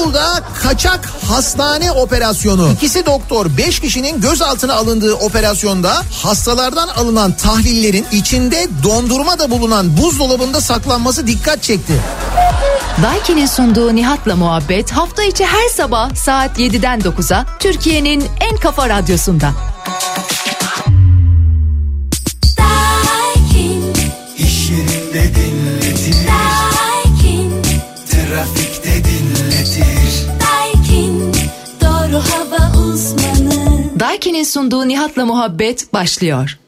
İstanbul'da 0.00 0.42
kaçak 0.62 1.10
hastane 1.28 1.92
operasyonu. 1.92 2.72
İkisi 2.72 3.06
doktor 3.06 3.46
5 3.56 3.80
kişinin 3.80 4.20
gözaltına 4.20 4.74
alındığı 4.74 5.14
operasyonda 5.14 6.02
hastalardan 6.22 6.88
alınan 6.88 7.32
tahlillerin 7.32 8.06
içinde 8.12 8.68
dondurma 8.82 9.38
da 9.38 9.50
bulunan 9.50 9.96
buzdolabında 9.96 10.60
saklanması 10.60 11.26
dikkat 11.26 11.62
çekti. 11.62 11.92
Daiki'nin 13.02 13.46
sunduğu 13.46 13.96
Nihat'la 13.96 14.36
muhabbet 14.36 14.90
hafta 14.90 15.22
içi 15.22 15.44
her 15.44 15.68
sabah 15.68 16.14
saat 16.14 16.58
7'den 16.58 17.00
9'a 17.00 17.46
Türkiye'nin 17.58 18.24
en 18.40 18.56
kafa 18.56 18.88
radyosunda. 18.88 19.50
Daiki'nin 34.00 34.44
sunduğu 34.44 34.88
Nihat'la 34.88 35.26
muhabbet 35.26 35.92
başlıyor. 35.92 36.58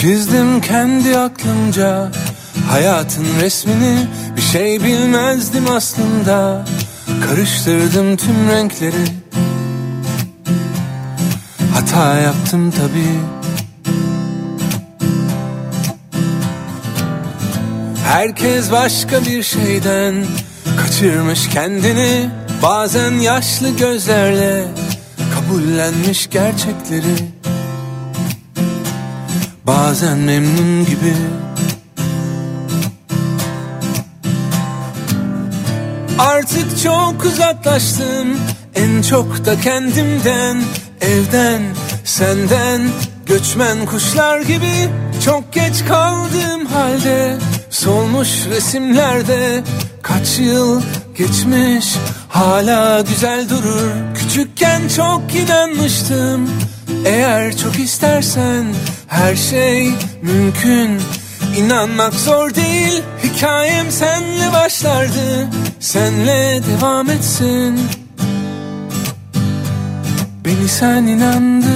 Çizdim 0.00 0.60
kendi 0.60 1.18
aklımca 1.18 2.12
hayatın 2.68 3.26
resmini 3.40 4.06
bir 4.36 4.42
şey 4.42 4.84
bilmezdim 4.84 5.70
aslında 5.70 6.64
karıştırdım 7.26 8.16
tüm 8.16 8.48
renkleri. 8.48 9.04
Hata 11.74 12.14
yaptım 12.14 12.70
tabii. 12.70 13.20
Herkes 18.04 18.72
başka 18.72 19.24
bir 19.24 19.42
şeyden 19.42 20.14
kaçırmış 20.80 21.48
kendini. 21.48 22.30
Bazen 22.62 23.12
yaşlı 23.12 23.76
gözlerle 23.76 24.64
kabullenmiş 25.34 26.30
gerçekleri. 26.30 27.14
Bazen 29.66 30.18
memnun 30.18 30.86
gibi 30.86 31.14
Artık 36.40 36.82
çok 36.82 37.24
uzaklaştım. 37.24 38.38
En 38.74 39.02
çok 39.02 39.46
da 39.46 39.60
kendimden 39.60 40.62
Evden, 41.00 41.62
senden. 42.04 42.80
Göçmen 43.26 43.86
kuşlar 43.86 44.40
gibi 44.40 44.88
Çok 45.24 45.52
geç 45.52 45.84
kaldığım 45.88 46.66
halde 46.66 47.36
Solmuş 47.70 48.28
resimlerde 48.50 49.62
Kaç 50.02 50.38
yıl 50.38 50.82
geçmiş 51.18 51.94
Hala 52.28 53.00
güzel 53.00 53.48
durur. 53.48 53.90
Küçükken 54.14 54.88
çok 54.96 55.34
inanmıştım. 55.34 56.50
Eğer 57.04 57.56
çok 57.56 57.78
istersen 57.78 58.64
her 59.06 59.36
şey 59.36 59.90
mümkün. 60.22 61.00
İnanmak 61.56 62.14
zor 62.14 62.54
değil 62.54 63.02
Hikayem 63.24 63.90
senle 63.90 64.52
başlardı 64.52 65.48
Senle 65.80 66.60
devam 66.66 67.10
etsin. 67.10 67.80
Beni 70.44 70.68
sen 70.68 71.06
inandır. 71.06 71.70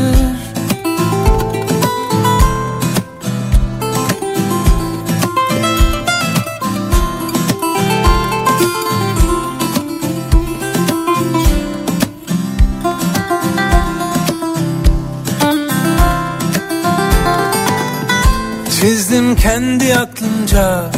Çizdim 18.70 19.37
kendi 19.37 19.94
aklımca 19.94 20.91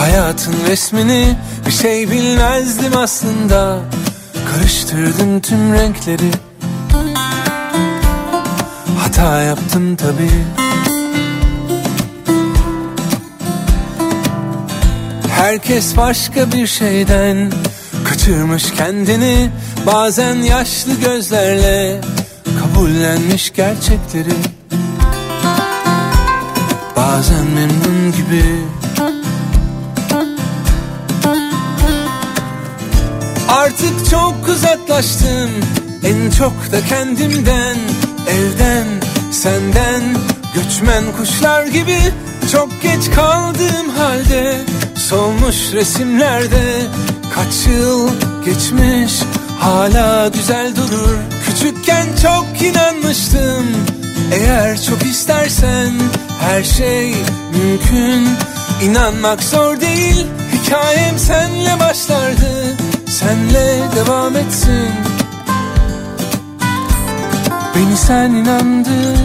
Hayatın 0.00 0.54
resmini 0.68 1.36
Bir 1.66 1.72
şey 1.72 2.10
bilmezdim 2.10 2.96
aslında. 2.96 3.78
Karıştırdım 4.52 5.40
tüm 5.40 5.72
renkleri. 5.72 6.30
Hata 8.98 9.40
yaptım 9.42 9.96
tabii. 9.96 10.44
Herkes 15.28 15.96
başka 15.96 16.52
bir 16.52 16.66
şeyden 16.66 17.52
Kaçırmış 18.04 18.72
kendini. 18.72 19.50
Bazen 19.86 20.34
yaşlı 20.34 20.94
gözlerle 20.94 22.00
Kabullenmiş 22.60 23.52
gerçekleri. 23.52 24.34
Bazen 26.96 27.46
memnun 27.46 28.12
gibi 28.12 28.44
Artık 33.50 34.10
çok 34.10 34.48
uzaklaştım 34.48 35.50
En 36.04 36.30
çok 36.30 36.72
da 36.72 36.84
kendimden 36.88 37.76
Evden, 38.28 38.86
senden. 39.32 40.02
Göçmen 40.54 41.04
kuşlar 41.18 41.66
gibi 41.66 41.98
Çok 42.52 42.82
geç 42.82 43.10
kaldığım 43.14 43.88
halde 43.98 44.60
Solmuş 44.96 45.72
resimlerde 45.72 46.86
Kaç 47.34 47.66
yıl 47.66 48.08
geçmiş 48.44 49.12
Hala 49.60 50.28
güzel 50.28 50.76
durur. 50.76 51.16
Küçükken 51.46 52.06
çok 52.22 52.62
inanmıştım 52.62 53.66
Eğer 54.32 54.82
çok 54.82 55.02
istersen 55.02 55.92
her 56.40 56.62
şey 56.62 57.14
mümkün. 57.52 58.28
İnanmak 58.82 59.42
zor 59.42 59.80
değil 59.80 60.26
Hikayem 60.52 61.18
senle 61.18 61.80
başlardı 61.80 62.76
Senle 63.20 63.80
devam 63.96 64.36
etsin. 64.36 64.90
Beni 67.74 67.96
sen 67.96 68.30
inandır. 68.30 69.18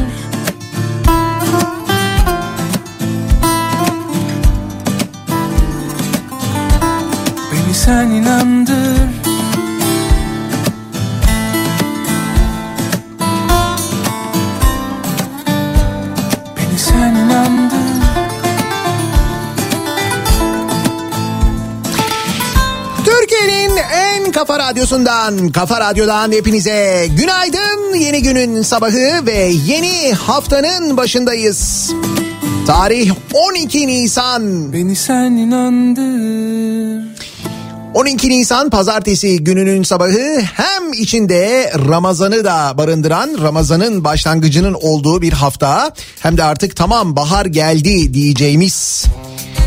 Beni 7.52 7.74
sen 7.74 8.10
inandır 8.10 9.05
kafa 24.36 24.60
radyosundan, 24.60 25.50
kafa 25.50 25.80
radyodan 25.80 26.32
hepinize 26.32 27.08
günaydın. 27.18 27.96
Yeni 27.96 28.22
günün 28.22 28.62
sabahı 28.62 29.26
ve 29.26 29.52
yeni 29.66 30.14
haftanın 30.14 30.98
başındayız. 30.98 31.92
Tarih 32.68 33.12
12 33.34 33.88
Nisan. 33.88 34.74
Beni 34.74 34.96
sen 34.96 35.32
inandır 35.32 37.06
12 37.94 38.30
Nisan 38.30 38.70
pazartesi 38.70 39.44
gününün 39.44 39.84
sabahı 39.84 40.42
hem 40.54 40.94
içinde 40.94 41.72
Ramazan'ı 41.90 42.46
da 42.46 42.78
barındıran 42.78 43.30
Ramazan'ın 43.42 44.04
başlangıcının 44.04 44.74
olduğu 44.74 45.22
bir 45.22 45.34
hafta 45.34 45.92
hem 46.20 46.38
de 46.38 46.44
artık 46.44 46.76
tamam 46.76 47.16
bahar 47.16 47.46
geldi 47.46 48.14
diyeceğimiz 48.14 49.06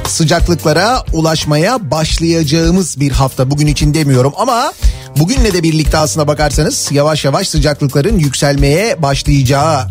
sıcaklıklara 0.08 1.04
ulaşmaya 1.12 1.90
başlayacağımız 1.90 3.00
bir 3.00 3.12
hafta. 3.12 3.50
Bugün 3.50 3.66
için 3.66 3.94
demiyorum 3.94 4.32
ama 4.36 4.72
bugünle 5.16 5.52
de 5.52 5.62
birlikte 5.62 5.98
aslına 5.98 6.28
bakarsanız 6.28 6.88
yavaş 6.92 7.24
yavaş 7.24 7.48
sıcaklıkların 7.48 8.18
yükselmeye 8.18 9.02
başlayacağı 9.02 9.88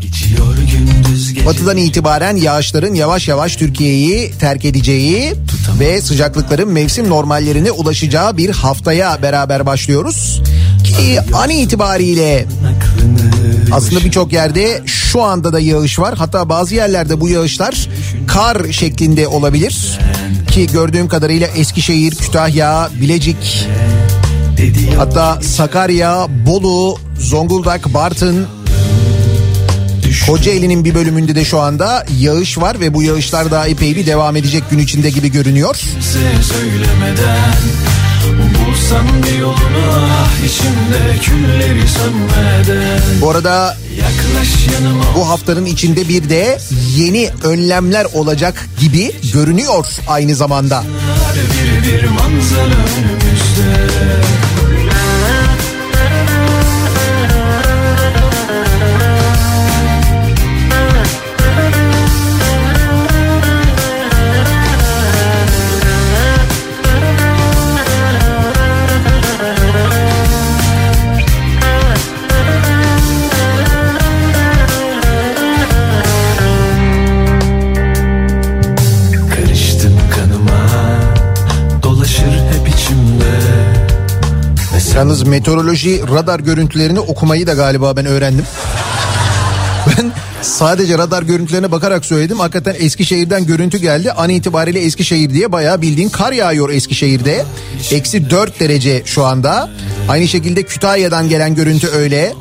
Batıdan 1.45 1.77
itibaren 1.77 2.35
yağışların 2.35 2.93
yavaş 2.93 3.27
yavaş 3.27 3.55
Türkiye'yi 3.55 4.31
terk 4.39 4.65
edeceği 4.65 5.33
ve 5.79 6.01
sıcaklıkların 6.01 6.71
mevsim 6.71 7.09
normallerine 7.09 7.71
ulaşacağı 7.71 8.37
bir 8.37 8.49
haftaya 8.49 9.21
beraber 9.21 9.65
başlıyoruz. 9.65 10.41
Ki 10.83 11.19
an 11.33 11.49
itibariyle 11.49 12.45
aslında 13.71 14.05
birçok 14.05 14.33
yerde 14.33 14.81
şu 14.85 15.23
anda 15.23 15.53
da 15.53 15.59
yağış 15.59 15.99
var. 15.99 16.15
Hatta 16.17 16.49
bazı 16.49 16.75
yerlerde 16.75 17.21
bu 17.21 17.29
yağışlar 17.29 17.89
kar 18.27 18.71
şeklinde 18.71 19.27
olabilir. 19.27 19.99
Ki 20.51 20.67
gördüğüm 20.67 21.07
kadarıyla 21.07 21.47
Eskişehir, 21.47 22.15
Kütahya, 22.15 22.89
Bilecik, 23.01 23.67
hatta 24.97 25.41
Sakarya, 25.41 26.27
Bolu, 26.45 26.97
Zonguldak, 27.19 27.93
Bartın, 27.93 28.47
Kocaeli'nin 30.27 30.85
bir 30.85 30.95
bölümünde 30.95 31.35
de 31.35 31.45
şu 31.45 31.59
anda 31.59 32.05
yağış 32.19 32.57
var 32.57 32.79
ve 32.79 32.93
bu 32.93 33.03
yağışlar 33.03 33.51
daha 33.51 33.67
epey 33.67 33.95
bir 33.95 34.05
devam 34.05 34.35
edecek 34.35 34.63
gün 34.71 34.79
içinde 34.79 35.09
gibi 35.09 35.31
görünüyor. 35.31 35.75
Kimseye 35.75 36.43
söylemeden 36.43 37.53
Bir 38.77 39.37
yolunu 39.39 39.57
ah 40.11 40.45
içimde 40.45 41.17
külleri 41.21 41.87
sönmeden. 41.87 43.01
Bu 43.21 43.29
arada 43.29 43.77
bu 45.15 45.29
haftanın 45.29 45.65
içinde 45.65 46.09
bir 46.09 46.29
de 46.29 46.59
yeni 46.95 47.29
önlemler 47.43 48.05
olacak 48.13 48.69
gibi 48.79 49.11
görünüyor 49.33 49.85
aynı 50.07 50.35
zamanda. 50.35 50.83
bir 51.35 51.91
bir 51.91 52.03
manzara 52.07 52.77
önümüzde 52.97 54.26
Yalnız 84.97 85.23
meteoroloji 85.23 86.01
radar 86.07 86.39
görüntülerini 86.39 86.99
okumayı 86.99 87.47
da 87.47 87.53
galiba 87.53 87.95
ben 87.95 88.05
öğrendim. 88.05 88.45
Ben 89.87 90.11
sadece 90.41 90.97
radar 90.97 91.23
görüntülerine 91.23 91.71
bakarak 91.71 92.05
söyledim. 92.05 92.39
Hakikaten 92.39 92.75
Eskişehir'den 92.79 93.45
görüntü 93.45 93.77
geldi. 93.77 94.11
An 94.11 94.29
itibariyle 94.29 94.79
Eskişehir 94.79 95.29
diye 95.29 95.51
bayağı 95.51 95.81
bildiğin 95.81 96.09
kar 96.09 96.31
yağıyor 96.31 96.69
Eskişehir'de. 96.69 97.45
Eksi 97.91 98.29
4 98.29 98.59
derece 98.59 99.01
şu 99.05 99.25
anda. 99.25 99.69
Aynı 100.09 100.27
şekilde 100.27 100.63
Kütahya'dan 100.63 101.29
gelen 101.29 101.55
görüntü 101.55 101.87
öyle. 101.87 102.33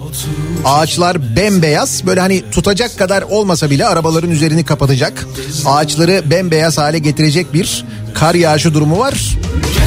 Ağaçlar 0.64 1.36
bembeyaz. 1.36 2.06
Böyle 2.06 2.20
hani 2.20 2.50
tutacak 2.50 2.98
kadar 2.98 3.22
olmasa 3.22 3.70
bile 3.70 3.86
arabaların 3.86 4.30
üzerini 4.30 4.64
kapatacak. 4.64 5.26
Ağaçları 5.66 6.30
bembeyaz 6.30 6.78
hale 6.78 6.98
getirecek 6.98 7.54
bir 7.54 7.84
kar 8.14 8.34
yağışı 8.34 8.74
durumu 8.74 8.98
var. 8.98 9.36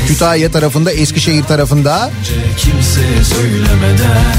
Kütahya 0.10 0.52
tarafında, 0.52 0.92
Eskişehir 0.92 1.44
tarafında. 1.44 2.12
Kimseye 2.58 3.24
söylemeden 3.24 4.36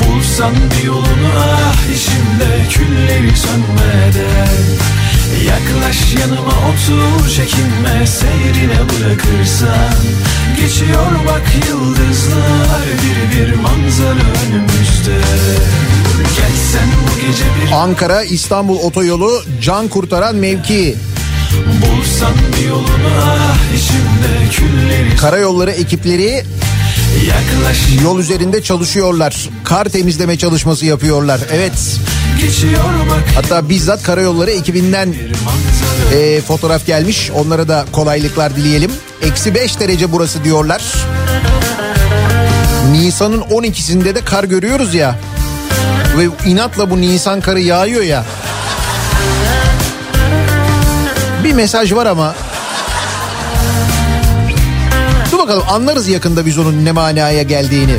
Bulsam 0.00 0.52
bir 0.54 0.86
yolunu 0.86 1.30
ah 1.38 1.76
içimde 1.94 2.68
külleri 2.70 3.36
sönmeden 3.36 4.56
Yaklaş 5.46 6.14
yanıma 6.20 6.52
otur 6.68 7.30
çekinme 7.30 8.06
seyrine 8.06 8.78
bırakırsan 8.78 9.94
Geçiyor 10.60 11.12
bak 11.26 11.68
yıldızlar 11.68 12.84
bir 13.02 13.38
bir 13.38 13.54
manzara 13.54 14.26
önümüzde 14.46 15.20
Gelsen 16.36 16.88
bu 17.02 17.20
gece 17.20 17.44
bir 17.66 17.72
Ankara 17.72 18.22
İstanbul 18.22 18.78
otoyolu 18.78 19.42
can 19.62 19.88
kurtaran 19.88 20.36
mevki. 20.36 20.96
Bulsam 21.56 22.32
bir 22.56 22.68
yolunu 22.68 22.86
ah 23.22 23.58
içimde 23.76 24.50
külleri 24.50 25.16
Karayolları 25.16 25.70
ekipleri 25.70 26.44
Yaklaş 27.26 27.78
yol 28.02 28.18
üzerinde 28.18 28.62
çalışıyorlar. 28.62 29.48
Kar 29.64 29.84
temizleme 29.84 30.38
çalışması 30.38 30.86
yapıyorlar. 30.86 31.40
Evet. 31.52 31.72
Hatta 33.34 33.68
bizzat 33.68 34.02
karayolları 34.02 34.50
ekibinden 34.50 35.14
e, 36.14 36.40
fotoğraf 36.40 36.86
gelmiş. 36.86 37.30
Onlara 37.34 37.68
da 37.68 37.84
kolaylıklar 37.92 38.56
dileyelim. 38.56 38.90
Eksi 39.22 39.54
5 39.54 39.80
derece 39.80 40.12
burası 40.12 40.44
diyorlar. 40.44 40.82
Nisan'ın 42.92 43.40
12'sinde 43.40 44.14
de 44.14 44.20
kar 44.24 44.44
görüyoruz 44.44 44.94
ya. 44.94 45.18
Ve 46.18 46.50
inatla 46.50 46.90
bu 46.90 47.00
Nisan 47.00 47.40
karı 47.40 47.60
yağıyor 47.60 48.02
ya. 48.02 48.24
Bir 51.46 51.52
mesaj 51.52 51.92
var 51.92 52.06
ama. 52.06 52.34
Dur 55.32 55.38
bakalım 55.38 55.62
anlarız 55.68 56.08
yakında 56.08 56.46
biz 56.46 56.58
onun 56.58 56.84
ne 56.84 56.92
manaya 56.92 57.42
geldiğini. 57.42 57.96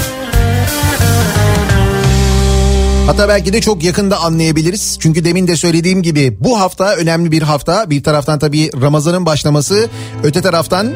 Hatta 3.05 3.29
belki 3.29 3.53
de 3.53 3.61
çok 3.61 3.83
yakında 3.83 4.19
anlayabiliriz. 4.19 4.97
Çünkü 4.99 5.25
demin 5.25 5.47
de 5.47 5.55
söylediğim 5.55 6.03
gibi 6.03 6.37
bu 6.39 6.59
hafta 6.59 6.95
önemli 6.95 7.31
bir 7.31 7.41
hafta. 7.41 7.89
Bir 7.89 8.03
taraftan 8.03 8.39
tabii 8.39 8.71
Ramazan'ın 8.81 9.25
başlaması, 9.25 9.89
öte 10.23 10.41
taraftan 10.41 10.93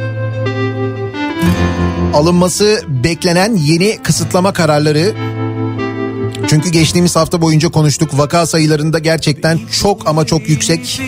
alınması 2.14 2.84
beklenen 2.88 3.56
yeni 3.56 3.98
kısıtlama 4.04 4.54
kararları. 4.54 5.14
Çünkü 6.52 6.70
geçtiğimiz 6.70 7.16
hafta 7.16 7.42
boyunca 7.42 7.70
konuştuk. 7.70 8.18
Vaka 8.18 8.46
sayılarında 8.46 9.00
gerçekten 9.00 9.60
çok 9.82 10.08
ama 10.08 10.26
çok 10.26 10.50
yüksek 10.50 11.02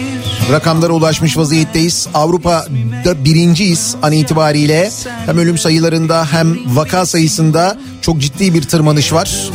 rakamlara 0.52 0.94
ulaşmış 0.94 1.38
vaziyetteyiz. 1.38 2.08
Avrupa'da 2.14 3.26
birinciyiz 3.26 3.96
an 4.02 4.12
itibariyle. 4.12 4.92
Hem 5.26 5.38
ölüm 5.38 5.58
sayılarında 5.58 6.28
hem 6.32 6.76
vaka 6.76 7.06
sayısında 7.06 7.78
çok 8.02 8.22
ciddi 8.22 8.54
bir 8.54 8.62
tırmanış 8.62 9.14
var. 9.14 9.50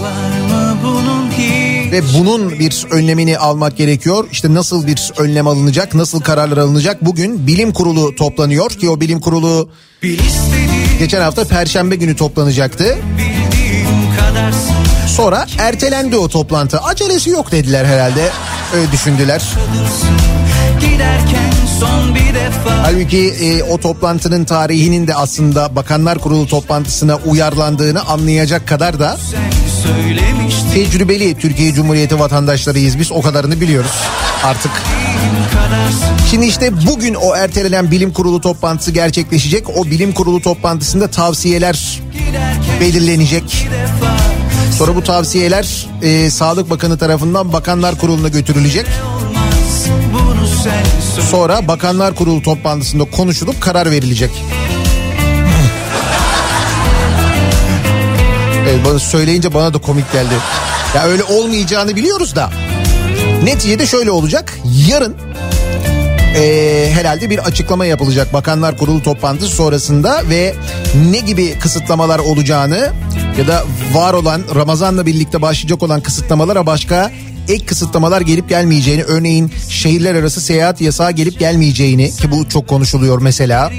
Ve 1.93 2.03
bunun 2.19 2.59
bir 2.59 2.87
önlemini 2.91 3.39
almak 3.39 3.77
gerekiyor. 3.77 4.29
İşte 4.33 4.55
nasıl 4.55 4.87
bir 4.87 5.13
önlem 5.19 5.47
alınacak, 5.47 5.95
nasıl 5.95 6.21
kararlar 6.21 6.57
alınacak? 6.57 7.05
Bugün 7.05 7.47
bilim 7.47 7.73
kurulu 7.73 8.15
toplanıyor 8.15 8.71
ki 8.71 8.91
o 8.91 9.01
bilim 9.01 9.21
kurulu 9.21 9.71
geçen 10.99 11.21
hafta 11.21 11.45
perşembe 11.45 11.97
günü 11.97 12.17
toplanacaktı. 12.17 12.99
Sonra 15.19 15.47
ertelendi 15.59 16.17
o 16.17 16.29
toplantı. 16.29 16.81
Acelesi 16.81 17.31
yok 17.31 17.53
dediler 17.53 17.85
herhalde. 17.85 18.31
Öyle 18.75 18.93
düşündüler. 18.93 19.43
Giderken 20.81 21.53
Halbuki 22.83 23.29
e, 23.29 23.63
o 23.63 23.79
toplantının 23.79 24.45
tarihinin 24.45 25.07
de 25.07 25.15
aslında 25.15 25.77
Bakanlar 25.77 26.19
Kurulu 26.19 26.47
toplantısına 26.47 27.17
uyarlandığını 27.17 28.03
anlayacak 28.03 28.69
kadar 28.69 29.01
da 29.01 29.17
tecrübeli 30.75 31.39
Türkiye 31.39 31.73
Cumhuriyeti 31.73 32.19
vatandaşlarıyız 32.19 32.99
biz 32.99 33.13
o 33.13 33.23
kadarını 33.23 33.61
biliyoruz 33.61 33.93
artık. 34.45 34.73
Şimdi 36.31 36.47
işte 36.47 36.87
bugün 36.87 37.15
o 37.15 37.37
ertelenen 37.37 37.91
bilim 37.91 38.13
kurulu 38.13 38.41
toplantısı 38.41 38.91
gerçekleşecek. 38.91 39.79
O 39.79 39.85
bilim 39.85 40.13
kurulu 40.13 40.43
toplantısında 40.43 41.09
tavsiyeler 41.11 42.01
belirlenecek. 42.81 43.69
Sonra 44.77 44.97
bu 44.97 45.03
tavsiyeler 45.03 45.87
e, 46.03 46.31
Sağlık 46.31 46.71
Bakanı 46.71 46.99
tarafından 46.99 47.53
Bakanlar 47.53 47.99
Kurulu'na 47.99 48.29
götürülecek. 48.29 48.87
Sonra 51.31 51.69
Bakanlar 51.69 52.15
Kurulu 52.15 52.43
toplantısında 52.43 53.05
konuşulup 53.05 53.61
karar 53.61 53.91
verilecek. 53.91 54.31
Evet, 58.71 58.81
bana 58.85 58.99
söyleyince 58.99 59.55
bana 59.55 59.75
da 59.75 59.79
komik 59.79 60.13
geldi. 60.13 60.35
Ya 60.95 61.05
öyle 61.05 61.25
olmayacağını 61.25 61.97
biliyoruz 61.97 62.37
da. 62.37 62.51
Neticede 63.45 63.87
şöyle 63.87 64.11
olacak. 64.11 64.59
Yarın 64.89 65.17
Ee, 66.37 66.91
herhalde 66.93 67.31
bir 67.31 67.39
açıklama 67.39 67.87
yapılacak 67.87 68.33
Bakanlar 68.33 68.77
Kurulu 68.77 69.03
toplantısı 69.03 69.57
sonrasında 69.57 70.23
ve 70.31 70.55
ne 71.11 71.19
gibi 71.19 71.59
kısıtlamalar 71.59 72.19
olacağını 72.19 72.93
ya 73.39 73.49
da 73.49 73.65
var 73.93 74.15
olan 74.15 74.43
Ramazan'la 74.55 75.07
birlikte 75.07 75.43
başlayacak 75.43 75.83
olan 75.83 76.01
kısıtlamalara 76.01 76.67
başka 76.67 77.11
ek 77.49 77.67
kısıtlamalar 77.67 78.21
gelip 78.21 78.49
gelmeyeceğini 78.49 79.03
örneğin 79.03 79.53
şehirler 79.69 80.15
arası 80.15 80.41
seyahat 80.41 80.81
yasağı 80.81 81.13
gelip 81.13 81.39
gelmeyeceğini 81.39 82.11
ki 82.11 82.31
bu 82.31 82.49
çok 82.49 82.69
konuşuluyor 82.69 83.23
mesela. 83.23 83.73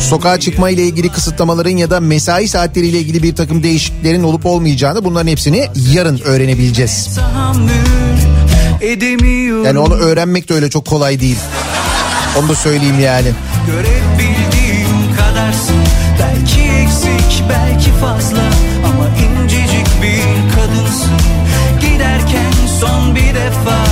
Sokağa 0.00 0.40
çıkma 0.40 0.70
ile 0.70 0.82
ilgili 0.82 1.08
kısıtlamaların 1.08 1.76
ya 1.76 1.90
da 1.90 2.00
mesai 2.00 2.48
saatleriyle 2.48 2.98
ilgili 2.98 3.22
bir 3.22 3.34
takım 3.34 3.62
değişikliklerin 3.62 4.22
olup 4.22 4.46
olmayacağını 4.46 5.04
bunların 5.04 5.30
hepsini 5.30 5.68
yarın 5.92 6.20
öğrenebileceğiz. 6.24 7.18
Yani 9.64 9.78
onu 9.78 9.94
öğrenmek 9.94 10.48
de 10.48 10.54
öyle 10.54 10.70
çok 10.70 10.86
kolay 10.86 11.20
değil. 11.20 11.38
Onu 12.38 12.48
da 12.48 12.54
söyleyeyim 12.54 13.00
yani. 13.00 13.28
Görebildiğim 13.66 14.71
kadarsın. 15.16 15.76
Belki 16.20 16.60
eksik 16.60 17.44
belki 17.48 17.90
fazla 17.90 18.42
Ama 18.86 19.06
incecik 19.08 19.86
bir 20.02 20.54
kadınsın. 20.54 21.20
Giderken 21.80 22.52
son 22.80 23.14
bir 23.14 23.34
defa 23.34 23.91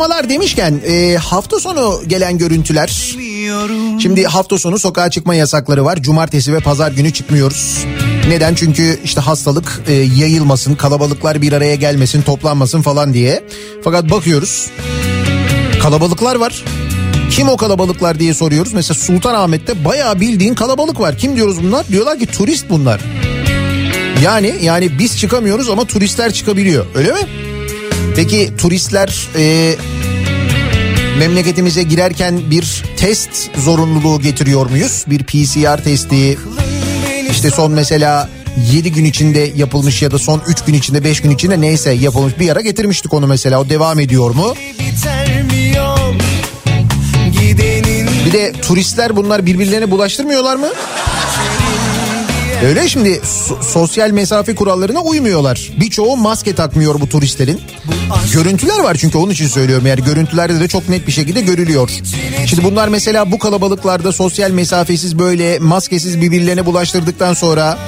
kısıtlamalar 0.00 0.28
demişken 0.28 0.80
e, 0.86 1.16
hafta 1.16 1.60
sonu 1.60 2.00
gelen 2.06 2.38
görüntüler. 2.38 3.16
Şimdi 4.02 4.24
hafta 4.24 4.58
sonu 4.58 4.78
sokağa 4.78 5.10
çıkma 5.10 5.34
yasakları 5.34 5.84
var. 5.84 6.02
Cumartesi 6.02 6.52
ve 6.52 6.60
pazar 6.60 6.92
günü 6.92 7.12
çıkmıyoruz. 7.12 7.84
Neden? 8.28 8.54
Çünkü 8.54 9.00
işte 9.04 9.20
hastalık 9.20 9.82
e, 9.88 9.92
yayılmasın, 9.92 10.74
kalabalıklar 10.74 11.42
bir 11.42 11.52
araya 11.52 11.74
gelmesin, 11.74 12.22
toplanmasın 12.22 12.82
falan 12.82 13.14
diye. 13.14 13.44
Fakat 13.84 14.10
bakıyoruz 14.10 14.70
kalabalıklar 15.82 16.36
var. 16.36 16.64
Kim 17.30 17.48
o 17.48 17.56
kalabalıklar 17.56 18.18
diye 18.18 18.34
soruyoruz. 18.34 18.72
Mesela 18.72 18.94
Sultanahmet'te 18.94 19.84
bayağı 19.84 20.20
bildiğin 20.20 20.54
kalabalık 20.54 21.00
var. 21.00 21.18
Kim 21.18 21.36
diyoruz 21.36 21.62
bunlar? 21.62 21.88
Diyorlar 21.88 22.18
ki 22.18 22.26
turist 22.26 22.70
bunlar. 22.70 23.00
Yani 24.24 24.54
yani 24.62 24.98
biz 24.98 25.18
çıkamıyoruz 25.18 25.68
ama 25.68 25.84
turistler 25.84 26.32
çıkabiliyor. 26.32 26.86
Öyle 26.94 27.12
mi? 27.12 27.20
Peki 28.20 28.56
turistler 28.56 29.28
e, 29.36 29.74
memleketimize 31.18 31.82
girerken 31.82 32.50
bir 32.50 32.84
test 32.96 33.30
zorunluluğu 33.58 34.20
getiriyor 34.20 34.70
muyuz? 34.70 35.04
Bir 35.06 35.24
PCR 35.24 35.84
testi 35.84 36.38
işte 37.30 37.50
son 37.50 37.72
mesela 37.72 38.28
7 38.72 38.92
gün 38.92 39.04
içinde 39.04 39.52
yapılmış 39.56 40.02
ya 40.02 40.10
da 40.10 40.18
son 40.18 40.42
3 40.46 40.64
gün 40.64 40.74
içinde 40.74 41.04
5 41.04 41.20
gün 41.20 41.30
içinde 41.30 41.60
neyse 41.60 41.92
yapılmış 41.92 42.38
bir 42.38 42.50
ara 42.50 42.60
getirmiştik 42.60 43.14
onu 43.14 43.26
mesela 43.26 43.60
o 43.60 43.68
devam 43.68 44.00
ediyor 44.00 44.30
mu? 44.30 44.54
Bir 48.26 48.32
de 48.32 48.52
turistler 48.52 49.16
bunlar 49.16 49.46
birbirlerine 49.46 49.90
bulaştırmıyorlar 49.90 50.56
mı? 50.56 50.68
Öyle 52.64 52.88
şimdi 52.88 53.08
so- 53.08 53.62
sosyal 53.62 54.10
mesafe 54.10 54.54
kurallarına 54.54 55.00
uymuyorlar. 55.00 55.70
Birçoğu 55.80 56.16
maske 56.16 56.54
takmıyor 56.54 57.00
bu 57.00 57.08
turistlerin. 57.08 57.60
Görüntüler 58.32 58.78
var 58.80 58.94
çünkü 59.00 59.18
onun 59.18 59.30
için 59.32 59.48
söylüyorum. 59.48 59.86
Yani 59.86 60.04
görüntülerde 60.04 60.60
de 60.60 60.68
çok 60.68 60.88
net 60.88 61.06
bir 61.06 61.12
şekilde 61.12 61.40
görülüyor. 61.40 61.90
Şimdi 62.46 62.64
bunlar 62.64 62.88
mesela 62.88 63.32
bu 63.32 63.38
kalabalıklarda 63.38 64.12
sosyal 64.12 64.50
mesafesiz 64.50 65.18
böyle 65.18 65.58
maskesiz 65.58 66.20
birbirlerine 66.20 66.66
bulaştırdıktan 66.66 67.34
sonra 67.34 67.78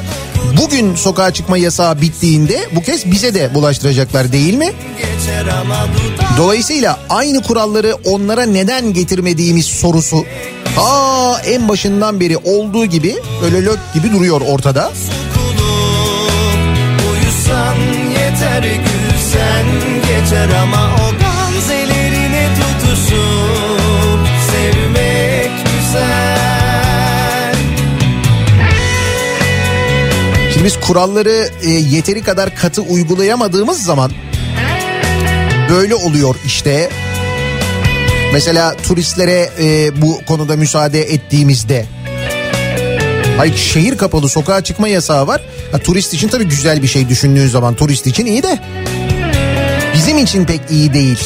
bugün 0.63 0.95
sokağa 0.95 1.31
çıkma 1.33 1.59
yasağı 1.59 2.01
bittiğinde 2.01 2.61
bu 2.75 2.83
kez 2.83 3.11
bize 3.11 3.35
de 3.35 3.55
bulaştıracaklar 3.55 4.33
değil 4.33 4.55
mi? 4.55 4.73
Dolayısıyla 6.39 6.99
aynı 7.09 7.43
kuralları 7.43 7.95
onlara 8.05 8.43
neden 8.47 8.93
getirmediğimiz 8.93 9.67
sorusu 9.67 10.25
Aa 10.79 11.39
en 11.47 11.69
başından 11.69 12.21
beri 12.21 12.37
olduğu 12.37 12.87
gibi 12.87 13.17
öyle 13.45 13.65
lök 13.65 13.79
gibi 13.95 14.13
duruyor 14.13 14.41
ortada. 14.41 14.93
Uyusan 17.13 17.77
yeter 18.11 18.63
gülsen 18.63 19.67
geçer 20.01 20.49
ama 20.63 20.91
o 20.97 21.11
gamzelerine 21.23 22.49
tutuşup 22.55 24.21
sevmek 24.53 25.51
güzel. 25.65 27.57
Şimdi 30.53 30.65
biz 30.65 30.81
kuralları 30.81 31.49
e, 31.63 31.71
yeteri 31.71 32.23
kadar 32.23 32.57
katı 32.57 32.83
uygulayamadığımız 32.83 33.85
zaman 33.85 34.11
böyle 35.71 35.95
oluyor 35.95 36.37
işte. 36.47 36.91
Mesela 38.33 38.77
turistlere 38.77 39.51
e, 39.61 40.03
bu 40.03 40.21
konuda 40.27 40.57
müsaade 40.57 41.03
ettiğimizde 41.03 41.87
Hayır 43.37 43.57
şehir 43.57 43.99
kapalı 43.99 44.29
sokağa 44.29 44.61
çıkma 44.61 44.89
yasağı 44.89 45.27
var. 45.27 45.41
Ha, 45.73 45.79
turist 45.79 46.15
için 46.15 46.29
tabii 46.29 46.45
güzel 46.45 46.83
bir 46.83 46.89
şey 46.89 47.09
düşündüğün 47.09 47.47
zaman 47.47 47.75
turist 47.75 48.07
için 48.07 48.27
iyi 48.27 48.43
de 48.43 48.59
bizim 49.95 50.19
için 50.19 50.45
pek 50.45 50.61
iyi 50.71 50.93
değil. 50.93 51.19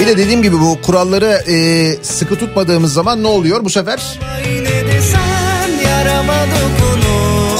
Bir 0.00 0.06
de 0.06 0.16
dediğim 0.16 0.42
gibi 0.42 0.60
bu 0.60 0.78
kuralları 0.82 1.44
e, 1.48 1.96
sıkı 2.02 2.36
tutmadığımız 2.36 2.92
zaman 2.92 3.22
ne 3.22 3.26
oluyor 3.26 3.64
bu 3.64 3.70
sefer? 3.70 4.18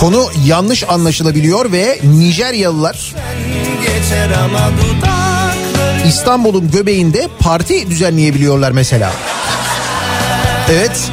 Konu 0.01 0.31
yanlış 0.47 0.85
anlaşılabiliyor 0.89 1.73
ve 1.73 1.99
Nijeryalılar 2.05 3.15
İstanbul'un 6.09 6.71
göbeğinde 6.71 7.29
parti 7.39 7.91
düzenleyebiliyorlar 7.91 8.71
mesela. 8.71 9.13
Evet. 10.71 11.11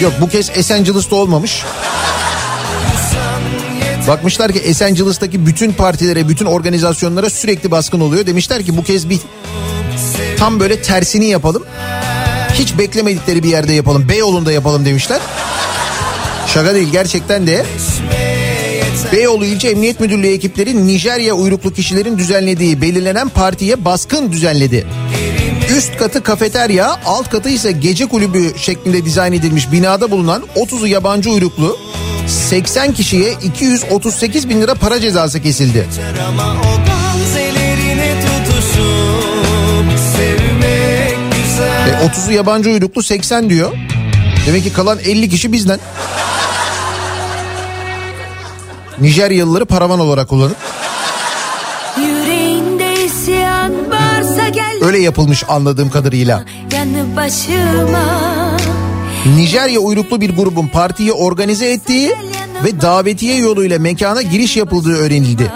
Yok 0.00 0.12
bu 0.20 0.28
kez 0.28 0.50
Esencilis'te 0.54 1.14
olmamış. 1.14 1.64
Bakmışlar 4.08 4.52
ki 4.52 4.58
Esencilis'teki 4.58 5.46
bütün 5.46 5.72
partilere, 5.72 6.28
bütün 6.28 6.46
organizasyonlara 6.46 7.30
sürekli 7.30 7.70
baskın 7.70 8.00
oluyor. 8.00 8.26
Demişler 8.26 8.62
ki 8.62 8.76
bu 8.76 8.84
kez 8.84 9.10
bir 9.10 9.18
tam 10.38 10.60
böyle 10.60 10.82
tersini 10.82 11.26
yapalım. 11.26 11.64
Hiç 12.54 12.78
beklemedikleri 12.78 13.42
bir 13.42 13.48
yerde 13.48 13.72
yapalım. 13.72 14.08
Beyoğlu'nda 14.08 14.52
yapalım 14.52 14.84
demişler. 14.84 15.20
Şaka 16.46 16.74
değil 16.74 16.88
gerçekten 16.92 17.46
de. 17.46 17.66
Beyoğlu 19.12 19.44
İlçe 19.44 19.68
Emniyet 19.68 20.00
Müdürlüğü 20.00 20.28
ekipleri 20.28 20.86
Nijerya 20.86 21.34
uyruklu 21.34 21.72
kişilerin 21.72 22.18
düzenlediği 22.18 22.82
belirlenen 22.82 23.28
partiye 23.28 23.84
baskın 23.84 24.32
düzenledi. 24.32 24.86
Üst 25.76 25.96
katı 25.96 26.22
kafeterya, 26.22 26.96
alt 27.06 27.30
katı 27.30 27.48
ise 27.48 27.72
gece 27.72 28.06
kulübü 28.06 28.52
şeklinde 28.58 29.04
dizayn 29.04 29.32
edilmiş 29.32 29.72
binada 29.72 30.10
bulunan 30.10 30.42
30'u 30.56 30.86
yabancı 30.86 31.30
uyruklu 31.30 31.78
80 32.26 32.94
kişiye 32.94 33.32
238 33.44 34.48
bin 34.48 34.60
lira 34.60 34.74
para 34.74 35.00
cezası 35.00 35.42
kesildi. 35.42 35.86
E, 41.88 42.06
30'u 42.06 42.32
yabancı 42.32 42.70
uyruklu 42.70 43.02
80 43.02 43.50
diyor. 43.50 43.72
Demek 44.46 44.64
ki 44.64 44.72
kalan 44.72 44.98
50 44.98 45.28
kişi 45.28 45.52
bizden. 45.52 45.80
Nijeryalıları 49.00 49.66
paravan 49.66 50.00
olarak 50.00 50.28
kullanıp 50.28 50.56
öyle 54.82 54.98
yapılmış 54.98 55.44
anladığım 55.48 55.90
kadarıyla. 55.90 56.44
Nijerya 59.36 59.80
uyruklu 59.80 60.20
bir 60.20 60.36
grubun 60.36 60.66
partiyi 60.68 61.12
organize 61.12 61.66
ettiği 61.70 62.14
ve 62.64 62.80
davetiye 62.80 63.36
yoluyla 63.36 63.78
mekana 63.78 64.22
giriş 64.22 64.56
yapıldığı 64.56 64.96
öğrenildi. 64.96 65.52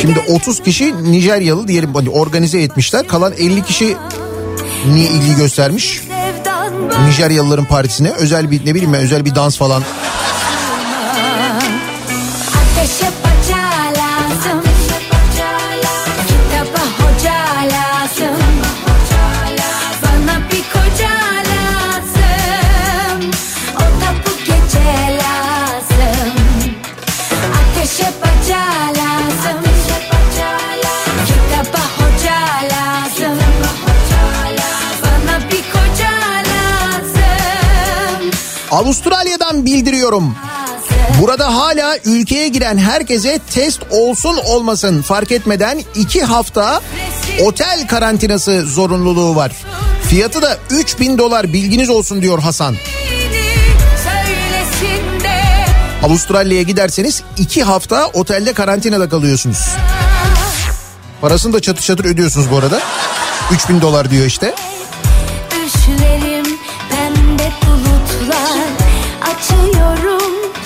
Şimdi 0.00 0.14
gel 0.26 0.34
30 0.34 0.62
kişi 0.62 1.12
Nijeryalı 1.12 1.68
diyelim 1.68 1.94
hani 1.94 2.08
organize 2.08 2.62
etmişler. 2.62 3.08
Kalan 3.08 3.32
50 3.32 3.62
kişi 3.62 3.96
niye 4.92 5.10
ilgi 5.10 5.36
göstermiş? 5.36 6.00
Nijeryalıların 7.08 7.64
partisine 7.64 8.10
özel 8.10 8.50
bir 8.50 8.66
ne 8.66 8.74
bileyim 8.74 8.92
ben 8.92 9.00
özel 9.00 9.24
bir 9.24 9.34
dans 9.34 9.58
falan. 9.58 9.82
Avustralya'dan 38.80 39.66
bildiriyorum. 39.66 40.34
Burada 41.20 41.54
hala 41.56 41.96
ülkeye 42.04 42.48
giren 42.48 42.78
herkese 42.78 43.38
test 43.54 43.80
olsun 43.90 44.36
olmasın 44.36 45.02
fark 45.02 45.32
etmeden 45.32 45.82
iki 45.94 46.22
hafta 46.24 46.80
otel 47.42 47.86
karantinası 47.88 48.66
zorunluluğu 48.66 49.36
var. 49.36 49.52
Fiyatı 50.08 50.42
da 50.42 50.58
3000 50.70 51.18
dolar 51.18 51.52
bilginiz 51.52 51.90
olsun 51.90 52.22
diyor 52.22 52.38
Hasan. 52.38 52.76
Avustralya'ya 56.02 56.62
giderseniz 56.62 57.22
iki 57.36 57.62
hafta 57.62 58.06
otelde 58.06 58.52
karantinada 58.52 59.08
kalıyorsunuz. 59.08 59.68
Parasını 61.20 61.52
da 61.52 61.60
çatır 61.60 61.82
çatır 61.82 62.04
ödüyorsunuz 62.04 62.50
bu 62.50 62.56
arada. 62.56 62.80
3000 63.52 63.80
dolar 63.80 64.10
diyor 64.10 64.26
işte. 64.26 64.54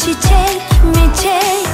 Çiçek 0.04 0.60
miçek 0.84 1.66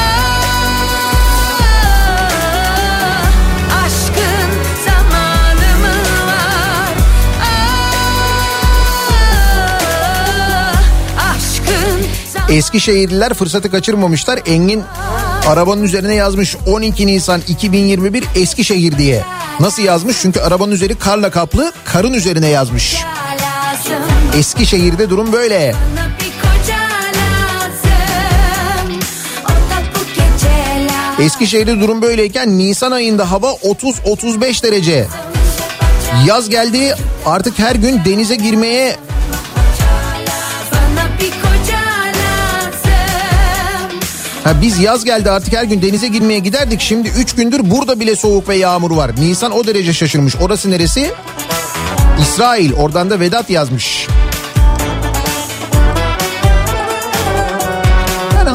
Ah, 11.17 12.49
Eskişehirliler 12.49 13.33
fırsatı 13.33 13.71
kaçırmamışlar. 13.71 14.39
Engin 14.45 14.83
arabanın 15.47 15.83
üzerine 15.83 16.15
yazmış 16.15 16.55
12 16.67 17.07
Nisan 17.07 17.41
2021 17.47 18.23
Eskişehir 18.35 18.97
diye. 18.97 19.23
Nasıl 19.59 19.83
yazmış? 19.83 20.17
Çünkü 20.21 20.39
arabanın 20.39 20.71
üzeri 20.71 20.95
karla 20.95 21.29
kaplı 21.31 21.73
karın 21.85 22.13
üzerine 22.13 22.47
yazmış. 22.47 22.95
Eskişehir'de 24.37 25.09
durum 25.09 25.33
böyle. 25.33 25.75
Eskişehir'de 31.19 31.79
durum 31.79 32.01
böyleyken 32.01 32.57
Nisan 32.57 32.91
ayında 32.91 33.31
hava 33.31 33.47
30-35 33.47 34.63
derece. 34.63 35.07
Yaz 36.27 36.49
geldi 36.49 36.95
artık 37.25 37.59
her 37.59 37.75
gün 37.75 38.01
denize 38.05 38.35
girmeye 38.35 38.97
Ha 44.43 44.61
biz 44.61 44.79
yaz 44.79 45.05
geldi 45.05 45.31
artık 45.31 45.53
her 45.53 45.63
gün 45.63 45.81
denize 45.81 46.07
girmeye 46.07 46.39
giderdik. 46.39 46.81
Şimdi 46.81 47.09
3 47.09 47.35
gündür 47.35 47.71
burada 47.71 47.99
bile 47.99 48.15
soğuk 48.15 48.49
ve 48.49 48.55
yağmur 48.55 48.91
var. 48.91 49.11
Nisan 49.19 49.51
o 49.51 49.67
derece 49.67 49.93
şaşırmış. 49.93 50.35
Orası 50.35 50.71
neresi? 50.71 51.11
İsrail. 52.21 52.73
Oradan 52.73 53.09
da 53.09 53.19
Vedat 53.19 53.49
yazmış. 53.49 54.07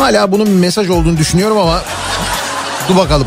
Hala 0.05 0.33
bunun 0.33 0.51
mesaj 0.51 0.91
olduğunu 0.91 1.17
düşünüyorum 1.17 1.59
ama 1.59 1.83
dur 2.89 2.97
bakalım. 2.97 3.27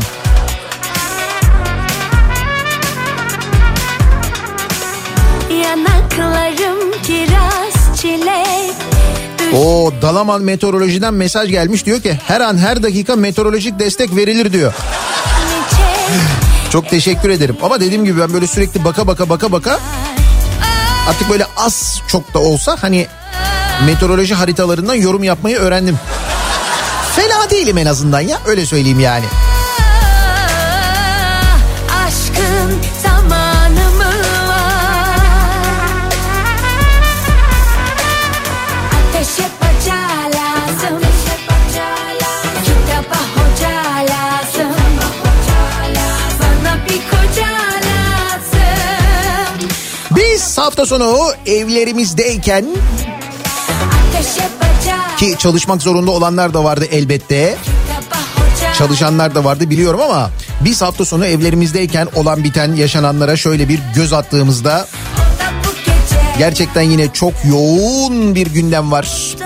O 9.54 9.92
Dalaman 10.02 10.42
Meteoroloji'den 10.42 11.14
mesaj 11.14 11.50
gelmiş 11.50 11.86
diyor 11.86 12.00
ki 12.00 12.18
her 12.26 12.40
an 12.40 12.58
her 12.58 12.82
dakika 12.82 13.16
meteorolojik 13.16 13.78
destek 13.78 14.16
verilir 14.16 14.52
diyor. 14.52 14.74
Çok 16.70 16.88
teşekkür 16.88 17.30
ederim. 17.30 17.56
Ama 17.62 17.80
dediğim 17.80 18.04
gibi 18.04 18.20
ben 18.20 18.32
böyle 18.32 18.46
sürekli 18.46 18.84
baka 18.84 19.06
baka 19.06 19.28
baka 19.28 19.52
baka 19.52 19.80
artık 21.08 21.30
böyle 21.30 21.46
az 21.56 22.00
çok 22.08 22.34
da 22.34 22.38
olsa 22.38 22.76
hani 22.80 23.06
meteoroloji 23.86 24.34
haritalarından 24.34 24.94
yorum 24.94 25.24
yapmayı 25.24 25.56
öğrendim. 25.56 25.98
Fena 27.18 27.50
değilim 27.50 27.78
en 27.78 27.86
azından 27.86 28.20
ya 28.20 28.38
öyle 28.46 28.66
söyleyeyim 28.66 29.00
yani. 29.00 29.24
Aşkın 32.06 32.80
zamanı 33.02 33.90
mı 33.90 34.12
var? 34.48 36.12
Ateşe 39.08 39.48
baca 39.60 39.94
lazım. 40.38 41.00
Kitaba 42.64 43.20
hoca 43.34 43.76
lazım. 44.14 44.76
Bana 46.40 46.76
bir 46.84 47.00
koca 47.10 47.48
lazım. 47.88 49.68
Biz 50.10 50.58
hafta 50.58 50.86
sonu 50.86 51.32
evlerimizdeyken 51.46 52.64
Ateşe 54.10 54.67
ki 55.18 55.34
çalışmak 55.38 55.82
zorunda 55.82 56.10
olanlar 56.10 56.54
da 56.54 56.64
vardı 56.64 56.84
elbette. 56.90 57.56
Çalışanlar 58.78 59.34
da 59.34 59.44
vardı 59.44 59.70
biliyorum 59.70 60.00
ama 60.00 60.30
biz 60.60 60.82
hafta 60.82 61.04
sonu 61.04 61.26
evlerimizdeyken 61.26 62.08
olan 62.14 62.44
biten 62.44 62.74
yaşananlara 62.74 63.36
şöyle 63.36 63.68
bir 63.68 63.80
göz 63.94 64.12
attığımızda 64.12 64.88
gerçekten 66.38 66.82
yine 66.82 67.12
çok 67.12 67.32
yoğun 67.44 68.34
bir 68.34 68.46
gündem 68.46 68.92
var. 68.92 69.36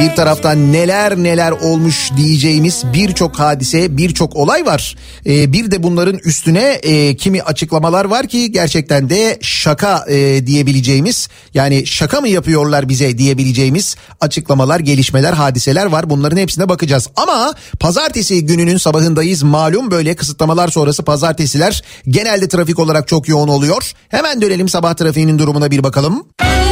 Bir 0.00 0.16
taraftan 0.16 0.72
neler 0.72 1.16
neler 1.16 1.50
olmuş 1.50 2.10
diyeceğimiz 2.16 2.84
birçok 2.92 3.38
hadise, 3.38 3.96
birçok 3.96 4.36
olay 4.36 4.66
var. 4.66 4.96
Ee, 5.26 5.52
bir 5.52 5.70
de 5.70 5.82
bunların 5.82 6.18
üstüne 6.24 6.68
e, 6.82 7.16
kimi 7.16 7.42
açıklamalar 7.42 8.04
var 8.04 8.26
ki 8.26 8.52
gerçekten 8.52 9.10
de 9.10 9.38
şaka 9.40 10.04
e, 10.08 10.46
diyebileceğimiz 10.46 11.28
yani 11.54 11.86
şaka 11.86 12.20
mı 12.20 12.28
yapıyorlar 12.28 12.88
bize 12.88 13.18
diyebileceğimiz 13.18 13.96
açıklamalar, 14.20 14.80
gelişmeler, 14.80 15.32
hadiseler 15.32 15.86
var. 15.86 16.10
Bunların 16.10 16.36
hepsine 16.36 16.68
bakacağız. 16.68 17.08
Ama 17.16 17.54
pazartesi 17.80 18.46
gününün 18.46 18.76
sabahındayız. 18.76 19.42
Malum 19.42 19.90
böyle 19.90 20.16
kısıtlamalar 20.16 20.68
sonrası 20.68 21.02
pazartesiler 21.02 21.82
genelde 22.08 22.48
trafik 22.48 22.78
olarak 22.78 23.08
çok 23.08 23.28
yoğun 23.28 23.48
oluyor. 23.48 23.92
Hemen 24.08 24.42
dönelim 24.42 24.68
sabah 24.68 24.94
trafiğinin 24.94 25.38
durumuna 25.38 25.70
bir 25.70 25.82
bakalım. 25.82 26.24
Kafa 26.38 26.69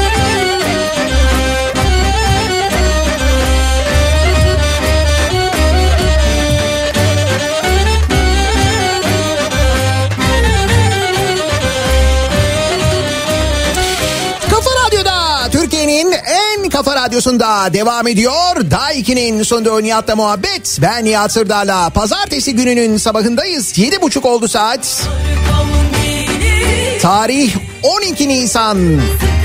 kafa 16.79 16.97
radyosunda 16.97 17.75
devam 17.75 18.07
ediyor. 18.07 18.71
Daiki'nin 18.71 19.43
sunduğu 19.43 19.83
Nihat'la 19.83 20.17
muhabbet. 20.17 20.79
Ben 20.83 21.05
Nihat 21.05 21.33
Sırdar'la 21.33 21.91
pazartesi 21.91 22.57
gününün 22.57 22.97
sabahındayız. 22.97 23.79
Yedi 23.79 24.03
buçuk 24.03 24.25
oldu 24.25 24.49
saat. 24.49 25.09
Tarih 27.03 27.55
12 27.83 28.29
Nisan. 28.29 28.79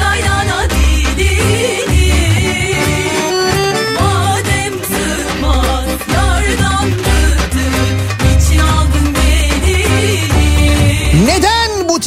Kaynana 0.02 0.68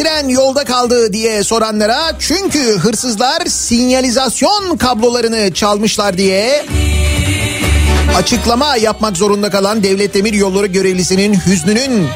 tren 0.06 0.28
yolda 0.28 0.64
kaldı 0.64 1.12
diye 1.12 1.44
soranlara 1.44 2.12
çünkü 2.18 2.78
hırsızlar 2.78 3.46
sinyalizasyon 3.46 4.76
kablolarını 4.76 5.54
çalmışlar 5.54 6.18
diye 6.18 6.66
açıklama 8.16 8.76
yapmak 8.76 9.16
zorunda 9.16 9.50
kalan 9.50 9.82
Devlet 9.82 10.14
Demir 10.14 10.32
Yolları 10.32 10.66
görevlisinin 10.66 11.34
hüznünün 11.46 12.08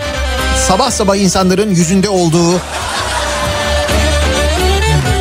sabah 0.68 0.90
sabah 0.90 1.16
insanların 1.16 1.70
yüzünde 1.70 2.08
olduğu 2.08 2.60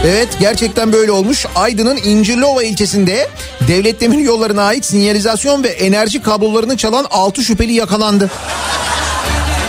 Evet 0.06 0.30
gerçekten 0.40 0.94
böyle 0.94 1.12
olmuş. 1.12 1.46
Aydın'ın 1.56 1.98
İncirliova 1.98 2.64
ilçesinde 2.64 3.30
Devlet 3.68 4.02
Demir 4.02 4.20
Yolları'na 4.20 4.64
ait 4.64 4.86
sinyalizasyon 4.86 5.64
ve 5.64 5.70
enerji 5.70 6.22
kablolarını 6.22 6.78
çalan 6.78 7.06
6 7.12 7.44
şüpheli 7.44 7.74
yakalandı. 7.74 8.30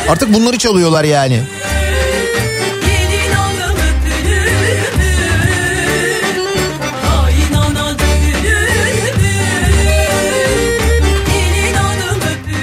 Artık 0.09 0.35
bunları 0.35 0.59
çalıyorlar 0.59 1.05
yani. 1.05 1.43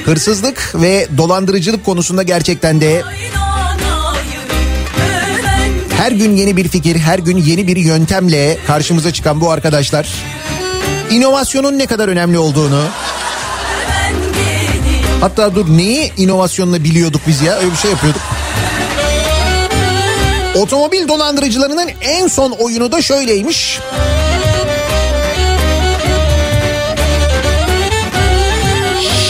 Hırsızlık 0.08 0.72
ve 0.76 1.08
dolandırıcılık 1.18 1.86
konusunda 1.86 2.24
gerçekten 2.24 2.82
de 2.82 3.04
her 5.98 6.12
gün 6.12 6.36
yeni 6.36 6.58
bir 6.58 6.68
fikir, 6.68 6.96
her 6.96 7.20
gün 7.20 7.38
yeni 7.38 7.68
bir 7.68 7.78
yöntemle 7.78 8.58
karşımıza 8.68 9.14
çıkan 9.14 9.42
bu 9.42 9.52
arkadaşlar 9.52 10.08
inovasyonun 11.12 11.78
ne 11.80 11.86
kadar 11.86 12.08
önemli 12.08 12.38
olduğunu 12.38 12.84
hatta 15.22 15.56
dur 15.56 15.66
neyi 15.78 16.14
inovasyonla 16.18 16.84
biliyorduk 16.84 17.22
biz 17.28 17.42
ya 17.42 17.56
öyle 17.58 17.72
bir 17.72 17.78
şey 17.78 17.92
yapıyorduk. 17.92 18.22
Otomobil 20.56 21.08
dolandırıcılarının 21.08 21.90
en 22.02 22.28
son 22.28 22.52
oyunu 22.52 22.92
da 22.92 23.02
şöyleymiş. 23.02 23.80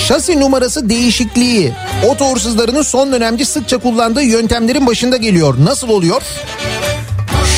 Şasi 0.08 0.40
numarası 0.40 0.90
değişikliği 0.90 1.74
oto 2.08 2.32
hırsızlarının 2.32 2.82
son 2.82 3.12
dönemde 3.12 3.46
sıkça 3.46 3.78
kullandığı 3.78 4.24
yöntemlerin 4.24 4.88
başında 4.88 5.18
geliyor. 5.18 5.56
Nasıl 5.64 5.90
oluyor? 5.90 6.22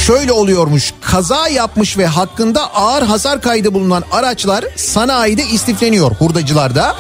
Şöyle 0.08 0.32
oluyormuş. 0.32 0.94
Kaza 1.02 1.48
yapmış 1.48 1.98
ve 1.98 2.06
hakkında 2.06 2.76
ağır 2.76 3.04
hasar 3.04 3.42
kaydı 3.42 3.74
bulunan 3.74 4.04
araçlar 4.12 4.66
sanayide 4.76 5.44
istifleniyor 5.46 6.12
hurdacılarda. 6.12 6.96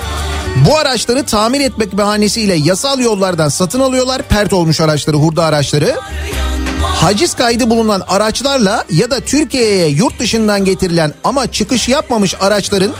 Bu 0.69 0.77
araçları 0.77 1.25
tamir 1.25 1.61
etmek 1.61 1.97
bahanesiyle 1.97 2.55
yasal 2.55 2.99
yollardan 2.99 3.49
satın 3.49 3.79
alıyorlar. 3.79 4.21
Pert 4.21 4.53
olmuş 4.53 4.81
araçları, 4.81 5.17
hurda 5.17 5.43
araçları. 5.43 5.95
Haciz 6.81 7.33
kaydı 7.33 7.69
bulunan 7.69 8.01
araçlarla 8.07 8.85
ya 8.89 9.11
da 9.11 9.19
Türkiye'ye 9.19 9.87
yurt 9.87 10.19
dışından 10.19 10.65
getirilen 10.65 11.13
ama 11.23 11.51
çıkış 11.51 11.89
yapmamış 11.89 12.35
araçların 12.39 12.91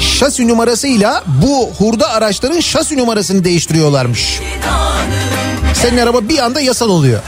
şasi 0.00 0.48
numarasıyla 0.48 1.24
bu 1.26 1.70
hurda 1.78 2.10
araçların 2.10 2.60
şasi 2.60 2.96
numarasını 2.98 3.44
değiştiriyorlarmış. 3.44 4.40
Senin 5.74 5.98
araba 5.98 6.28
bir 6.28 6.38
anda 6.38 6.60
yasal 6.60 6.88
oluyor. 6.88 7.20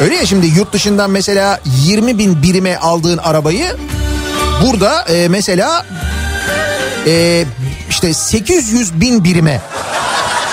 Öyle 0.00 0.16
ya 0.16 0.26
şimdi 0.26 0.46
yurt 0.46 0.72
dışından 0.72 1.10
mesela 1.10 1.60
20 1.84 2.18
bin 2.18 2.42
birime 2.42 2.76
aldığın 2.76 3.18
arabayı 3.18 3.76
burada 4.62 5.02
e, 5.02 5.28
mesela 5.28 5.86
e, 7.06 7.44
işte 7.90 8.14
800 8.14 9.00
bin 9.00 9.24
birime 9.24 9.60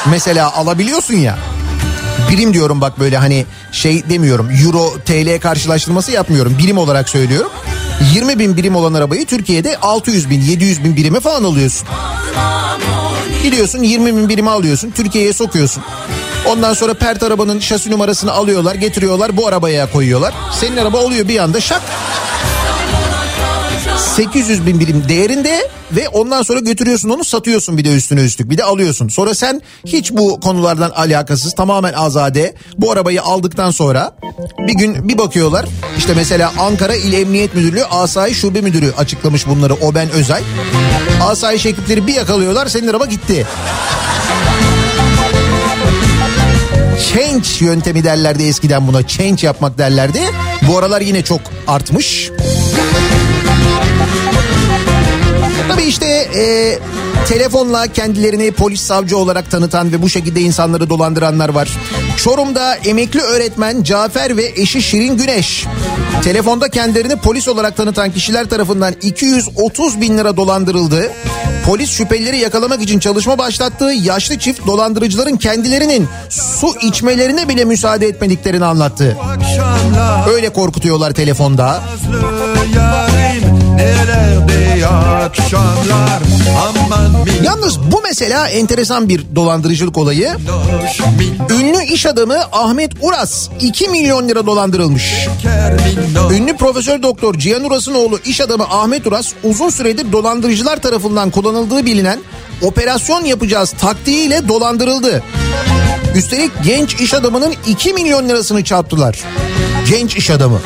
mesela 0.06 0.56
alabiliyorsun 0.56 1.14
ya. 1.14 1.38
Birim 2.32 2.54
diyorum 2.54 2.82
bak 2.82 3.00
böyle 3.00 3.18
hani 3.18 3.46
şey 3.72 4.10
demiyorum 4.10 4.50
euro 4.66 4.94
TL 5.06 5.40
karşılaştırması 5.40 6.12
yapmıyorum 6.12 6.56
birim 6.60 6.78
olarak 6.78 7.10
söylüyorum. 7.10 7.52
20 8.14 8.40
bin 8.40 8.58
birim 8.58 8.76
olan 8.76 8.94
arabayı 8.94 9.26
Türkiye'de 9.26 9.78
600 9.78 10.30
bin 10.30 10.42
700 10.42 10.84
bin 10.84 10.96
birime 10.96 11.20
falan 11.20 11.44
alıyorsun. 11.44 11.88
Gidiyorsun 13.44 13.84
20 13.84 14.16
bin 14.16 14.30
birime 14.30 14.50
alıyorsun 14.50 14.92
Türkiye'ye 14.92 15.34
sokuyorsun. 15.34 15.84
Ondan 16.46 16.74
sonra 16.74 16.94
pert 16.94 17.24
arabanın 17.24 17.60
şasi 17.60 17.92
numarasını 17.92 18.32
alıyorlar 18.32 18.76
getiriyorlar 18.76 19.38
bu 19.38 19.48
arabaya 19.48 19.92
koyuyorlar. 19.92 20.34
Senin 20.60 20.78
araba 20.78 20.98
oluyor 20.98 21.28
bir 21.28 21.40
anda 21.40 21.62
şak. 21.62 21.82
800 24.16 24.66
bin 24.66 24.80
birim 24.80 25.04
değerinde 25.10 25.70
ve 25.92 26.10
ondan 26.10 26.44
sonra 26.44 26.60
götürüyorsun 26.60 27.10
onu 27.10 27.24
satıyorsun 27.24 27.78
bir 27.78 27.86
de 27.86 27.96
üstüne 27.96 28.22
üstlük 28.22 28.50
bir 28.50 28.58
de 28.58 28.64
alıyorsun. 28.64 29.08
Sonra 29.08 29.36
sen 29.36 29.62
hiç 29.86 30.12
bu 30.12 30.40
konulardan 30.40 30.90
alakasız 30.90 31.56
tamamen 31.56 31.94
azade 31.94 32.56
bu 32.78 32.92
arabayı 32.92 33.22
aldıktan 33.22 33.72
sonra 33.72 34.16
bir 34.60 34.74
gün 34.74 35.10
bir 35.10 35.18
bakıyorlar 35.18 35.66
işte 35.98 36.14
mesela 36.16 36.54
Ankara 36.60 36.96
İl 36.96 37.14
Emniyet 37.14 37.56
Müdürlüğü 37.56 37.84
Asayiş 37.84 38.38
Şube 38.38 38.62
Müdürü 38.62 38.94
açıklamış 38.98 39.48
bunları 39.48 39.74
o 39.74 39.96
ben 39.96 40.10
Özay. 40.10 40.42
Asayiş 41.22 41.66
ekipleri 41.66 42.08
bir 42.08 42.14
yakalıyorlar 42.14 42.68
senin 42.68 42.88
araba 42.88 43.06
gitti. 43.06 43.48
Change 47.14 47.66
yöntemi 47.66 48.04
derlerdi 48.04 48.44
eskiden 48.44 48.88
buna. 48.88 49.08
Change 49.08 49.48
yapmak 49.48 49.78
derlerdi. 49.78 50.20
Bu 50.68 50.78
aralar 50.78 51.02
yine 51.02 51.24
çok 51.24 51.42
artmış. 51.68 52.32
Tabii 55.72 55.84
işte 55.84 56.06
e, 56.36 56.80
telefonla 57.28 57.88
kendilerini 57.88 58.52
polis 58.52 58.82
savcı 58.82 59.18
olarak 59.18 59.52
tanıtan 59.52 59.92
ve 59.92 60.02
bu 60.02 60.10
şekilde 60.10 60.42
insanları 60.42 60.90
dolandıranlar 60.90 61.50
var. 61.50 61.70
Çorum'da 62.24 62.76
emekli 62.76 63.20
öğretmen 63.22 63.84
Cafer 63.84 64.38
ve 64.38 64.52
eşi 64.56 64.82
Şirin 64.82 65.18
Güneş 65.18 65.66
telefonda 66.24 66.70
kendilerini 66.70 67.16
polis 67.16 67.48
olarak 67.48 67.78
tanıtan 67.78 68.12
kişiler 68.12 68.50
tarafından 68.50 68.94
230 69.02 70.02
bin 70.02 70.18
lira 70.18 70.38
dolandırıldı. 70.38 71.12
Polis 71.66 71.92
şüphelileri 71.92 72.38
yakalamak 72.38 72.82
için 72.82 73.00
çalışma 73.00 73.38
başlattığı 73.38 73.92
yaşlı 74.04 74.40
çift 74.40 74.68
dolandırıcıların 74.68 75.38
kendilerinin 75.38 76.08
su 76.30 76.76
içmelerine 76.82 77.50
bile 77.50 77.66
müsaade 77.66 78.08
etmediklerini 78.08 78.66
anlattı. 78.66 79.18
Öyle 80.34 80.50
korkutuyorlar 80.50 81.12
telefonda. 81.12 81.84
Yalnız 87.44 87.80
bu 87.92 88.02
mesela 88.04 88.48
enteresan 88.48 89.10
bir 89.10 89.26
dolandırıcılık 89.36 89.98
olayı. 89.98 90.30
Ünlü 91.50 91.84
iş 91.84 92.06
adamı 92.12 92.38
Ahmet 92.52 92.92
Uras 93.02 93.50
2 93.62 93.88
milyon 93.88 94.30
lira 94.30 94.46
dolandırılmış. 94.46 95.28
Ünlü 96.32 96.58
Profesör 96.58 97.04
Doktor 97.04 97.36
Cihan 97.36 97.64
Uras'ın 97.64 97.94
oğlu 97.94 98.20
iş 98.26 98.42
adamı 98.42 98.64
Ahmet 98.64 99.08
Uras 99.08 99.34
uzun 99.44 99.70
süredir 99.70 100.12
dolandırıcılar 100.12 100.82
tarafından 100.82 101.30
kullanıldığı 101.30 101.86
bilinen 101.86 102.20
operasyon 102.62 103.26
yapacağız 103.26 103.74
taktiğiyle 103.82 104.48
dolandırıldı. 104.48 105.24
Üstelik 106.16 106.52
genç 106.66 106.94
iş 107.02 107.14
adamının 107.14 107.54
2 107.68 107.94
milyon 107.94 108.30
lirasını 108.30 108.64
çarptılar. 108.64 109.20
Genç 109.90 110.16
iş 110.16 110.30
adamı. 110.30 110.60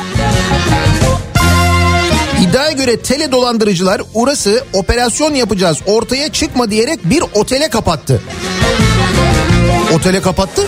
İddiaya 2.42 2.72
göre 2.72 3.00
tele 3.00 3.32
dolandırıcılar 3.32 4.02
Uras'ı 4.14 4.64
operasyon 4.72 5.34
yapacağız 5.34 5.78
ortaya 5.86 6.32
çıkma 6.32 6.70
diyerek 6.70 7.04
bir 7.04 7.24
otele 7.34 7.68
kapattı. 7.68 8.22
Otele 9.94 10.22
kapattı. 10.22 10.62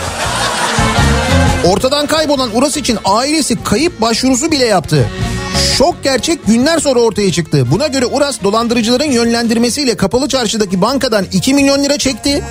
Ortadan 1.65 2.07
kaybolan 2.07 2.57
Uras 2.57 2.77
için 2.77 2.97
ailesi 3.05 3.63
kayıp 3.63 4.01
başvurusu 4.01 4.51
bile 4.51 4.65
yaptı. 4.65 5.09
Şok 5.77 6.03
gerçek 6.03 6.47
günler 6.47 6.79
sonra 6.79 6.99
ortaya 6.99 7.31
çıktı. 7.31 7.71
Buna 7.71 7.87
göre 7.87 8.05
Uras 8.05 8.43
dolandırıcıların 8.43 9.11
yönlendirmesiyle 9.11 9.97
kapalı 9.97 10.27
çarşıdaki 10.27 10.81
bankadan 10.81 11.25
2 11.31 11.53
milyon 11.53 11.83
lira 11.83 11.97
çekti. 11.97 12.43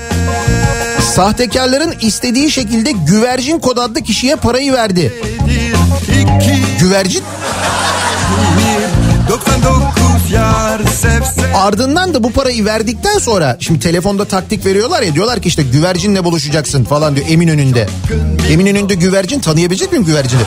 Sahtekarların 1.15 1.95
istediği 2.01 2.51
şekilde 2.51 2.91
güvercin 2.91 3.59
kod 3.59 3.77
adlı 3.77 4.03
kişiye 4.03 4.37
parayı 4.37 4.73
verdi. 4.73 5.13
Güvercin 6.81 7.23
99 7.23 7.35
yar 8.67 8.79
sevse 8.79 8.88
ardından 11.55 12.15
da 12.15 12.23
bu 12.23 12.33
parayı 12.33 12.65
verdikten 12.65 13.19
sonra 13.19 13.57
şimdi 13.61 13.81
telefonda 13.81 14.25
taktik 14.25 14.67
veriyorlar 14.67 15.03
ya 15.03 15.15
diyorlar 15.15 15.43
ki 15.43 15.49
işte 15.49 15.63
güvercinle 15.63 16.25
buluşacaksın 16.25 16.85
falan 16.85 17.17
diyor 17.17 17.27
Eminönü'nde. 17.31 17.87
Eminönü'nde 18.51 18.95
güvercin 18.95 19.41
tanıyabilecek 19.41 19.93
miyim 19.93 20.05
güvercini? 20.05 20.41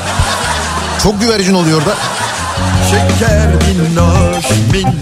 Çok 1.04 1.22
güvercin 1.22 1.54
oluyor 1.54 1.86
da. 1.86 1.96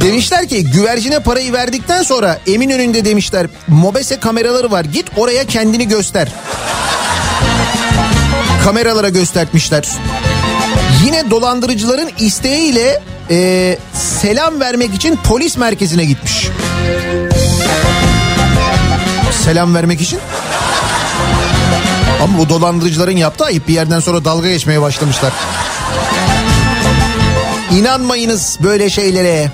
Demişler 0.02 0.48
ki 0.48 0.66
güvercine 0.72 1.20
parayı 1.20 1.54
verdikten 1.54 2.04
sonra 2.04 2.40
Eminönü'nde 2.48 3.06
demişler 3.06 3.48
mobese 3.68 4.20
kameraları 4.20 4.72
var 4.72 4.86
git 4.86 5.06
oraya 5.18 5.46
kendini 5.46 5.88
göster. 5.88 6.28
Kameralara 8.64 9.10
göstermişler. 9.10 9.88
Yine 11.06 11.30
dolandırıcıların 11.30 12.10
isteğiyle 12.20 13.02
e, 13.30 13.78
selam 13.94 14.60
vermek 14.60 14.94
için 14.94 15.20
polis 15.24 15.58
merkezine 15.58 16.06
gitmiş. 16.06 16.48
Selam 19.44 19.76
vermek 19.76 20.02
için. 20.02 20.20
Ama 22.24 22.38
bu 22.38 22.50
dolandırıcıların 22.50 23.18
yaptığı 23.18 23.46
ayıp 23.46 23.68
bir 23.68 23.74
yerden 23.74 24.00
sonra 24.00 24.26
dalga 24.26 24.50
geçmeye 24.50 24.82
başlamışlar. 24.82 25.34
İnanmayınız 27.72 28.58
böyle 28.64 28.90
şeylere. 28.90 29.52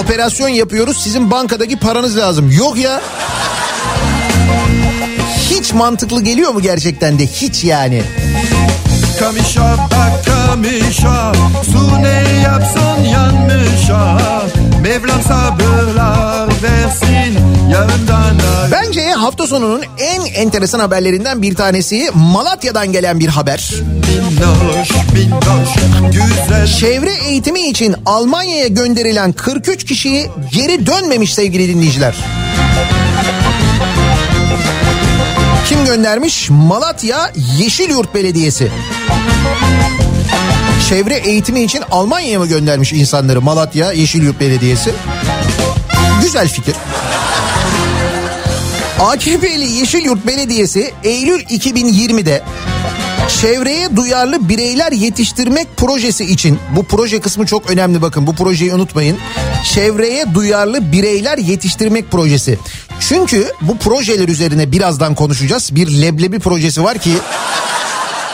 Operasyon 0.00 0.48
yapıyoruz 0.48 1.02
sizin 1.02 1.30
bankadaki 1.30 1.76
paranız 1.76 2.16
lazım. 2.16 2.50
Yok 2.50 2.78
ya. 2.78 3.00
Hiç 5.50 5.72
mantıklı 5.72 6.22
geliyor 6.22 6.50
mu 6.50 6.62
gerçekten 6.62 7.18
de? 7.18 7.26
Hiç 7.26 7.64
yani. 7.64 8.02
Kamışa 9.20 9.76
bak 9.78 10.24
kamışa 10.24 11.32
Su 11.72 12.02
ne 12.02 12.40
yapsın 12.42 13.04
yanmışa 13.12 14.18
Mevlam 14.82 15.22
sabırlar 15.22 16.48
versin 16.62 17.38
Yarından 17.72 18.40
Bence 18.72 19.12
hafta 19.12 19.46
sonunun 19.46 19.82
en 19.98 20.24
enteresan 20.24 20.80
haberlerinden 20.80 21.42
bir 21.42 21.54
tanesi 21.54 22.10
Malatya'dan 22.14 22.92
gelen 22.92 23.20
bir 23.20 23.28
haber. 23.28 23.70
Minnoş 23.80 24.90
minnoş 25.12 25.68
güzel 26.12 26.66
Çevre 26.66 27.14
eğitimi 27.14 27.60
için 27.60 27.94
Almanya'ya 28.06 28.66
gönderilen 28.66 29.32
43 29.32 29.84
kişi 29.84 30.26
geri 30.52 30.86
dönmemiş 30.86 31.34
sevgili 31.34 31.68
dinleyiciler. 31.68 32.14
Kim 35.68 35.84
göndermiş? 35.84 36.50
Malatya 36.50 37.32
Yeşilyurt 37.58 38.14
Belediyesi. 38.14 38.70
Çevre 40.88 41.14
eğitimi 41.14 41.62
için 41.62 41.82
Almanya'ya 41.90 42.38
mı 42.38 42.46
göndermiş 42.46 42.92
insanları 42.92 43.40
Malatya 43.40 43.92
Yeşilyurt 43.92 44.40
Belediyesi? 44.40 44.92
Güzel 46.22 46.48
fikir. 46.48 46.74
AKP'li 49.00 49.72
Yeşilyurt 49.72 50.26
Belediyesi 50.26 50.92
Eylül 51.04 51.40
2020'de 51.40 52.42
çevreye 53.40 53.96
duyarlı 53.96 54.48
bireyler 54.48 54.92
yetiştirmek 54.92 55.76
projesi 55.76 56.24
için 56.24 56.58
bu 56.76 56.84
proje 56.84 57.20
kısmı 57.20 57.46
çok 57.46 57.70
önemli 57.70 58.02
bakın 58.02 58.26
bu 58.26 58.34
projeyi 58.34 58.74
unutmayın. 58.74 59.18
Çevreye 59.64 60.34
duyarlı 60.34 60.92
bireyler 60.92 61.38
yetiştirmek 61.38 62.10
projesi. 62.10 62.58
Çünkü 63.00 63.52
bu 63.60 63.78
projeler 63.78 64.28
üzerine 64.28 64.72
birazdan 64.72 65.14
konuşacağız. 65.14 65.74
Bir 65.74 66.02
leblebi 66.02 66.38
projesi 66.38 66.84
var 66.84 66.98
ki 66.98 67.10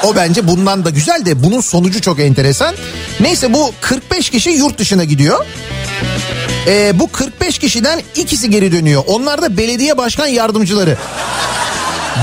o 0.02 0.16
bence 0.16 0.48
bundan 0.48 0.84
da 0.84 0.90
güzel 0.90 1.26
de 1.26 1.42
bunun 1.42 1.60
sonucu 1.60 2.00
çok 2.00 2.20
enteresan. 2.20 2.74
Neyse 3.20 3.52
bu 3.52 3.72
45 3.80 4.30
kişi 4.30 4.50
yurt 4.50 4.78
dışına 4.78 5.04
gidiyor. 5.04 5.46
Ee, 6.66 6.98
bu 6.98 7.12
45 7.12 7.58
kişiden 7.58 8.02
ikisi 8.16 8.50
geri 8.50 8.72
dönüyor. 8.72 9.02
Onlar 9.06 9.42
da 9.42 9.56
belediye 9.56 9.96
başkan 9.96 10.26
yardımcıları. 10.26 10.96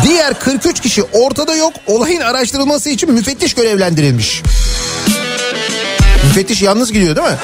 Diğer 0.03 0.39
43 0.39 0.79
kişi 0.79 1.03
ortada 1.03 1.55
yok. 1.55 1.73
Olayın 1.87 2.21
araştırılması 2.21 2.89
için 2.89 3.11
müfettiş 3.11 3.53
görevlendirilmiş. 3.53 4.41
Müfettiş 6.27 6.61
yalnız 6.61 6.91
gidiyor 6.91 7.15
değil 7.15 7.27
mi? 7.27 7.37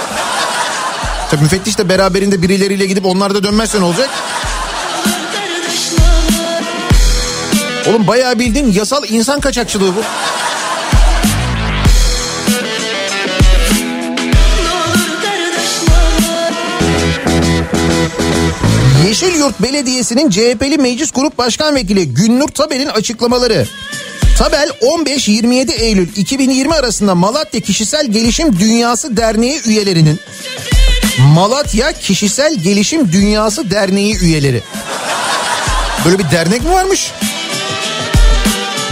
Tabii 1.31 1.41
müfettiş 1.41 1.77
de 1.77 1.89
beraberinde 1.89 2.41
birileriyle 2.41 2.85
gidip 2.85 3.05
onlar 3.05 3.35
da 3.35 3.43
dönmezse 3.43 3.77
olacak? 3.77 4.09
Oğlum 7.89 8.07
bayağı 8.07 8.39
bildiğin 8.39 8.71
yasal 8.71 9.03
insan 9.09 9.39
kaçakçılığı 9.39 9.95
bu. 9.95 10.01
Yeşilyurt 19.07 19.61
Belediyesi'nin 19.61 20.29
CHP'li 20.29 20.77
Meclis 20.77 21.11
Grup 21.11 21.37
Başkan 21.37 21.75
Vekili 21.75 22.13
Günnur 22.13 22.47
Tabel'in 22.47 22.87
açıklamaları. 22.87 23.67
Tabel 24.37 24.69
15-27 24.81 25.71
Eylül 25.71 26.07
2020 26.15 26.73
arasında 26.73 27.15
Malatya 27.15 27.59
Kişisel 27.59 28.05
Gelişim 28.05 28.59
Dünyası 28.59 29.17
Derneği 29.17 29.61
üyelerinin 29.65 30.19
Malatya 31.33 31.91
Kişisel 31.91 32.55
Gelişim 32.55 33.11
Dünyası 33.11 33.71
Derneği 33.71 34.19
üyeleri. 34.19 34.63
Böyle 36.05 36.19
bir 36.19 36.31
dernek 36.31 36.63
mi 36.63 36.71
varmış? 36.71 37.11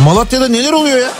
Malatya'da 0.03 0.47
neler 0.47 0.73
oluyor 0.73 0.97
ya? 0.99 1.11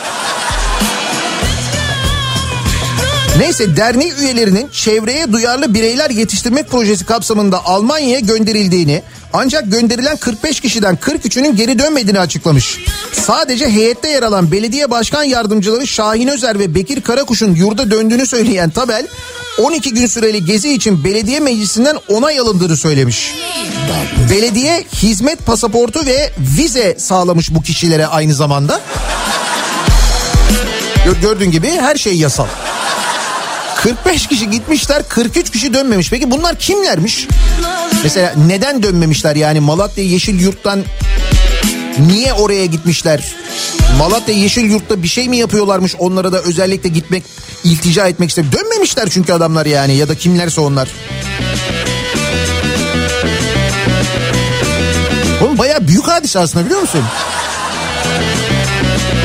Neyse 3.38 3.78
derneği 3.78 4.14
üyelerinin 4.14 4.68
çevreye 4.72 5.32
duyarlı 5.32 5.74
bireyler 5.74 6.10
yetiştirmek 6.10 6.70
projesi 6.70 7.06
kapsamında 7.06 7.66
Almanya'ya 7.66 8.20
gönderildiğini 8.20 9.04
ancak 9.34 9.72
gönderilen 9.72 10.18
45 10.18 10.60
kişiden 10.62 10.96
43'ünün 10.96 11.56
geri 11.56 11.80
dönmediğini 11.80 12.20
açıklamış. 12.20 12.78
Sadece 13.14 13.70
heyette 13.70 14.10
yer 14.10 14.24
alan 14.24 14.52
belediye 14.52 14.92
başkan 14.92 15.24
yardımcıları 15.24 15.88
Şahin 15.88 16.28
Özer 16.28 16.60
ve 16.60 16.76
Bekir 16.76 17.02
Karakuş'un 17.02 17.56
yurda 17.56 17.92
döndüğünü 17.92 18.26
söyleyen 18.28 18.70
Tabel 18.70 19.08
12 19.62 19.94
gün 19.94 20.08
süreli 20.08 20.46
gezi 20.46 20.74
için 20.74 21.04
belediye 21.04 21.40
meclisinden 21.40 21.98
onay 22.08 22.40
alındığını 22.40 22.78
söylemiş. 22.78 23.34
Belediye 24.32 24.84
hizmet 24.94 25.46
pasaportu 25.46 26.06
ve 26.06 26.32
vize 26.58 26.96
sağlamış 27.00 27.54
bu 27.56 27.62
kişilere 27.62 28.08
aynı 28.08 28.34
zamanda. 28.34 28.82
Gör- 31.06 31.16
Gördüğün 31.22 31.52
gibi 31.52 31.72
her 31.72 31.96
şey 31.96 32.14
yasal. 32.18 32.48
45 33.76 34.28
kişi 34.28 34.50
gitmişler 34.50 35.04
43 35.10 35.52
kişi 35.52 35.74
dönmemiş. 35.74 36.10
Peki 36.10 36.32
bunlar 36.32 36.56
kimlermiş? 36.60 37.28
Mesela 38.08 38.34
neden 38.48 38.84
dönmemişler 38.84 39.36
yani 39.36 39.60
Malatya 39.60 40.04
Yeşil 40.04 40.40
Yurt'tan 40.40 40.84
niye 42.08 42.34
oraya 42.34 42.66
gitmişler? 42.66 43.36
Malatya 43.98 44.36
Yeşil 44.36 44.72
Yurt'ta 44.72 45.04
bir 45.04 45.08
şey 45.08 45.30
mi 45.30 45.38
yapıyorlarmış 45.38 45.96
onlara 46.00 46.32
da 46.32 46.42
özellikle 46.42 46.90
gitmek 46.90 47.24
iltica 47.64 48.08
etmek 48.08 48.30
istemiyor. 48.30 48.54
Dönmemişler 48.54 49.10
çünkü 49.10 49.34
adamlar 49.34 49.66
yani 49.66 49.96
ya 49.96 50.10
da 50.10 50.16
kimlerse 50.16 50.62
onlar. 50.62 50.90
Oğlum 55.42 55.58
bayağı 55.58 55.88
büyük 55.88 56.08
hadise 56.08 56.40
aslında 56.40 56.66
biliyor 56.66 56.82
musun? 56.82 57.04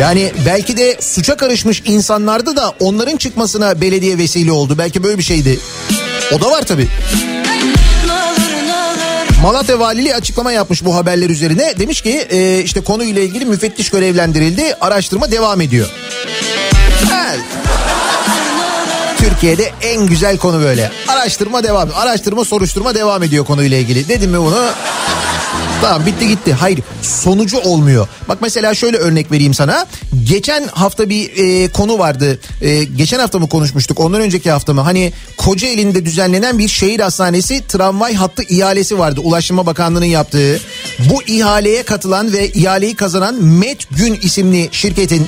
Yani 0.01 0.33
belki 0.47 0.77
de 0.77 0.97
suça 1.01 1.37
karışmış 1.37 1.83
insanlardı 1.87 2.57
da 2.57 2.75
onların 2.81 3.17
çıkmasına 3.17 3.81
belediye 3.81 4.19
vesile 4.19 4.53
oldu. 4.53 4.79
Belki 4.79 5.03
böyle 5.03 5.19
bir 5.19 5.23
şeydi. 5.23 5.59
O 6.33 6.41
da 6.41 6.51
var 6.51 6.63
tabii. 6.63 6.89
Malatya 9.43 9.79
Valiliği 9.79 10.15
açıklama 10.15 10.53
yapmış 10.53 10.85
bu 10.85 10.97
haberler 10.97 11.31
üzerine. 11.31 11.79
Demiş 11.79 12.01
ki 12.01 12.27
e, 12.31 12.61
işte 12.61 12.81
konuyla 12.81 13.23
ilgili 13.23 13.45
müfettiş 13.45 13.91
görevlendirildi. 13.91 14.75
Araştırma 14.81 15.31
devam 15.31 15.61
ediyor. 15.61 15.89
Türkiye'de 19.19 19.71
en 19.83 20.07
güzel 20.07 20.39
konu 20.39 20.61
böyle. 20.61 20.91
Araştırma 21.09 21.65
devam. 21.65 21.89
Araştırma 21.95 22.45
soruşturma 22.45 22.95
devam 22.95 23.23
ediyor 23.23 23.45
konuyla 23.45 23.77
ilgili. 23.79 24.09
Dedim 24.09 24.31
mi 24.31 24.39
bunu? 24.41 24.69
Tamam 25.83 26.07
bitti 26.07 26.29
gitti. 26.29 26.53
Hayır 26.53 26.81
sonucu 27.03 27.59
olmuyor. 27.59 28.09
Bak 28.29 28.39
mesela 28.41 28.75
şöyle 28.75 28.97
örnek 28.97 29.33
vereyim 29.33 29.55
sana. 29.55 29.87
Geçen 30.25 30.67
hafta 30.67 31.09
bir 31.09 31.31
e, 31.37 31.69
konu 31.69 31.99
vardı. 31.99 32.39
E, 32.61 32.85
geçen 32.85 33.19
hafta 33.19 33.39
mı 33.39 33.49
konuşmuştuk? 33.49 34.01
Ondan 34.01 34.21
önceki 34.21 34.51
hafta 34.51 34.73
mı? 34.75 34.81
Hani 34.81 35.13
Kocaeli'nde 35.37 36.05
düzenlenen 36.05 36.59
bir 36.59 36.69
şehir 36.69 37.01
hastanesi 37.01 37.67
tramvay 37.69 38.15
hattı 38.15 38.43
ihalesi 38.43 38.99
vardı. 38.99 39.21
Ulaştırma 39.21 39.67
Bakanlığı'nın 39.67 40.05
yaptığı. 40.05 40.61
Bu 40.99 41.23
ihaleye 41.23 41.83
katılan 41.83 42.33
ve 42.33 42.49
ihaleyi 42.49 42.95
kazanan 42.95 43.35
Met 43.43 43.79
Gün 43.91 44.15
isimli 44.23 44.69
şirketin 44.73 45.27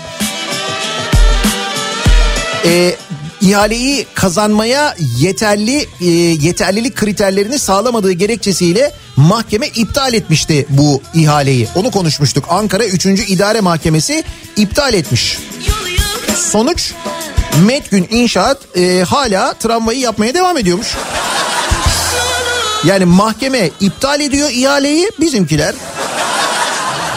e, 2.65 2.97
ihaleyi 3.41 4.07
kazanmaya 4.15 4.97
yeterli 5.19 5.87
e, 6.01 6.07
yeterlilik 6.47 6.97
kriterlerini 6.97 7.59
sağlamadığı 7.59 8.13
gerekçesiyle 8.13 8.93
mahkeme 9.17 9.67
iptal 9.67 10.15
etmişti 10.15 10.67
bu 10.69 11.03
ihaleyi. 11.15 11.69
Onu 11.75 11.91
konuşmuştuk. 11.91 12.45
Ankara 12.49 12.85
3. 12.85 13.07
İdare 13.07 13.61
Mahkemesi 13.61 14.25
iptal 14.57 14.95
etmiş. 14.95 15.39
Sonuç 16.51 16.93
Metgün 17.67 18.09
İnşaat 18.11 18.77
e, 18.77 19.05
hala 19.09 19.55
tramvayı 19.55 20.01
yapmaya 20.01 20.35
devam 20.35 20.59
ediyormuş. 20.59 20.89
Yani 22.85 23.05
mahkeme 23.05 23.71
iptal 23.81 24.21
ediyor 24.21 24.51
ihaleyi 24.51 25.11
bizimkiler. 25.21 25.75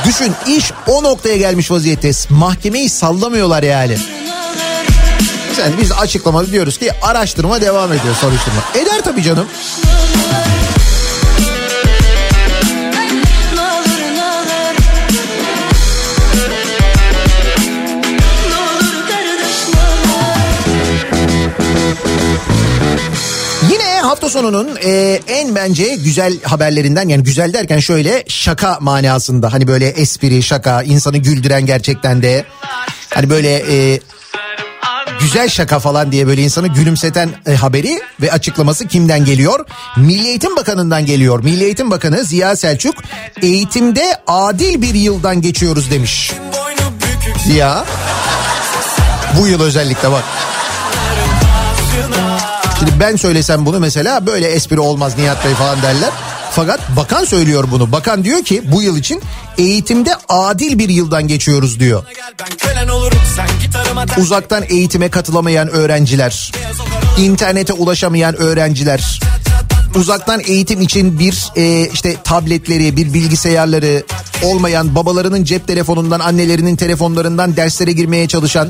Düşün 0.05 0.33
iş 0.47 0.71
o 0.87 1.03
noktaya 1.03 1.37
gelmiş 1.37 1.71
vaziyette. 1.71 2.11
Mahkemeyi 2.29 2.89
sallamıyorlar 2.89 3.63
yani. 3.63 3.97
Sen 5.55 5.71
biz 5.81 5.91
açıklamada 5.91 6.51
diyoruz 6.51 6.77
ki 6.77 6.91
araştırma 7.01 7.61
devam 7.61 7.93
ediyor 7.93 8.15
soruşturma. 8.21 8.61
Eder 8.75 9.01
tabii 9.03 9.23
canım. 9.23 9.47
Hafta 24.27 24.39
sonunun 24.39 24.77
e, 24.83 25.19
en 25.27 25.55
bence 25.55 25.95
güzel 25.95 26.43
haberlerinden 26.43 27.09
yani 27.09 27.23
güzel 27.23 27.53
derken 27.53 27.79
şöyle 27.79 28.23
şaka 28.27 28.77
manasında 28.81 29.53
hani 29.53 29.67
böyle 29.67 29.87
espri 29.87 30.43
şaka 30.43 30.83
insanı 30.83 31.17
güldüren 31.17 31.65
gerçekten 31.65 32.21
de 32.21 32.45
hani 33.09 33.29
böyle 33.29 33.63
e, 33.69 33.99
güzel 35.19 35.49
şaka 35.49 35.79
falan 35.79 36.11
diye 36.11 36.27
böyle 36.27 36.41
insanı 36.41 36.67
gülümseten 36.67 37.29
e, 37.47 37.55
haberi 37.55 37.99
ve 38.21 38.31
açıklaması 38.31 38.87
kimden 38.87 39.25
geliyor? 39.25 39.65
Milli 39.97 40.27
Eğitim 40.27 40.55
Bakanı'ndan 40.55 41.05
geliyor. 41.05 41.43
Milli 41.43 41.63
Eğitim 41.63 41.91
Bakanı 41.91 42.23
Ziya 42.23 42.55
Selçuk 42.55 42.95
eğitimde 43.41 44.17
adil 44.27 44.81
bir 44.81 44.93
yıldan 44.93 45.41
geçiyoruz 45.41 45.91
demiş. 45.91 46.31
Ziya 47.47 47.85
bu 49.39 49.47
yıl 49.47 49.61
özellikle 49.61 50.11
bak. 50.11 50.23
Şimdi 52.87 52.99
ben 52.99 53.15
söylesem 53.15 53.65
bunu 53.65 53.79
mesela 53.79 54.25
böyle 54.25 54.47
espri 54.47 54.79
olmaz 54.79 55.17
Nihat 55.17 55.45
Bey 55.45 55.53
falan 55.53 55.81
derler. 55.81 56.09
Fakat 56.51 56.79
bakan 56.95 57.25
söylüyor 57.25 57.67
bunu. 57.71 57.91
Bakan 57.91 58.23
diyor 58.23 58.43
ki 58.43 58.61
bu 58.71 58.81
yıl 58.81 58.97
için 58.97 59.21
eğitimde 59.57 60.15
adil 60.29 60.79
bir 60.79 60.89
yıldan 60.89 61.27
geçiyoruz 61.27 61.79
diyor. 61.79 62.03
Uzaktan 64.17 64.63
eğitime 64.69 65.09
katılamayan 65.09 65.67
öğrenciler, 65.67 66.51
internete 67.17 67.73
ulaşamayan 67.73 68.35
öğrenciler, 68.35 69.19
uzaktan 69.97 70.41
eğitim 70.47 70.81
için 70.81 71.19
bir 71.19 71.51
e, 71.55 71.89
işte 71.93 72.15
tabletleri, 72.23 72.97
bir 72.97 73.13
bilgisayarları 73.13 74.03
olmayan 74.43 74.95
babalarının 74.95 75.43
cep 75.43 75.67
telefonundan, 75.67 76.19
annelerinin 76.19 76.75
telefonlarından 76.75 77.55
derslere 77.55 77.91
girmeye 77.91 78.27
çalışan, 78.27 78.69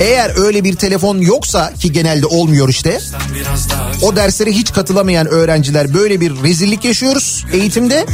eğer 0.00 0.44
öyle 0.44 0.64
bir 0.64 0.76
telefon 0.76 1.18
yoksa 1.18 1.74
ki 1.74 1.92
genelde 1.92 2.26
olmuyor 2.26 2.68
işte, 2.68 3.00
o 4.02 4.16
derslere 4.16 4.50
hiç 4.52 4.72
katılamayan 4.72 5.26
öğrenciler 5.26 5.94
böyle 5.94 6.20
bir 6.20 6.42
rezillik 6.42 6.84
yaşıyoruz 6.84 7.44
eğitimde 7.52 8.06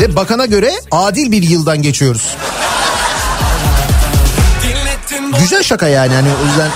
ve 0.00 0.16
bakana 0.16 0.46
göre 0.46 0.72
adil 0.90 1.32
bir 1.32 1.42
yıldan 1.42 1.82
geçiyoruz. 1.82 2.36
Güzel 5.40 5.62
şaka 5.62 5.88
yani 5.88 6.14
hani 6.14 6.28
o 6.44 6.46
yüzden 6.46 6.70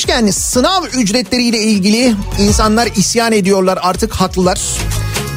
demişken 0.00 0.30
sınav 0.30 0.84
ücretleriyle 0.84 1.58
ilgili 1.58 2.14
insanlar 2.38 2.88
isyan 2.96 3.32
ediyorlar 3.32 3.78
artık 3.82 4.12
haklılar. 4.12 4.60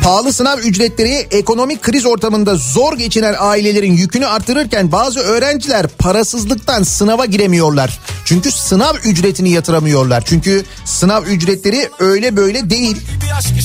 Pahalı 0.03 0.33
sınav 0.33 0.59
ücretleri 0.59 1.27
ekonomik 1.31 1.81
kriz 1.81 2.05
ortamında 2.05 2.55
zor 2.55 2.97
geçinen 2.97 3.35
ailelerin 3.39 3.93
yükünü 3.93 4.27
artırırken 4.27 4.91
bazı 4.91 5.19
öğrenciler 5.19 5.87
parasızlıktan 5.87 6.83
sınava 6.83 7.25
giremiyorlar. 7.25 7.99
Çünkü 8.25 8.51
sınav 8.51 8.95
ücretini 8.95 9.49
yatıramıyorlar. 9.49 10.23
Çünkü 10.25 10.63
sınav 10.85 11.23
ücretleri 11.23 11.89
öyle 11.99 12.37
böyle 12.37 12.69
değil. 12.69 12.97
Uyansam 13.23 13.55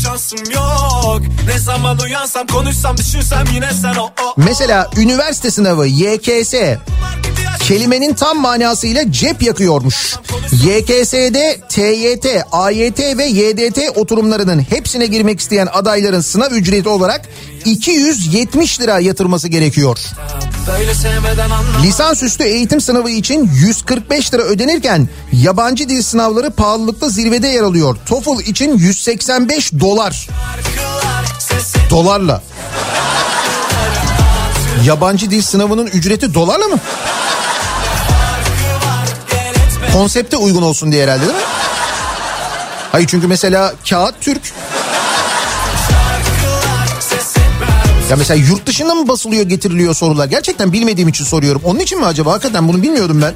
Mesela 4.36 4.90
üniversite 4.96 5.50
sınavı 5.50 5.86
YKS 5.86 6.54
kelimenin 7.60 8.14
tam 8.14 8.40
manasıyla 8.40 9.12
cep 9.12 9.42
yakıyormuş. 9.42 10.16
YKS'de 10.52 11.60
TYT, 11.68 12.26
AYT 12.52 12.98
ve 13.18 13.24
YDT 13.24 13.98
oturumlarının 13.98 14.60
hepsine 14.60 15.06
girmek 15.06 15.40
isteyen 15.40 15.68
adayların 15.72 16.20
sınav 16.20 16.50
ücreti 16.50 16.88
olarak 16.88 17.28
270 17.64 18.80
lira 18.80 18.98
yatırması 18.98 19.48
gerekiyor. 19.48 19.98
Lisansüstü 21.82 22.44
eğitim 22.44 22.80
sınavı 22.80 23.10
için 23.10 23.50
145 23.54 24.34
lira 24.34 24.42
ödenirken 24.42 25.08
yabancı 25.32 25.88
dil 25.88 26.02
sınavları 26.02 26.50
pahalılıkta 26.50 27.08
zirvede 27.08 27.48
yer 27.48 27.62
alıyor. 27.62 27.96
TOEFL 28.06 28.40
için 28.40 28.78
185 28.78 29.72
dolar. 29.72 30.28
Dolarla. 31.90 32.42
Yabancı 34.84 35.30
dil 35.30 35.42
sınavının 35.42 35.86
ücreti 35.86 36.34
dolarla 36.34 36.68
mı? 36.68 36.78
Konsepte 39.92 40.36
uygun 40.36 40.62
olsun 40.62 40.92
diye 40.92 41.04
herhalde 41.04 41.20
değil 41.20 41.34
mi? 41.34 41.40
Hayır 42.92 43.06
çünkü 43.06 43.26
mesela 43.26 43.74
kağıt 43.90 44.14
Türk. 44.20 44.42
Ya 48.10 48.16
mesela 48.16 48.40
yurt 48.48 48.66
dışında 48.66 48.94
mı 48.94 49.08
basılıyor 49.08 49.42
getiriliyor 49.42 49.94
sorular? 49.94 50.26
Gerçekten 50.26 50.72
bilmediğim 50.72 51.08
için 51.08 51.24
soruyorum. 51.24 51.62
Onun 51.64 51.78
için 51.78 51.98
mi 51.98 52.06
acaba? 52.06 52.32
Hakikaten 52.32 52.68
bunu 52.68 52.82
bilmiyordum 52.82 53.22
ben. 53.22 53.34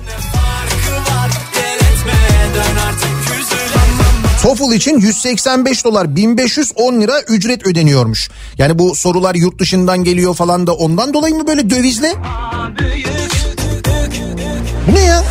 TOEFL 4.43 4.73
için 4.73 4.99
185 5.01 5.85
dolar 5.85 6.17
1510 6.17 7.01
lira 7.01 7.21
ücret 7.21 7.67
ödeniyormuş. 7.67 8.31
Yani 8.59 8.79
bu 8.79 8.95
sorular 8.95 9.35
yurt 9.35 9.59
dışından 9.59 10.05
geliyor 10.05 10.35
falan 10.35 10.67
da 10.67 10.75
ondan 10.75 11.15
dolayı 11.15 11.35
mı 11.35 11.47
böyle 11.47 11.71
dövizle? 11.71 12.15
Bu 14.89 14.95
ne 14.95 15.01
ya? 15.01 15.25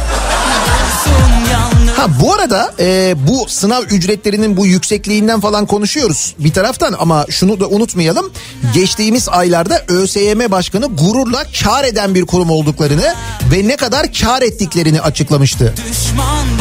Ha 2.02 2.08
bu 2.22 2.34
arada 2.34 2.74
e, 2.80 3.16
bu 3.28 3.50
sınav 3.50 3.84
ücretlerinin 3.84 4.58
bu 4.58 4.66
yüksekliğinden 4.66 5.40
falan 5.40 5.66
konuşuyoruz 5.66 6.36
bir 6.40 6.54
taraftan 6.54 6.96
ama 7.00 7.26
şunu 7.30 7.60
da 7.60 7.68
unutmayalım. 7.68 8.32
Geçtiğimiz 8.74 9.30
aylarda 9.30 9.86
ÖSYM 9.88 10.52
Başkanı 10.52 10.86
gururla 10.86 11.44
kar 11.64 11.84
eden 11.84 12.16
bir 12.16 12.26
kurum 12.26 12.50
olduklarını 12.50 13.14
ve 13.52 13.68
ne 13.68 13.76
kadar 13.76 14.14
kar 14.14 14.42
ettiklerini 14.42 15.02
açıklamıştı. 15.02 15.74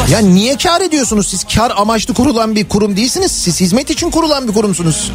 Ya 0.09 0.19
niye 0.19 0.57
kar 0.57 0.81
ediyorsunuz 0.81 1.27
siz? 1.27 1.43
Kar 1.55 1.73
amaçlı 1.75 2.13
kurulan 2.13 2.55
bir 2.55 2.69
kurum 2.69 2.97
değilsiniz. 2.97 3.31
Siz 3.31 3.61
hizmet 3.61 3.89
için 3.89 4.11
kurulan 4.11 4.47
bir 4.47 4.53
kurumsunuz. 4.53 5.11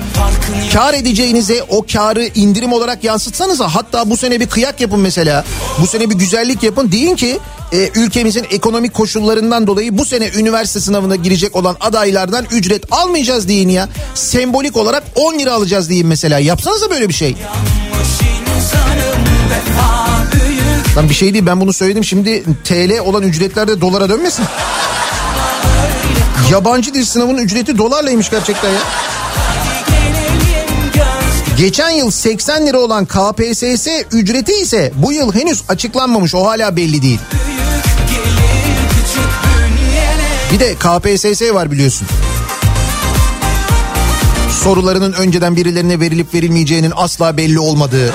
Kar 0.72 0.94
edeceğinize 0.94 1.62
o 1.68 1.86
karı 1.92 2.26
indirim 2.26 2.72
olarak 2.72 3.04
yansıtsanıza 3.04 3.74
hatta 3.74 4.10
bu 4.10 4.16
sene 4.16 4.40
bir 4.40 4.46
kıyak 4.46 4.80
yapın 4.80 5.00
mesela. 5.00 5.44
Bu 5.80 5.86
sene 5.86 6.10
bir 6.10 6.14
güzellik 6.14 6.62
yapın. 6.62 6.92
Deyin 6.92 7.16
ki 7.16 7.38
e, 7.72 7.90
ülkemizin 7.94 8.46
ekonomik 8.50 8.94
koşullarından 8.94 9.66
dolayı 9.66 9.98
bu 9.98 10.04
sene 10.04 10.15
üniversite 10.24 10.80
sınavına 10.80 11.16
girecek 11.16 11.56
olan 11.56 11.76
adaylardan 11.80 12.46
ücret 12.50 12.92
almayacağız 12.92 13.48
deyin 13.48 13.68
ya. 13.68 13.88
Sembolik 14.14 14.76
olarak 14.76 15.02
10 15.14 15.38
lira 15.38 15.52
alacağız 15.52 15.90
deyin 15.90 16.06
mesela. 16.06 16.38
Yapsanıza 16.38 16.90
böyle 16.90 17.08
bir 17.08 17.14
şey. 17.14 17.36
Lan 20.96 21.08
bir 21.08 21.14
şey 21.14 21.32
değil 21.32 21.46
ben 21.46 21.60
bunu 21.60 21.72
söyledim 21.72 22.04
şimdi 22.04 22.44
TL 22.64 22.98
olan 22.98 23.22
ücretler 23.22 23.68
de 23.68 23.80
dolara 23.80 24.08
dönmesin. 24.08 24.44
Yabancı 26.50 26.94
dil 26.94 27.04
sınavının 27.04 27.38
ücreti 27.38 27.78
dolarlaymış 27.78 28.30
gerçekten 28.30 28.70
ya. 28.70 28.80
Geçen 31.58 31.90
yıl 31.90 32.10
80 32.10 32.66
lira 32.66 32.78
olan 32.78 33.06
KPSS 33.06 33.88
ücreti 34.12 34.52
ise 34.52 34.92
bu 34.96 35.12
yıl 35.12 35.34
henüz 35.34 35.62
açıklanmamış 35.68 36.34
o 36.34 36.46
hala 36.46 36.76
belli 36.76 37.02
değil. 37.02 37.20
Bir 40.52 40.60
de 40.60 40.74
KPSS 40.74 41.42
var 41.54 41.70
biliyorsun. 41.70 42.08
Sorularının 44.62 45.12
önceden 45.12 45.56
birilerine 45.56 46.00
verilip 46.00 46.34
verilmeyeceğinin 46.34 46.92
asla 46.96 47.36
belli 47.36 47.58
olmadığı. 47.58 48.14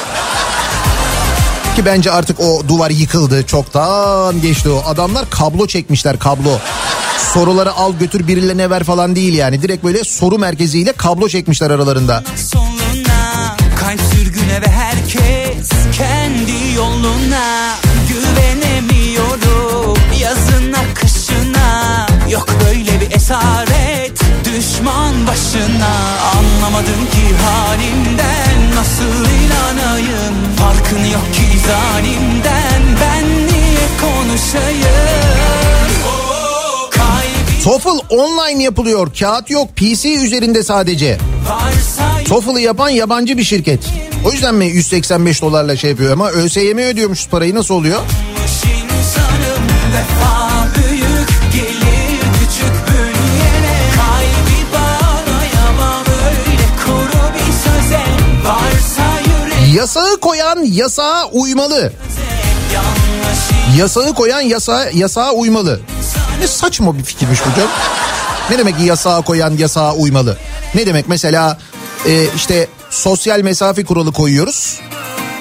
Ki 1.76 1.86
bence 1.86 2.12
artık 2.12 2.40
o 2.40 2.62
duvar 2.68 2.90
yıkıldı. 2.90 3.44
Çoktan 3.46 4.42
geçti 4.42 4.70
o. 4.70 4.84
Adamlar 4.86 5.30
kablo 5.30 5.68
çekmişler 5.68 6.20
kablo. 6.20 6.60
Soruları 7.34 7.74
al 7.74 7.94
götür 8.00 8.28
birilerine 8.28 8.70
ver 8.70 8.84
falan 8.84 9.16
değil 9.16 9.34
yani. 9.34 9.62
Direkt 9.62 9.84
böyle 9.84 10.04
soru 10.04 10.38
merkeziyle 10.38 10.94
kablo 10.94 11.30
çekmişler 11.30 11.70
aralarında. 11.70 12.24
Soluna 12.52 13.56
kalp 13.80 14.02
sürgüne 14.16 14.62
ve 14.62 14.68
herkes 14.68 15.70
kendi 15.98 16.76
yoluna 16.76 17.76
güvenemiyorum 18.08 18.51
yok 22.32 22.48
böyle 22.66 23.02
bir 23.02 23.16
esaret 23.16 24.22
düşman 24.46 25.28
başına 25.28 25.94
anlamadım 26.36 27.06
ki 27.12 27.36
halimden 27.46 28.76
nasıl 28.76 29.26
inanayım 29.44 30.36
farkın 30.58 31.06
yok 31.06 31.34
ki 31.34 31.60
zalimden 31.68 32.82
ben 33.02 33.26
niye 33.48 33.88
konuşayım 34.02 35.32
TOEFL 37.64 38.00
online 38.10 38.64
yapılıyor. 38.64 39.08
Kağıt 39.20 39.50
yok. 39.50 39.70
PC 39.76 40.16
üzerinde 40.16 40.64
sadece. 40.64 41.18
TOEFL'ı 42.26 42.62
yapan 42.62 42.90
yabancı 42.90 43.38
bir 43.38 43.44
şirket. 43.44 43.80
O 44.26 44.32
yüzden 44.32 44.56
mi 44.56 44.66
185 44.66 45.42
dolarla 45.42 45.78
şey 45.78 45.90
yapıyor 45.90 46.14
ama 46.14 46.30
ÖSYM 46.30 46.78
ödüyormuş 46.78 47.28
parayı 47.28 47.56
nasıl 47.56 47.76
oluyor? 47.76 48.02
İnsanım 49.00 49.64
Yasağı 59.76 60.20
koyan 60.20 60.64
yasağa 60.64 61.26
uymalı. 61.32 61.94
Yasağı 63.78 64.14
koyan 64.14 64.42
yasa, 64.42 64.90
yasağa 64.94 65.32
uymalı. 65.32 65.80
Ne 66.40 66.48
saçma 66.48 66.98
bir 66.98 67.04
fikirmiş 67.04 67.40
bu 67.46 67.56
canım. 67.56 67.70
Ne 68.50 68.58
demek 68.58 68.80
yasağa 68.80 69.22
koyan 69.22 69.58
yasağa 69.58 69.94
uymalı? 69.94 70.38
Ne 70.76 70.86
demek 70.86 71.08
mesela 71.08 71.58
e, 72.06 72.26
işte 72.36 72.68
sosyal 72.90 73.40
mesafe 73.42 73.84
kuralı 73.86 74.14
koyuyoruz. 74.14 74.80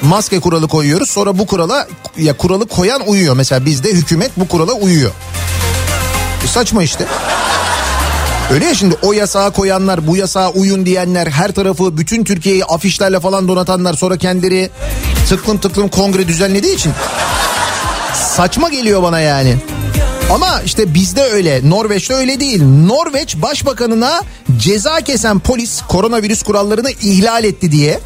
Maske 0.02 0.40
kuralı 0.40 0.68
koyuyoruz. 0.68 1.10
Sonra 1.10 1.38
bu 1.38 1.46
kurala 1.46 1.86
ya 2.16 2.36
kuralı 2.36 2.68
koyan 2.68 3.08
uyuyor. 3.08 3.36
Mesela 3.36 3.64
bizde 3.64 3.88
hükümet 3.92 4.30
bu 4.36 4.48
kurala 4.48 4.72
uyuyor. 4.72 5.10
E, 6.44 6.46
saçma 6.46 6.82
işte. 6.82 7.04
Öyle 8.50 8.64
ya 8.64 8.74
şimdi 8.74 8.96
o 9.02 9.12
yasağı 9.12 9.52
koyanlar, 9.52 10.06
bu 10.06 10.16
yasağa 10.16 10.50
uyun 10.50 10.86
diyenler, 10.86 11.26
her 11.26 11.52
tarafı 11.52 11.96
bütün 11.96 12.24
Türkiye'yi 12.24 12.64
afişlerle 12.64 13.20
falan 13.20 13.48
donatanlar 13.48 13.94
sonra 13.94 14.16
kendileri 14.16 14.70
tıklım 15.28 15.58
tıklım 15.58 15.88
kongre 15.88 16.28
düzenlediği 16.28 16.74
için 16.74 16.92
saçma 18.14 18.68
geliyor 18.68 19.02
bana 19.02 19.20
yani. 19.20 19.56
Ama 20.32 20.62
işte 20.64 20.94
bizde 20.94 21.22
öyle, 21.22 21.70
Norveç'te 21.70 22.14
öyle 22.14 22.40
değil. 22.40 22.62
Norveç 22.62 23.36
Başbakanına 23.36 24.22
ceza 24.58 25.00
kesen 25.00 25.38
polis 25.38 25.82
koronavirüs 25.82 26.42
kurallarını 26.42 26.90
ihlal 26.90 27.44
etti 27.44 27.72
diye. 27.72 28.00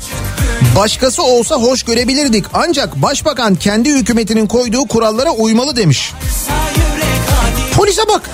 Başkası 0.76 1.22
olsa 1.22 1.54
hoş 1.54 1.82
görebilirdik 1.82 2.44
ancak 2.52 3.02
başbakan 3.02 3.54
kendi 3.54 3.90
hükümetinin 3.90 4.46
koyduğu 4.46 4.84
kurallara 4.84 5.30
uymalı 5.30 5.76
demiş. 5.76 6.12
Polise 7.76 8.02
bak. 8.08 8.30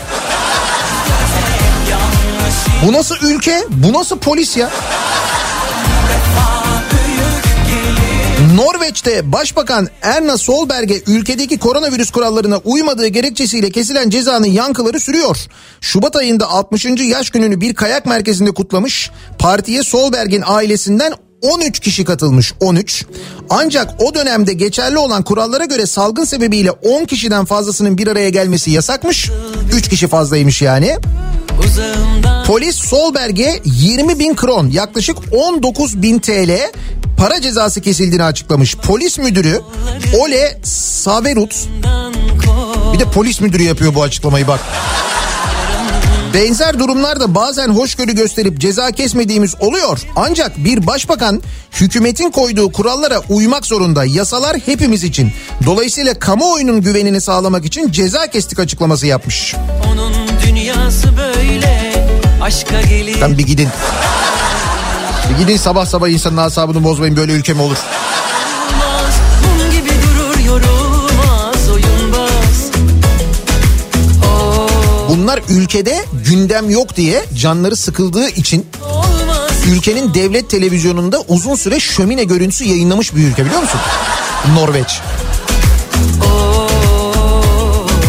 Bu 2.86 2.92
nasıl 2.92 3.16
ülke? 3.22 3.64
Bu 3.68 3.92
nasıl 3.92 4.18
polis 4.18 4.56
ya? 4.56 4.70
Norveç'te 8.54 9.32
Başbakan 9.32 9.88
Erna 10.02 10.38
Solberg'e 10.38 11.02
ülkedeki 11.06 11.58
koronavirüs 11.58 12.10
kurallarına 12.10 12.56
uymadığı 12.56 13.06
gerekçesiyle 13.06 13.70
kesilen 13.70 14.10
cezanın 14.10 14.46
yankıları 14.46 15.00
sürüyor. 15.00 15.36
Şubat 15.80 16.16
ayında 16.16 16.48
60. 16.48 16.84
yaş 16.84 17.30
gününü 17.30 17.60
bir 17.60 17.74
kayak 17.74 18.06
merkezinde 18.06 18.50
kutlamış. 18.50 19.10
Partiye 19.38 19.82
Solberg'in 19.82 20.42
ailesinden 20.46 21.12
13 21.42 21.80
kişi 21.80 22.04
katılmış 22.04 22.54
13. 22.60 23.06
Ancak 23.50 23.94
o 24.02 24.14
dönemde 24.14 24.52
geçerli 24.52 24.98
olan 24.98 25.22
kurallara 25.22 25.64
göre 25.64 25.86
salgın 25.86 26.24
sebebiyle 26.24 26.70
10 26.70 27.04
kişiden 27.04 27.44
fazlasının 27.44 27.98
bir 27.98 28.06
araya 28.06 28.28
gelmesi 28.28 28.70
yasakmış. 28.70 29.30
3 29.74 29.88
kişi 29.88 30.08
fazlaymış 30.08 30.62
yani. 30.62 30.98
Polis 32.46 32.76
Solberg'e 32.76 33.60
20 33.64 34.18
bin 34.18 34.34
kron 34.34 34.70
yaklaşık 34.70 35.16
19 35.32 36.02
bin 36.02 36.18
TL 36.18 36.50
para 37.16 37.40
cezası 37.40 37.80
kesildiğini 37.80 38.24
açıklamış. 38.24 38.76
Polis 38.76 39.18
müdürü 39.18 39.60
Ole 40.18 40.60
Saverut 40.64 41.68
bir 42.94 42.98
de 42.98 43.04
polis 43.04 43.40
müdürü 43.40 43.62
yapıyor 43.62 43.94
bu 43.94 44.02
açıklamayı 44.02 44.46
bak. 44.46 44.60
Benzer 46.34 46.78
durumlarda 46.78 47.34
bazen 47.34 47.68
hoşgörü 47.68 48.14
gösterip 48.14 48.60
ceza 48.60 48.90
kesmediğimiz 48.90 49.54
oluyor. 49.60 49.98
Ancak 50.16 50.64
bir 50.64 50.86
başbakan 50.86 51.42
hükümetin 51.80 52.30
koyduğu 52.30 52.72
kurallara 52.72 53.20
uymak 53.28 53.66
zorunda. 53.66 54.04
Yasalar 54.04 54.56
hepimiz 54.66 55.04
için. 55.04 55.32
Dolayısıyla 55.66 56.18
kamuoyunun 56.18 56.80
güvenini 56.80 57.20
sağlamak 57.20 57.64
için 57.64 57.90
ceza 57.90 58.26
kestik 58.26 58.58
açıklaması 58.58 59.06
yapmış. 59.06 59.54
Onun 59.92 60.29
dünyası 60.74 61.16
böyle 61.16 62.06
aşka 62.42 62.80
gelir. 62.80 63.18
Sen 63.20 63.38
bir 63.38 63.46
gidin. 63.46 63.68
Bir 65.30 65.38
gidin 65.38 65.56
sabah 65.56 65.86
sabah 65.86 66.08
insanın 66.08 66.36
asabını 66.36 66.84
bozmayın 66.84 67.16
böyle 67.16 67.32
ülke 67.32 67.54
mi 67.54 67.62
olur? 67.62 67.76
Oyunbaz. 71.72 72.70
Bunlar 75.08 75.40
ülkede 75.48 76.04
gündem 76.28 76.70
yok 76.70 76.96
diye 76.96 77.24
canları 77.36 77.76
sıkıldığı 77.76 78.28
için 78.28 78.66
ülkenin 79.68 80.14
devlet 80.14 80.50
televizyonunda 80.50 81.20
uzun 81.28 81.54
süre 81.54 81.80
şömine 81.80 82.24
görüntüsü 82.24 82.64
yayınlamış 82.64 83.14
bir 83.14 83.22
ülke 83.22 83.44
biliyor 83.44 83.60
musun? 83.60 83.80
Norveç. 84.54 85.00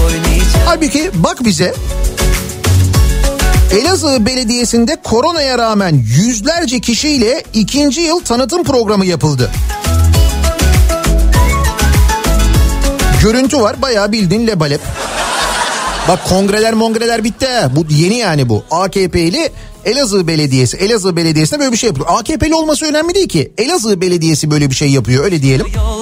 oynayacak. 0.05 0.61
Halbuki 0.65 1.11
bak 1.13 1.45
bize 1.45 1.73
Elazığ 3.79 4.25
Belediyesi'nde 4.25 4.97
koronaya 5.03 5.57
rağmen 5.57 6.03
yüzlerce 6.17 6.79
kişiyle 6.79 7.43
ikinci 7.53 8.01
yıl 8.01 8.19
tanıtım 8.19 8.63
programı 8.63 9.05
yapıldı. 9.05 9.51
Görüntü 13.23 13.57
var 13.57 13.81
bayağı 13.81 14.11
bildiğin 14.11 14.47
lebalep. 14.47 14.81
Bak 16.07 16.19
kongreler 16.29 16.73
mongreler 16.73 17.23
bitti 17.23 17.47
ha. 17.47 17.71
Bu 17.75 17.85
yeni 17.89 18.17
yani 18.17 18.49
bu. 18.49 18.63
AKP'li 18.71 19.49
Elazığ 19.85 20.27
Belediyesi. 20.27 20.77
Elazığ 20.77 21.15
Belediyesi'nde 21.15 21.59
böyle 21.59 21.71
bir 21.71 21.77
şey 21.77 21.87
yapıyor. 21.87 22.07
AKP'li 22.09 22.55
olması 22.55 22.85
önemli 22.85 23.15
değil 23.15 23.29
ki. 23.29 23.51
Elazığ 23.57 24.01
Belediyesi 24.01 24.51
böyle 24.51 24.69
bir 24.69 24.75
şey 24.75 24.89
yapıyor 24.89 25.23
öyle 25.23 25.41
diyelim. 25.41 25.67
Yolları 25.75 26.00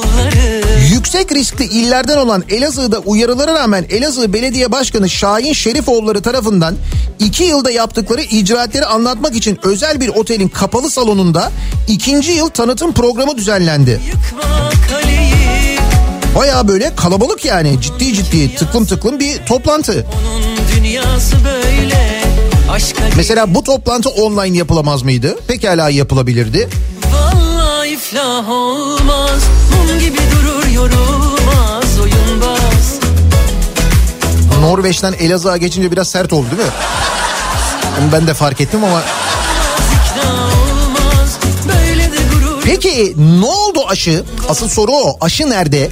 Yüksek 0.88 1.32
riskli 1.32 1.64
illerden 1.66 2.18
olan 2.18 2.44
Elazığ'da 2.50 3.00
uyarılara 3.00 3.54
rağmen 3.56 3.86
Elazığ 3.90 4.34
Belediye 4.34 4.72
Başkanı 4.72 5.10
Şahin 5.10 5.54
Şerifoğulları 5.54 6.22
tarafından 6.22 6.76
iki 7.20 7.44
yılda 7.44 7.72
yaptıkları 7.72 8.22
icraatleri 8.22 8.86
anlatmak 8.86 9.36
için 9.36 9.60
özel 9.64 10.02
bir 10.02 10.08
otelin 10.10 10.48
kapalı 10.48 10.90
salonunda 10.90 11.52
ikinci 11.88 12.32
yıl 12.32 12.50
tanıtım 12.50 12.94
programı 12.94 13.38
düzenlendi. 13.38 14.00
Baya 16.36 16.68
böyle 16.68 16.96
kalabalık 16.96 17.46
yani 17.46 17.82
ciddi 17.82 18.14
ciddi 18.14 18.56
tıklım 18.56 18.86
tıklım 18.86 19.20
bir 19.20 19.38
toplantı. 19.38 20.06
Mesela 23.18 23.56
bu 23.56 23.64
toplantı 23.64 24.10
online 24.10 24.58
yapılamaz 24.58 25.02
mıydı? 25.04 25.38
Pekala 25.48 25.90
yapılabilirdi. 25.90 26.70
İflah 28.00 28.50
olmaz 28.50 29.44
Mum 29.72 30.00
gibi 30.00 30.18
durur 30.18 30.68
yorulmaz 30.68 32.00
oyunbaz 32.02 33.00
Norveç'ten 34.62 35.14
Elazığ'a 35.14 35.58
geçince 35.58 35.92
biraz 35.92 36.08
sert 36.08 36.34
oldu 36.34 36.46
değil 36.52 36.62
mi? 36.62 36.74
Onu 38.02 38.12
ben 38.12 38.28
de 38.28 38.34
fark 38.34 38.62
ettim 38.62 38.84
ama 38.84 39.02
Peki 42.64 43.16
ne 43.18 43.46
oldu 43.46 43.80
aşı? 43.88 44.24
Asıl 44.50 44.70
soru 44.70 44.92
o. 44.92 45.18
Aşı 45.22 45.50
nerede? 45.50 45.90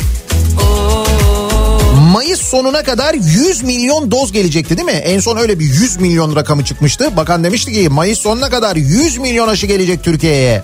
Mayıs 2.13 2.41
sonuna 2.41 2.83
kadar 2.83 3.13
100 3.13 3.63
milyon 3.63 4.11
doz 4.11 4.31
gelecekti 4.31 4.77
değil 4.77 4.85
mi? 4.85 4.91
En 4.91 5.19
son 5.19 5.37
öyle 5.37 5.59
bir 5.59 5.65
100 5.65 5.97
milyon 5.97 6.35
rakamı 6.35 6.65
çıkmıştı. 6.65 7.17
Bakan 7.17 7.43
demişti 7.43 7.73
ki 7.73 7.89
Mayıs 7.89 8.19
sonuna 8.19 8.49
kadar 8.49 8.75
100 8.75 9.17
milyon 9.17 9.47
aşı 9.47 9.67
gelecek 9.67 10.03
Türkiye'ye. 10.03 10.63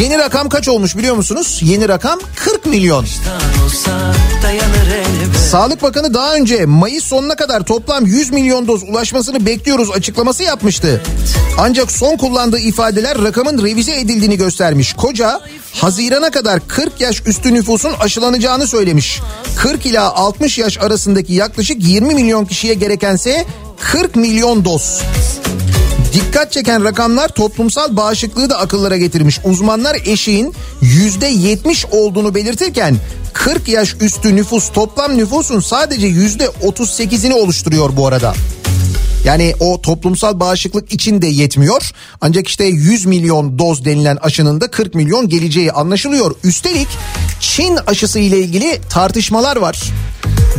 Yeni 0.00 0.18
rakam 0.18 0.48
kaç 0.48 0.68
olmuş 0.68 0.96
biliyor 0.96 1.14
musunuz? 1.16 1.60
Yeni 1.62 1.88
rakam 1.88 2.18
40 2.36 2.66
milyon. 2.66 3.06
Sağlık 5.50 5.82
Bakanı 5.82 6.14
daha 6.14 6.34
önce 6.34 6.66
Mayıs 6.66 7.04
sonuna 7.04 7.36
kadar 7.36 7.62
toplam 7.62 8.06
100 8.06 8.30
milyon 8.30 8.68
doz 8.68 8.82
ulaşmasını 8.82 9.46
bekliyoruz 9.46 9.90
açıklaması 9.90 10.42
yapmıştı. 10.42 11.02
Ancak 11.58 11.92
son 11.92 12.16
kullandığı 12.16 12.58
ifadeler 12.58 13.22
rakamın 13.22 13.64
revize 13.64 14.00
edildiğini 14.00 14.36
göstermiş. 14.36 14.92
Koca 14.92 15.40
Haziran'a 15.74 16.30
kadar 16.30 16.68
40 16.68 17.00
yaş 17.00 17.22
üstü 17.26 17.54
nüfusun 17.54 17.92
aşılanacağını 18.00 18.66
söylemiş. 18.66 19.20
40 19.56 19.86
ila 19.86 20.14
60 20.14 20.58
yaş 20.58 20.78
arasındaki 20.78 21.34
yaklaşık 21.34 21.84
20 21.84 22.14
milyon 22.14 22.44
kişiye 22.44 22.74
gerekense 22.74 23.44
40 23.80 24.16
milyon 24.16 24.64
doz. 24.64 25.02
Dikkat 26.12 26.52
çeken 26.52 26.84
rakamlar 26.84 27.28
toplumsal 27.28 27.96
bağışıklığı 27.96 28.50
da 28.50 28.58
akıllara 28.58 28.96
getirmiş. 28.96 29.40
Uzmanlar 29.44 29.96
eşiğin 30.06 30.54
%70 30.82 31.86
olduğunu 31.90 32.34
belirtirken 32.34 32.96
40 33.32 33.68
yaş 33.68 33.96
üstü 34.00 34.36
nüfus 34.36 34.72
toplam 34.72 35.16
nüfusun 35.16 35.60
sadece 35.60 36.08
%38'ini 36.08 37.32
oluşturuyor 37.32 37.96
bu 37.96 38.06
arada. 38.06 38.34
Yani 39.24 39.54
o 39.60 39.80
toplumsal 39.80 40.40
bağışıklık 40.40 40.92
için 40.92 41.22
de 41.22 41.26
yetmiyor. 41.26 41.90
Ancak 42.20 42.48
işte 42.48 42.64
100 42.64 43.06
milyon 43.06 43.58
doz 43.58 43.84
denilen 43.84 44.16
aşının 44.16 44.60
da 44.60 44.70
40 44.70 44.94
milyon 44.94 45.28
geleceği 45.28 45.72
anlaşılıyor. 45.72 46.34
Üstelik 46.44 46.88
Çin 47.40 47.78
aşısı 47.86 48.18
ile 48.18 48.38
ilgili 48.38 48.80
tartışmalar 48.90 49.56
var. 49.56 49.82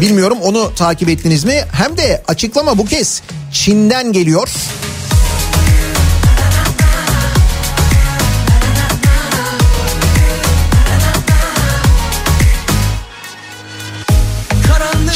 Bilmiyorum 0.01 0.37
onu 0.41 0.71
takip 0.75 1.09
ettiniz 1.09 1.43
mi? 1.43 1.63
Hem 1.71 1.97
de 1.97 2.23
açıklama 2.27 2.77
bu 2.77 2.85
kez 2.85 3.21
Çin'den 3.53 4.11
geliyor. 4.11 4.49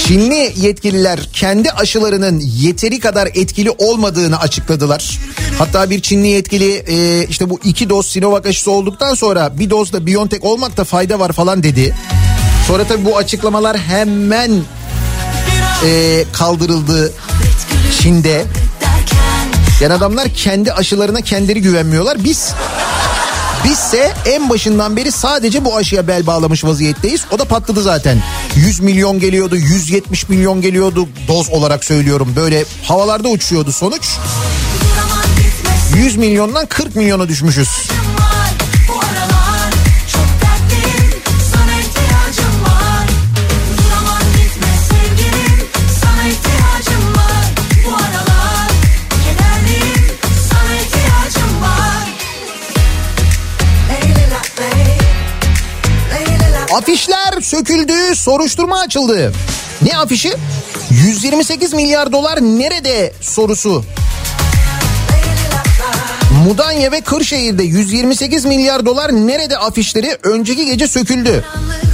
Çinli 0.08 0.54
yetkililer 0.56 1.20
kendi 1.34 1.72
aşılarının 1.72 2.40
yeteri 2.40 3.00
kadar 3.00 3.28
etkili 3.34 3.72
olmadığını 3.72 4.40
açıkladılar. 4.40 5.20
Hatta 5.58 5.90
bir 5.90 6.02
Çinli 6.02 6.28
yetkili 6.28 6.74
e, 6.88 7.28
işte 7.28 7.50
bu 7.50 7.60
iki 7.64 7.90
doz 7.90 8.08
Sinovac 8.08 8.46
aşısı 8.46 8.72
olduktan 8.72 9.14
sonra 9.14 9.60
bir 9.60 9.70
doz 9.70 9.94
da 9.94 10.08
BioNTech 10.08 10.44
olmakta 10.44 10.84
fayda 10.84 11.20
var 11.20 11.32
falan 11.32 11.64
dedi. 11.64 11.96
Sonra 12.68 12.84
tabii 12.84 13.06
bu 13.06 13.18
açıklamalar 13.18 13.78
hemen 13.78 14.52
e, 15.86 16.24
kaldırıldı 16.34 17.14
Çin'de. 18.00 18.46
Yani 19.82 19.94
adamlar 19.94 20.30
kendi 20.30 20.74
aşılarına 20.74 21.22
kendileri 21.22 21.62
güvenmiyorlar. 21.62 22.24
Biz 22.24 22.54
Bizse 23.70 24.14
en 24.26 24.50
başından 24.50 24.96
beri 24.96 25.12
sadece 25.12 25.66
bu 25.66 25.78
aşıya 25.78 26.08
bel 26.08 26.28
bağlamış 26.28 26.64
vaziyetteyiz. 26.64 27.26
O 27.32 27.40
da 27.40 27.46
patladı 27.46 27.82
zaten. 27.82 28.24
100 28.56 28.80
milyon 28.80 29.20
geliyordu, 29.20 29.56
170 29.56 30.30
milyon 30.30 30.62
geliyordu 30.62 31.08
doz 31.28 31.50
olarak 31.50 31.86
söylüyorum. 31.86 32.34
Böyle 32.36 32.66
havalarda 32.84 33.28
uçuyordu 33.28 33.72
sonuç. 33.72 34.10
100 35.96 36.18
milyondan 36.18 36.66
40 36.66 36.96
milyona 36.96 37.28
düşmüşüz. 37.28 37.70
Söküldü, 57.42 58.16
soruşturma 58.16 58.80
açıldı. 58.80 59.34
Ne 59.82 59.98
afişi? 59.98 60.34
128 60.90 61.74
milyar 61.74 62.12
dolar 62.12 62.42
nerede 62.42 63.14
sorusu. 63.22 63.84
Mudanya 66.46 66.92
ve 66.92 67.02
Kırşehir'de 67.02 67.64
128 67.64 68.46
milyar 68.46 68.86
dolar 68.86 69.12
nerede 69.12 69.58
afişleri 69.58 70.18
önceki 70.24 70.66
gece 70.66 70.88
söküldü. 70.88 71.46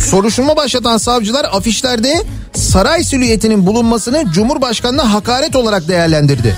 Soruşturma 0.09 0.57
başlatan 0.57 0.97
savcılar 0.97 1.45
afişlerde 1.51 2.23
saray 2.55 3.03
silüetinin 3.03 3.65
bulunmasını 3.65 4.25
Cumhurbaşkanı'na 4.33 5.13
hakaret 5.13 5.55
olarak 5.55 5.87
değerlendirdi. 5.87 6.57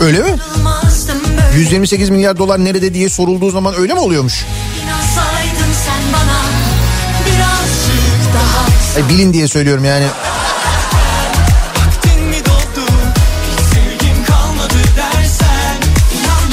Öyle 0.00 0.18
mi? 0.18 0.36
128 1.56 2.10
milyar 2.10 2.38
dolar 2.38 2.64
nerede 2.64 2.94
diye 2.94 3.08
sorulduğu 3.08 3.50
zaman 3.50 3.74
öyle 3.78 3.94
mi 3.94 4.00
oluyormuş? 4.00 4.44
İnansaydın 4.84 5.39
Ay, 8.96 9.08
bilin 9.08 9.32
diye 9.32 9.48
söylüyorum 9.48 9.84
yani. 9.84 10.04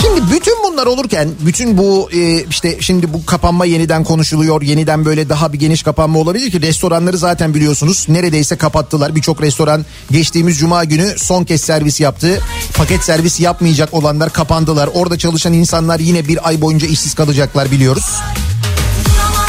Şimdi 0.01 0.31
bütün 0.31 0.53
bunlar 0.63 0.85
olurken 0.85 1.29
bütün 1.45 1.77
bu 1.77 2.09
e, 2.13 2.43
işte 2.49 2.77
şimdi 2.81 3.13
bu 3.13 3.25
kapanma 3.25 3.65
yeniden 3.65 4.03
konuşuluyor. 4.03 4.61
Yeniden 4.61 5.05
böyle 5.05 5.29
daha 5.29 5.53
bir 5.53 5.59
geniş 5.59 5.83
kapanma 5.83 6.19
olabilir 6.19 6.51
ki 6.51 6.61
restoranları 6.61 7.17
zaten 7.17 7.53
biliyorsunuz 7.53 8.05
neredeyse 8.09 8.55
kapattılar. 8.55 9.15
Birçok 9.15 9.41
restoran 9.41 9.85
geçtiğimiz 10.11 10.59
cuma 10.59 10.83
günü 10.83 11.13
son 11.17 11.43
kez 11.43 11.61
servis 11.61 11.99
yaptı. 12.01 12.41
Paket 12.77 13.03
servis 13.03 13.39
yapmayacak 13.39 13.93
olanlar 13.93 14.33
kapandılar. 14.33 14.89
Orada 14.93 15.17
çalışan 15.17 15.53
insanlar 15.53 15.99
yine 15.99 16.27
bir 16.27 16.47
ay 16.47 16.61
boyunca 16.61 16.88
işsiz 16.88 17.13
kalacaklar 17.15 17.71
biliyoruz. 17.71 18.05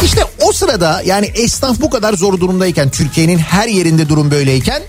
İşte 0.04 0.24
o 0.42 0.52
sırada 0.52 1.02
yani 1.04 1.26
esnaf 1.26 1.80
bu 1.80 1.90
kadar 1.90 2.14
zor 2.14 2.40
durumdayken 2.40 2.90
Türkiye'nin 2.90 3.38
her 3.38 3.68
yerinde 3.68 4.08
durum 4.08 4.30
böyleyken 4.30 4.82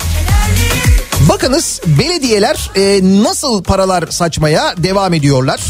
bakınız 1.29 1.81
belediyeler 1.99 2.71
e, 2.75 2.99
nasıl 3.23 3.63
paralar 3.63 4.07
saçmaya 4.07 4.73
devam 4.77 5.13
ediyorlar. 5.13 5.61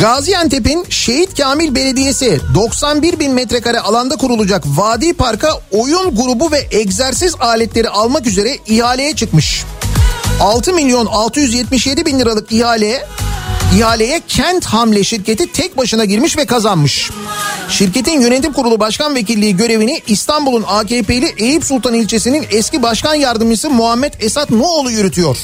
Gaziantep'in 0.00 0.86
Şehit 0.88 1.36
Kamil 1.36 1.74
Belediyesi 1.74 2.40
91 2.54 3.18
bin 3.18 3.32
metrekare 3.32 3.80
alanda 3.80 4.16
kurulacak 4.16 4.64
Vadi 4.66 5.12
Park'a 5.12 5.48
oyun 5.70 6.16
grubu 6.16 6.52
ve 6.52 6.66
egzersiz 6.70 7.34
aletleri 7.40 7.88
almak 7.88 8.26
üzere 8.26 8.58
ihaleye 8.66 9.16
çıkmış. 9.16 9.64
6 10.40 10.72
milyon 10.72 11.06
677 11.06 12.06
bin 12.06 12.18
liralık 12.18 12.52
ihale 12.52 13.06
ihaleye 13.76 14.20
Kent 14.28 14.66
Hamle 14.66 15.04
şirketi 15.04 15.52
tek 15.52 15.76
başına 15.76 16.04
girmiş 16.04 16.36
ve 16.36 16.46
kazanmış. 16.46 17.10
Şirketin 17.68 18.20
yönetim 18.20 18.52
kurulu 18.52 18.80
başkan 18.80 19.14
vekilliği 19.14 19.56
görevini 19.56 20.02
İstanbul'un 20.06 20.64
AKP'li 20.68 21.34
Eyüp 21.38 21.64
Sultan 21.64 21.94
ilçesinin 21.94 22.46
eski 22.50 22.82
başkan 22.82 23.14
yardımcısı 23.14 23.70
Muhammed 23.70 24.14
Esat 24.20 24.50
Noğlu 24.50 24.90
yürütüyor. 24.90 25.36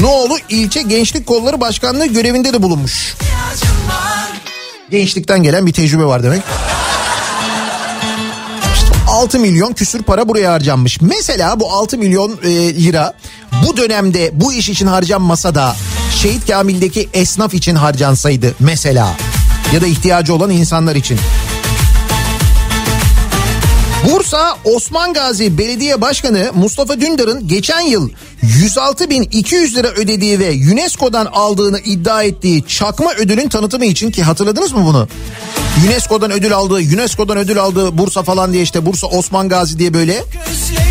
Noğlu 0.00 0.38
ilçe 0.48 0.82
gençlik 0.82 1.26
kolları 1.26 1.60
başkanlığı 1.60 2.06
görevinde 2.06 2.52
de 2.52 2.62
bulunmuş. 2.62 3.16
Gençlikten 4.90 5.42
gelen 5.42 5.66
bir 5.66 5.72
tecrübe 5.72 6.04
var 6.04 6.22
demek. 6.22 6.42
6 9.08 9.38
milyon 9.38 9.72
küsür 9.72 10.02
para 10.02 10.28
buraya 10.28 10.52
harcanmış. 10.52 11.00
Mesela 11.00 11.60
bu 11.60 11.72
6 11.72 11.98
milyon 11.98 12.38
e, 12.42 12.74
lira 12.74 13.12
bu 13.66 13.76
dönemde 13.76 14.30
bu 14.32 14.52
iş 14.52 14.68
için 14.68 14.86
harcanmasa 14.86 15.54
da 15.54 15.76
Şehit 16.22 16.46
Kamil'deki 16.46 17.08
esnaf 17.14 17.54
için 17.54 17.74
harcansaydı 17.74 18.54
mesela 18.60 19.16
ya 19.74 19.80
da 19.80 19.86
ihtiyacı 19.86 20.34
olan 20.34 20.50
insanlar 20.50 20.96
için. 20.96 21.18
Bursa 24.10 24.58
Osman 24.64 25.12
Gazi 25.12 25.58
Belediye 25.58 26.00
Başkanı 26.00 26.50
Mustafa 26.54 27.00
Dündar'ın 27.00 27.48
geçen 27.48 27.80
yıl 27.80 28.10
106.200 28.42 29.74
lira 29.74 29.88
ödediği 29.88 30.38
ve 30.38 30.50
UNESCO'dan 30.72 31.26
aldığını 31.26 31.78
iddia 31.78 32.22
ettiği 32.22 32.64
çakma 32.66 33.12
ödülün 33.12 33.48
tanıtımı 33.48 33.84
için 33.84 34.10
ki 34.10 34.22
hatırladınız 34.22 34.72
mı 34.72 34.84
bunu? 34.86 35.08
UNESCO'dan 35.86 36.30
ödül 36.30 36.52
aldığı, 36.52 36.94
UNESCO'dan 36.94 37.36
ödül 37.36 37.58
aldığı 37.58 37.98
Bursa 37.98 38.22
falan 38.22 38.52
diye 38.52 38.62
işte 38.62 38.86
Bursa 38.86 39.06
Osman 39.06 39.48
Gazi 39.48 39.78
diye 39.78 39.94
böyle 39.94 40.24
Özledim 40.50 40.87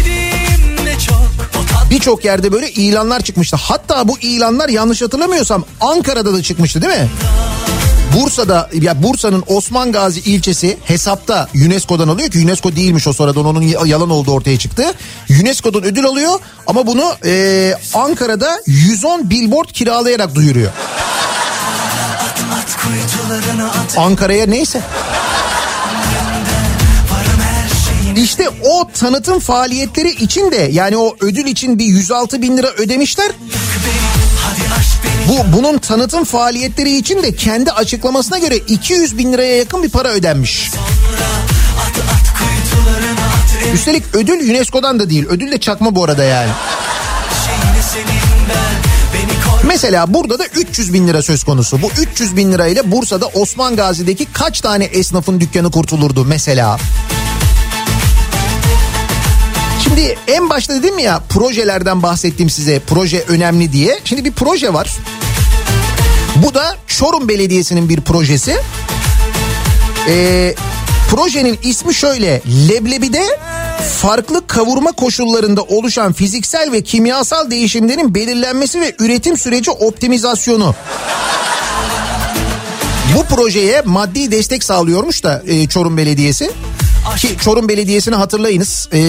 birçok 1.92 2.26
yerde 2.26 2.52
böyle 2.52 2.72
ilanlar 2.72 3.22
çıkmıştı. 3.22 3.58
Hatta 3.62 4.08
bu 4.08 4.20
ilanlar 4.20 4.70
yanlış 4.70 5.02
hatırlamıyorsam 5.02 5.66
Ankara'da 5.82 6.34
da 6.34 6.44
çıkmıştı 6.44 6.82
değil 6.82 6.94
mi? 6.94 7.10
Bursa'da 8.16 8.70
ya 8.74 9.04
Bursa'nın 9.04 9.44
Osman 9.48 9.92
Gazi 9.92 10.20
ilçesi 10.20 10.78
hesapta 10.84 11.48
UNESCO'dan 11.66 12.08
alıyor 12.08 12.30
ki 12.30 12.40
UNESCO 12.40 12.76
değilmiş 12.76 13.08
o 13.08 13.14
sonradan 13.14 13.46
onun 13.46 13.62
yalan 13.62 14.10
olduğu 14.10 14.32
ortaya 14.32 14.60
çıktı. 14.60 14.84
UNESCO'dan 15.42 15.84
ödül 15.84 16.06
alıyor 16.06 16.40
ama 16.68 16.88
bunu 16.88 17.14
e, 17.26 17.74
Ankara'da 17.94 18.60
110 18.66 19.30
billboard 19.30 19.70
kiralayarak 19.70 20.36
duyuruyor. 20.36 20.72
Ankara'ya 23.98 24.46
neyse. 24.46 24.82
İşte 28.24 28.50
o 28.64 28.90
tanıtım 28.94 29.40
faaliyetleri 29.40 30.10
için 30.10 30.52
de 30.52 30.70
yani 30.72 30.98
o 30.98 31.16
ödül 31.20 31.46
için 31.46 31.80
bir 31.80 31.86
106 31.86 32.42
bin 32.42 32.58
lira 32.58 32.68
ödemişler. 32.68 33.32
Bu 35.28 35.58
bunun 35.58 35.78
tanıtım 35.78 36.24
faaliyetleri 36.24 36.98
için 36.98 37.24
de 37.24 37.36
kendi 37.36 37.72
açıklamasına 37.72 38.38
göre 38.38 38.58
200 38.58 39.18
bin 39.18 39.34
liraya 39.34 39.58
yakın 39.58 39.84
bir 39.84 39.90
para 39.90 40.10
ödenmiş. 40.10 40.72
Üstelik 43.74 44.04
ödül 44.14 44.50
UNESCO'dan 44.50 45.00
da 45.00 45.10
değil. 45.10 45.26
Ödül 45.30 45.52
de 45.52 45.60
çakma 45.60 45.96
bu 45.96 46.04
arada 46.04 46.24
yani. 46.24 46.52
Mesela 49.64 50.14
burada 50.14 50.40
da 50.40 50.46
300 50.46 50.94
bin 50.94 51.08
lira 51.08 51.22
söz 51.22 51.44
konusu. 51.44 51.82
Bu 51.82 51.92
300 52.12 52.36
bin 52.36 52.52
lirayla 52.52 52.92
Bursa'da 52.92 53.28
Osman 53.28 53.76
Gazi'deki 53.76 54.26
kaç 54.34 54.62
tane 54.62 54.84
esnafın 54.84 55.40
dükkanı 55.40 55.72
kurtulurdu 55.72 56.26
mesela? 56.26 56.78
Şimdi 59.98 60.18
en 60.28 60.50
başta 60.50 60.74
dedim 60.74 61.00
ya 61.00 61.22
projelerden 61.30 62.04
bahsettim 62.04 62.50
size. 62.50 62.80
Proje 62.80 63.24
önemli 63.28 63.74
diye. 63.74 64.00
Şimdi 64.04 64.26
bir 64.26 64.32
proje 64.32 64.74
var. 64.74 64.98
Bu 66.36 66.54
da 66.54 66.78
Çorum 66.88 67.30
Belediyesi'nin 67.30 67.90
bir 67.90 68.02
projesi. 68.02 68.58
Ee, 70.08 70.56
projenin 71.10 71.60
ismi 71.64 71.94
şöyle. 71.94 72.42
Leblebi'de 72.70 73.24
farklı 74.02 74.48
kavurma 74.48 74.92
koşullarında 74.92 75.62
oluşan 75.62 76.14
fiziksel 76.14 76.72
ve 76.72 76.84
kimyasal 76.84 77.52
değişimlerin 77.52 78.16
belirlenmesi 78.16 78.82
ve 78.82 78.96
üretim 79.00 79.38
süreci 79.38 79.72
optimizasyonu. 79.72 80.76
Bu 83.16 83.36
projeye 83.36 83.82
maddi 83.86 84.32
destek 84.32 84.64
sağlıyormuş 84.64 85.24
da 85.24 85.44
e, 85.48 85.68
Çorum 85.68 85.98
Belediyesi. 85.98 86.52
Ki 87.16 87.36
Çorum 87.42 87.70
Belediyesi'ni 87.70 88.16
hatırlayınız. 88.16 88.90
E, 88.94 89.00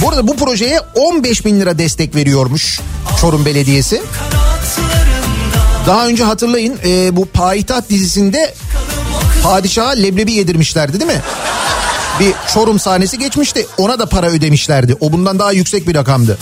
bu 0.00 0.08
arada 0.08 0.28
bu 0.28 0.36
projeye 0.36 0.80
15 0.94 1.44
bin 1.44 1.60
lira 1.60 1.78
destek 1.78 2.14
veriyormuş 2.14 2.80
Çorum 3.20 3.44
Belediyesi. 3.44 4.02
Daha 5.86 6.06
önce 6.06 6.24
hatırlayın 6.24 6.78
e, 6.86 7.16
bu 7.16 7.26
Payitaht 7.26 7.90
dizisinde 7.90 8.54
padişaha 9.42 9.90
leblebi 9.90 10.32
yedirmişlerdi 10.32 11.00
değil 11.00 11.12
mi? 11.12 11.22
Bir 12.20 12.32
Çorum 12.54 12.78
sahnesi 12.78 13.18
geçmişti 13.18 13.66
ona 13.78 13.98
da 13.98 14.06
para 14.06 14.26
ödemişlerdi. 14.30 14.96
O 15.00 15.12
bundan 15.12 15.38
daha 15.38 15.52
yüksek 15.52 15.88
bir 15.88 15.94
rakamdı. 15.94 16.38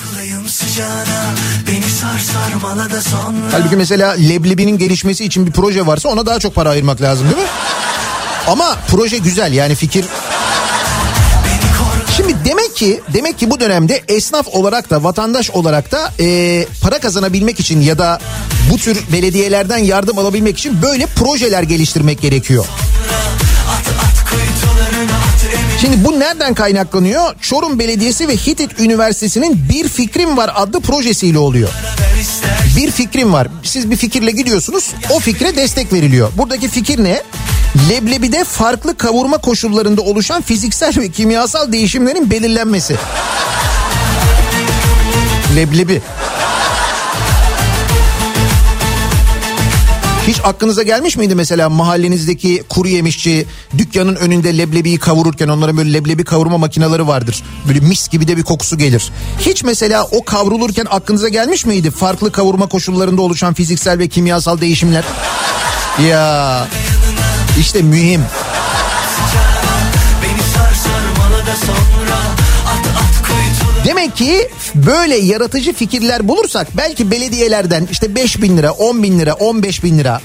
Halbuki 3.52 3.76
mesela 3.76 4.10
leblebinin 4.12 4.78
gelişmesi 4.78 5.24
için 5.24 5.46
bir 5.46 5.52
proje 5.52 5.86
varsa 5.86 6.08
ona 6.08 6.26
daha 6.26 6.38
çok 6.38 6.54
para 6.54 6.70
ayırmak 6.70 7.00
lazım 7.02 7.26
değil 7.30 7.42
mi? 7.42 7.48
Ama 8.46 8.76
proje 8.88 9.18
güzel 9.18 9.52
yani 9.52 9.74
fikir 9.74 10.04
Şimdi 12.16 12.34
demek 12.44 12.76
ki 12.76 13.00
demek 13.14 13.38
ki 13.38 13.50
bu 13.50 13.60
dönemde 13.60 14.02
esnaf 14.08 14.48
olarak 14.48 14.90
da 14.90 15.04
vatandaş 15.04 15.50
olarak 15.50 15.92
da 15.92 16.12
e, 16.20 16.66
para 16.82 16.98
kazanabilmek 16.98 17.60
için 17.60 17.80
ya 17.80 17.98
da 17.98 18.18
bu 18.72 18.76
tür 18.76 18.98
belediyelerden 19.12 19.78
yardım 19.78 20.18
alabilmek 20.18 20.58
için 20.58 20.82
böyle 20.82 21.06
projeler 21.06 21.62
geliştirmek 21.62 22.20
gerekiyor. 22.20 22.64
Şimdi 25.82 26.04
bu 26.04 26.20
nereden 26.20 26.54
kaynaklanıyor? 26.54 27.34
Çorum 27.40 27.78
Belediyesi 27.78 28.28
ve 28.28 28.36
Hitit 28.36 28.80
Üniversitesi'nin 28.80 29.68
Bir 29.68 29.88
Fikrim 29.88 30.36
Var 30.36 30.50
adlı 30.54 30.80
projesiyle 30.80 31.38
oluyor. 31.38 31.68
Bir 32.76 32.90
fikrim 32.90 33.32
var. 33.32 33.48
Siz 33.62 33.90
bir 33.90 33.96
fikirle 33.96 34.30
gidiyorsunuz. 34.30 34.90
O 35.10 35.18
fikre 35.18 35.56
destek 35.56 35.92
veriliyor. 35.92 36.32
Buradaki 36.36 36.68
fikir 36.68 37.04
ne? 37.04 37.22
Leblebide 37.90 38.44
farklı 38.44 38.96
kavurma 38.96 39.38
koşullarında 39.38 40.02
oluşan 40.02 40.42
fiziksel 40.42 40.96
ve 40.96 41.08
kimyasal 41.08 41.72
değişimlerin 41.72 42.30
belirlenmesi. 42.30 42.96
Leblebi. 45.56 46.02
Hiç 50.26 50.40
aklınıza 50.44 50.82
gelmiş 50.82 51.16
miydi 51.16 51.34
mesela 51.34 51.68
mahallenizdeki 51.68 52.62
kuru 52.68 52.88
yemişçi 52.88 53.46
dükkanın 53.78 54.16
önünde 54.16 54.58
leblebiyi 54.58 54.98
kavururken 54.98 55.48
onların 55.48 55.76
böyle 55.76 55.92
leblebi 55.92 56.24
kavurma 56.24 56.58
makineleri 56.58 57.06
vardır. 57.06 57.42
Böyle 57.68 57.80
mis 57.80 58.08
gibi 58.08 58.28
de 58.28 58.36
bir 58.36 58.42
kokusu 58.42 58.78
gelir. 58.78 59.10
Hiç 59.38 59.64
mesela 59.64 60.04
o 60.10 60.24
kavrulurken 60.24 60.86
aklınıza 60.90 61.28
gelmiş 61.28 61.66
miydi 61.66 61.90
farklı 61.90 62.32
kavurma 62.32 62.66
koşullarında 62.66 63.22
oluşan 63.22 63.54
fiziksel 63.54 63.98
ve 63.98 64.08
kimyasal 64.08 64.60
değişimler? 64.60 65.04
Ya 66.08 66.66
işte 67.60 67.82
mühim. 67.82 68.24
Beni 70.22 70.42
sar 70.54 70.74
sarmala 70.74 71.46
da 71.46 71.56
sonra 71.56 71.72
At 71.72 72.28
at 72.28 72.42
kuytuları 72.42 72.51
Demek 73.84 74.16
ki 74.16 74.48
böyle 74.74 75.16
yaratıcı 75.16 75.72
fikirler 75.72 76.28
bulursak 76.28 76.76
belki 76.76 77.10
belediyelerden 77.10 77.88
işte 77.90 78.14
5 78.14 78.42
bin 78.42 78.56
lira, 78.56 78.72
10 78.72 79.02
bin 79.02 79.18
lira, 79.18 79.34
15 79.34 79.84
bin 79.84 79.98
lira 79.98 80.20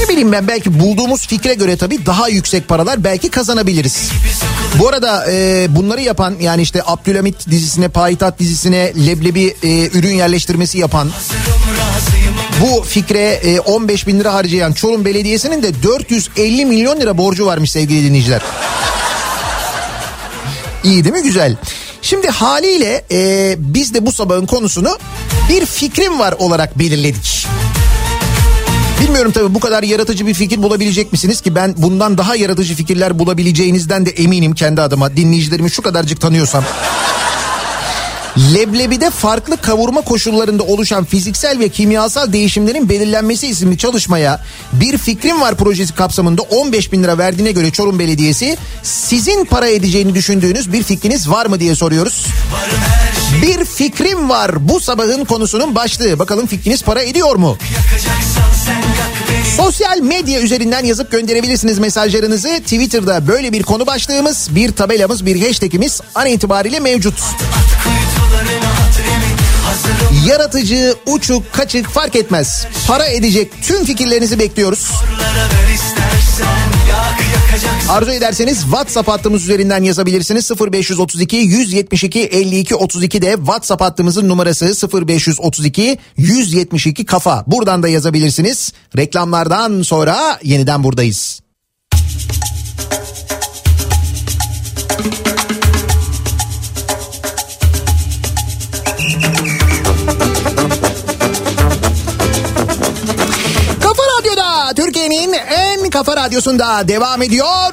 ne 0.00 0.08
bileyim 0.08 0.32
ben 0.32 0.48
belki 0.48 0.80
bulduğumuz 0.80 1.26
fikre 1.26 1.54
göre 1.54 1.76
tabii 1.76 2.06
daha 2.06 2.28
yüksek 2.28 2.68
paralar 2.68 3.04
belki 3.04 3.28
kazanabiliriz. 3.30 4.10
Bu 4.78 4.88
arada 4.88 5.26
e, 5.30 5.66
bunları 5.70 6.00
yapan 6.00 6.34
yani 6.40 6.62
işte 6.62 6.82
Abdülhamit 6.86 7.50
dizisine, 7.50 7.88
Payitaht 7.88 8.38
dizisine 8.38 8.92
leblebi 9.06 9.56
e, 9.62 9.98
ürün 9.98 10.14
yerleştirmesi 10.14 10.78
yapan 10.78 11.10
bu 12.60 12.82
fikre 12.82 13.40
e, 13.44 13.60
15 13.60 14.06
bin 14.06 14.20
lira 14.20 14.34
harcayan 14.34 14.72
Çorum 14.72 15.04
Belediyesi'nin 15.04 15.62
de 15.62 15.82
450 15.82 16.66
milyon 16.66 17.00
lira 17.00 17.18
borcu 17.18 17.46
varmış 17.46 17.70
sevgili 17.70 18.04
dinleyiciler. 18.04 18.42
İyi 20.84 21.04
değil 21.04 21.14
mi? 21.14 21.22
Güzel. 21.22 21.56
Şimdi 22.02 22.28
haliyle 22.28 23.04
e, 23.12 23.54
biz 23.58 23.94
de 23.94 24.06
bu 24.06 24.12
sabahın 24.12 24.46
konusunu 24.46 24.98
bir 25.48 25.66
fikrim 25.66 26.18
var 26.18 26.34
olarak 26.38 26.78
belirledik. 26.78 27.46
Bilmiyorum 29.00 29.32
tabii 29.32 29.54
bu 29.54 29.60
kadar 29.60 29.82
yaratıcı 29.82 30.26
bir 30.26 30.34
fikir 30.34 30.62
bulabilecek 30.62 31.12
misiniz 31.12 31.40
ki 31.40 31.54
ben 31.54 31.74
bundan 31.76 32.18
daha 32.18 32.36
yaratıcı 32.36 32.74
fikirler 32.74 33.18
bulabileceğinizden 33.18 34.06
de 34.06 34.10
eminim 34.10 34.54
kendi 34.54 34.80
adıma 34.80 35.16
dinleyicilerimi 35.16 35.70
şu 35.70 35.82
kadarcık 35.82 36.20
tanıyorsam. 36.20 36.64
Leblebide 38.38 39.10
farklı 39.10 39.56
kavurma 39.56 40.00
koşullarında 40.00 40.62
oluşan 40.62 41.04
fiziksel 41.04 41.58
ve 41.58 41.68
kimyasal 41.68 42.32
değişimlerin 42.32 42.88
belirlenmesi 42.88 43.46
isimli 43.46 43.78
çalışmaya 43.78 44.44
bir 44.72 44.98
fikrim 44.98 45.40
var 45.40 45.54
projesi 45.54 45.94
kapsamında 45.94 46.42
15 46.42 46.92
bin 46.92 47.02
lira 47.02 47.18
verdiğine 47.18 47.52
göre 47.52 47.70
Çorum 47.70 47.98
Belediyesi 47.98 48.56
sizin 48.82 49.44
para 49.44 49.68
edeceğini 49.68 50.14
düşündüğünüz 50.14 50.72
bir 50.72 50.82
fikriniz 50.82 51.30
var 51.30 51.46
mı 51.46 51.60
diye 51.60 51.74
soruyoruz. 51.74 52.26
Bir 53.42 53.64
fikrim 53.64 54.28
var 54.28 54.68
bu 54.68 54.80
sabahın 54.80 55.24
konusunun 55.24 55.74
başlığı. 55.74 56.18
Bakalım 56.18 56.46
fikriniz 56.46 56.82
para 56.82 57.02
ediyor 57.02 57.36
mu? 57.36 57.58
Sosyal 59.56 60.00
medya 60.00 60.40
üzerinden 60.40 60.84
yazıp 60.84 61.10
gönderebilirsiniz 61.10 61.78
mesajlarınızı. 61.78 62.48
Twitter'da 62.48 63.28
böyle 63.28 63.52
bir 63.52 63.62
konu 63.62 63.86
başlığımız, 63.86 64.48
bir 64.50 64.72
tabelamız, 64.72 65.26
bir 65.26 65.46
hashtagimiz 65.46 66.00
an 66.14 66.26
itibariyle 66.26 66.80
mevcut. 66.80 67.14
Yaratıcı, 70.26 70.94
uçuk, 71.06 71.52
kaçık 71.52 71.88
fark 71.88 72.16
etmez. 72.16 72.66
Para 72.88 73.06
edecek 73.06 73.52
tüm 73.62 73.84
fikirlerinizi 73.84 74.38
bekliyoruz. 74.38 74.90
Arzu 77.88 78.10
ederseniz 78.10 78.60
WhatsApp 78.60 79.08
hattımız 79.08 79.42
üzerinden 79.42 79.82
yazabilirsiniz. 79.82 80.50
0532 80.50 81.36
172 81.36 82.20
52 82.20 82.74
32 82.74 83.22
de 83.22 83.34
WhatsApp 83.36 83.82
hattımızın 83.82 84.28
numarası 84.28 84.88
0532 85.06 85.98
172 86.16 87.04
kafa. 87.04 87.44
Buradan 87.46 87.82
da 87.82 87.88
yazabilirsiniz. 87.88 88.72
Reklamlardan 88.96 89.82
sonra 89.82 90.38
yeniden 90.42 90.84
buradayız. 90.84 91.40
Kafa 99.18 99.53
Türkiye'nin 104.72 105.32
en 105.32 105.90
kafa 105.90 106.16
radyosunda 106.16 106.88
devam 106.88 107.22
ediyor. 107.22 107.72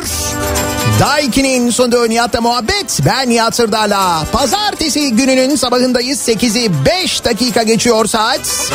Daiki'nin 1.00 1.70
sunduğu 1.70 2.10
Nihat'la 2.10 2.42
muhabbet. 2.42 3.00
Ben 3.06 3.30
Nihat 3.30 3.56
Sırdar'la. 3.56 4.24
Pazartesi 4.32 5.12
gününün 5.12 5.56
sabahındayız. 5.56 6.28
8'i 6.28 6.86
5 6.86 7.26
dakika 7.26 7.64
geçiyor 7.64 8.06
saat. 8.06 8.72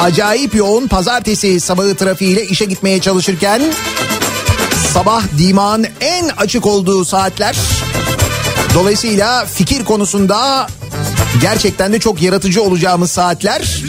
Acayip 0.00 0.54
yoğun 0.54 0.86
pazartesi 0.86 1.60
sabahı 1.60 1.96
trafiğiyle 1.96 2.46
işe 2.46 2.64
gitmeye 2.64 3.00
çalışırken 3.00 3.62
sabah 4.92 5.22
dimağın 5.38 5.86
en 6.00 6.28
açık 6.28 6.66
olduğu 6.66 7.04
saatler. 7.04 7.56
Dolayısıyla 8.74 9.46
fikir 9.46 9.84
konusunda 9.84 10.66
gerçekten 11.40 11.92
de 11.92 12.00
çok 12.00 12.22
yaratıcı 12.22 12.62
olacağımız 12.62 13.10
saatler. 13.10 13.82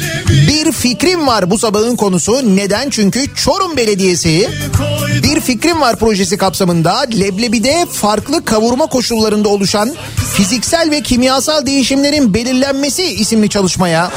Bir 0.54 0.72
fikrim 0.72 1.28
var 1.28 1.51
bu 1.51 1.58
sabahın 1.58 1.95
konusu. 1.95 2.56
Neden? 2.56 2.89
Çünkü 2.89 3.36
Çorum 3.36 3.78
Belediyesi 3.78 4.49
bir 5.24 5.41
fikrim 5.41 5.82
var 5.82 5.95
projesi 5.95 6.38
kapsamında 6.38 6.99
Leblebi'de 6.99 7.86
farklı 7.91 8.45
kavurma 8.45 8.86
koşullarında 8.86 9.49
oluşan 9.49 9.93
fiziksel 10.36 10.91
ve 10.91 11.01
kimyasal 11.01 11.66
değişimlerin 11.66 12.34
belirlenmesi 12.34 13.04
isimli 13.04 13.49
çalışmaya 13.49 14.12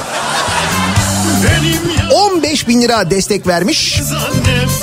15 2.10 2.68
bin 2.68 2.82
lira 2.82 3.10
destek 3.10 3.46
vermiş. 3.46 4.00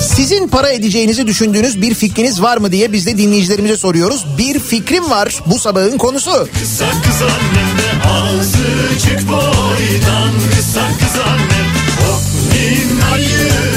Sizin 0.04 0.48
para 0.48 0.70
edeceğinizi 0.70 1.28
düşündüğünüz 1.28 1.82
bir 1.82 1.94
fikriniz 1.94 2.42
var 2.42 2.58
mı 2.58 2.72
diye 2.72 2.94
biz 2.94 3.06
de 3.06 3.18
dinleyicilerimize 3.18 3.78
soruyoruz. 3.78 4.26
Bir 4.38 4.60
fikrim 4.60 5.10
var 5.10 5.40
bu 5.46 5.60
sabahın 5.60 5.98
konusu. 5.98 6.48
Kısa 6.60 6.90
kız 6.90 7.22
annem 7.22 7.78
de 7.78 8.08
azıcık 8.10 9.30
boydan 9.30 10.32
Kısa 10.56 10.88
kız 11.00 11.22
annem 11.22 11.68
Hop 12.00 12.22
ninayı 12.54 13.73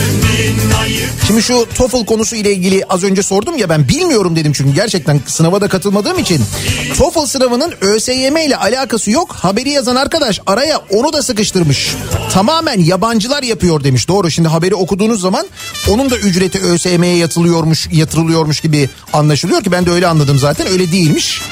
Şimdi 1.26 1.42
şu 1.42 1.66
TOEFL 1.74 2.04
konusu 2.04 2.36
ile 2.36 2.52
ilgili 2.52 2.84
az 2.88 3.04
önce 3.04 3.22
sordum 3.22 3.59
ya 3.59 3.68
ben 3.68 3.88
bilmiyorum 3.88 4.36
dedim 4.36 4.52
çünkü 4.52 4.74
gerçekten 4.74 5.20
sınava 5.26 5.61
da 5.61 5.68
katılmadığım 5.68 6.18
için. 6.18 6.44
TOEFL 6.98 7.26
sınavının 7.26 7.74
ÖSYM 7.80 8.36
ile 8.36 8.57
alakası 8.57 9.11
yok. 9.11 9.32
Haberi 9.32 9.70
yazan 9.70 9.96
arkadaş 9.96 10.40
araya 10.46 10.80
onu 10.90 11.12
da 11.12 11.22
sıkıştırmış. 11.22 11.96
Tamamen 12.32 12.80
yabancılar 12.80 13.42
yapıyor 13.42 13.84
demiş. 13.84 14.09
Doğru 14.09 14.30
şimdi 14.30 14.48
haberi 14.48 14.74
okuduğunuz 14.74 15.20
zaman 15.20 15.46
onun 15.88 16.11
da 16.11 16.16
ücreti 16.16 16.62
ÖSYM'ye 16.62 17.16
yatılıyormuş, 17.16 17.88
yatırılıyormuş 17.92 18.61
gibi 18.61 18.88
anlaşılıyor 19.12 19.62
ki 19.62 19.72
ben 19.72 19.86
de 19.86 19.90
öyle 19.90 20.07
anladım 20.07 20.38
zaten. 20.38 20.66
Öyle 20.66 20.92
değilmiş. 20.92 21.42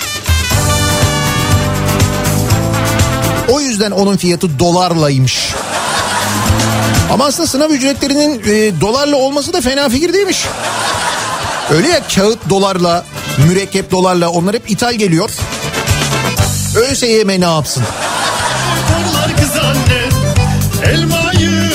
O 3.48 3.60
yüzden 3.60 3.90
onun 3.90 4.16
fiyatı 4.16 4.58
dolarlaymış. 4.58 5.54
Ama 7.12 7.24
aslında 7.24 7.46
sınav 7.46 7.70
ücretlerinin 7.70 8.42
e, 8.46 8.80
dolarla 8.80 9.16
olması 9.16 9.52
da 9.52 9.60
fena 9.60 9.88
fikir 9.88 10.12
değilmiş. 10.12 10.44
Öyle 11.70 11.88
ya 11.88 12.00
kağıt 12.14 12.38
dolarla, 12.50 13.04
mürekkep 13.48 13.90
dolarla 13.90 14.28
onlar 14.28 14.54
hep 14.54 14.70
ithal 14.70 14.94
geliyor. 14.94 15.30
ÖSYM 16.76 17.28
ne 17.28 17.44
yapsın? 17.44 17.82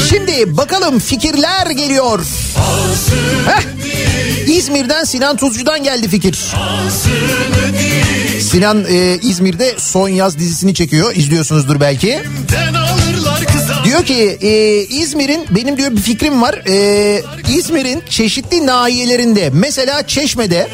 Şimdi 0.09 0.57
bakalım 0.57 0.99
fikirler 0.99 1.67
geliyor. 1.67 2.19
Heh. 3.45 3.61
İzmir'den 4.47 5.03
Sinan 5.03 5.37
Tuzcu'dan 5.37 5.83
geldi 5.83 6.07
fikir. 6.09 6.39
Sinan 8.41 8.85
e, 8.89 9.17
İzmir'de 9.21 9.75
Son 9.77 10.09
Yaz 10.09 10.39
dizisini 10.39 10.73
çekiyor. 10.73 11.15
İzliyorsunuzdur 11.15 11.79
belki. 11.79 12.21
Diyor 13.83 14.05
ki 14.05 14.37
e, 14.41 14.81
İzmir'in 14.83 15.45
benim 15.49 15.77
diyor 15.77 15.91
bir 15.91 16.01
fikrim 16.01 16.41
var. 16.41 16.55
E, 16.67 17.21
İzmir'in 17.49 18.03
çeşitli 18.09 18.65
nahiyelerinde 18.65 19.49
mesela 19.53 20.07
Çeşme'de 20.07 20.67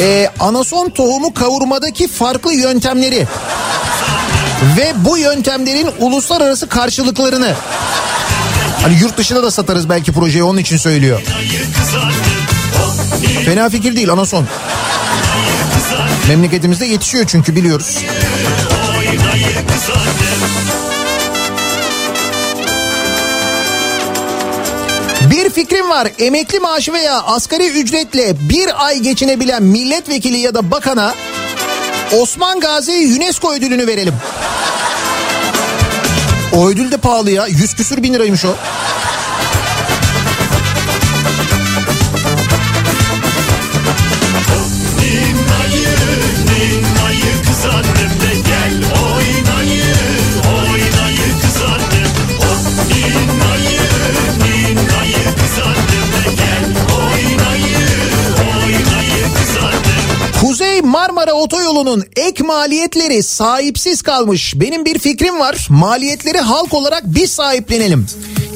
e, 0.00 0.30
anason 0.40 0.90
tohumu 0.90 1.34
kavurmadaki 1.34 2.08
farklı 2.08 2.52
yöntemleri 2.54 3.26
ve 4.76 4.92
bu 4.96 5.18
yöntemlerin 5.18 5.88
uluslararası 5.98 6.68
karşılıklarını 6.68 7.54
hani 8.82 8.98
yurt 9.00 9.16
dışına 9.18 9.42
da 9.42 9.50
satarız 9.50 9.88
belki 9.88 10.12
projeyi 10.12 10.44
onun 10.44 10.58
için 10.58 10.76
söylüyor. 10.76 11.22
Fena 13.44 13.68
fikir 13.70 13.96
değil 13.96 14.10
anason. 14.10 14.46
Memleketimizde 16.28 16.86
yetişiyor 16.86 17.24
çünkü 17.28 17.56
biliyoruz. 17.56 17.98
Bir 25.34 25.50
fikrim 25.50 25.90
var. 25.90 26.08
Emekli 26.18 26.60
maaşı 26.60 26.92
veya 26.92 27.22
asgari 27.22 27.66
ücretle 27.66 28.36
bir 28.48 28.86
ay 28.86 28.98
geçinebilen 28.98 29.62
milletvekili 29.62 30.38
ya 30.38 30.54
da 30.54 30.70
bakana 30.70 31.14
Osman 32.12 32.60
Gazi 32.60 33.14
UNESCO 33.16 33.52
ödülünü 33.52 33.86
verelim. 33.86 34.14
O 36.56 36.68
ödül 36.68 36.90
de 36.90 36.96
pahalı 36.96 37.30
ya. 37.30 37.46
Yüz 37.46 37.74
küsür 37.74 38.02
bin 38.02 38.14
liraymış 38.14 38.44
o. 38.44 38.54
Otoyolu'nun 61.44 62.04
ek 62.16 62.44
maliyetleri 62.44 63.22
sahipsiz 63.22 64.02
kalmış. 64.02 64.52
Benim 64.56 64.84
bir 64.84 64.98
fikrim 64.98 65.40
var. 65.40 65.66
Maliyetleri 65.70 66.38
halk 66.38 66.74
olarak 66.74 67.02
biz 67.06 67.30
sahiplenelim. 67.30 68.06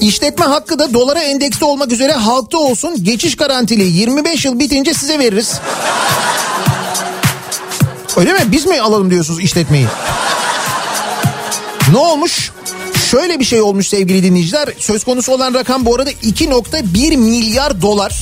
İşletme 0.01 0.45
hakkı 0.45 0.79
da 0.79 0.95
dolara 0.95 1.21
endeksli 1.21 1.65
olmak 1.65 1.93
üzere 1.93 2.13
halkta 2.13 2.59
olsun. 2.59 3.05
Geçiş 3.05 3.37
garantili 3.37 3.85
25 3.85 4.45
yıl 4.45 4.59
bitince 4.59 4.95
size 4.95 5.19
veririz. 5.19 5.53
Öyle 8.17 8.33
mi? 8.33 8.41
Biz 8.47 8.67
mi 8.67 8.81
alalım 8.81 9.11
diyorsunuz 9.11 9.41
işletmeyi? 9.41 9.87
Ne 11.93 11.99
olmuş? 11.99 12.51
Şöyle 13.11 13.41
bir 13.41 13.45
şey 13.45 13.61
olmuş 13.61 13.89
sevgili 13.89 14.23
dinleyiciler. 14.23 14.69
Söz 14.79 15.05
konusu 15.05 15.33
olan 15.33 15.55
rakam 15.55 15.87
bu 15.87 15.95
arada 15.95 16.11
2.1 16.11 17.17
milyar 17.17 17.83
dolar. 17.83 18.19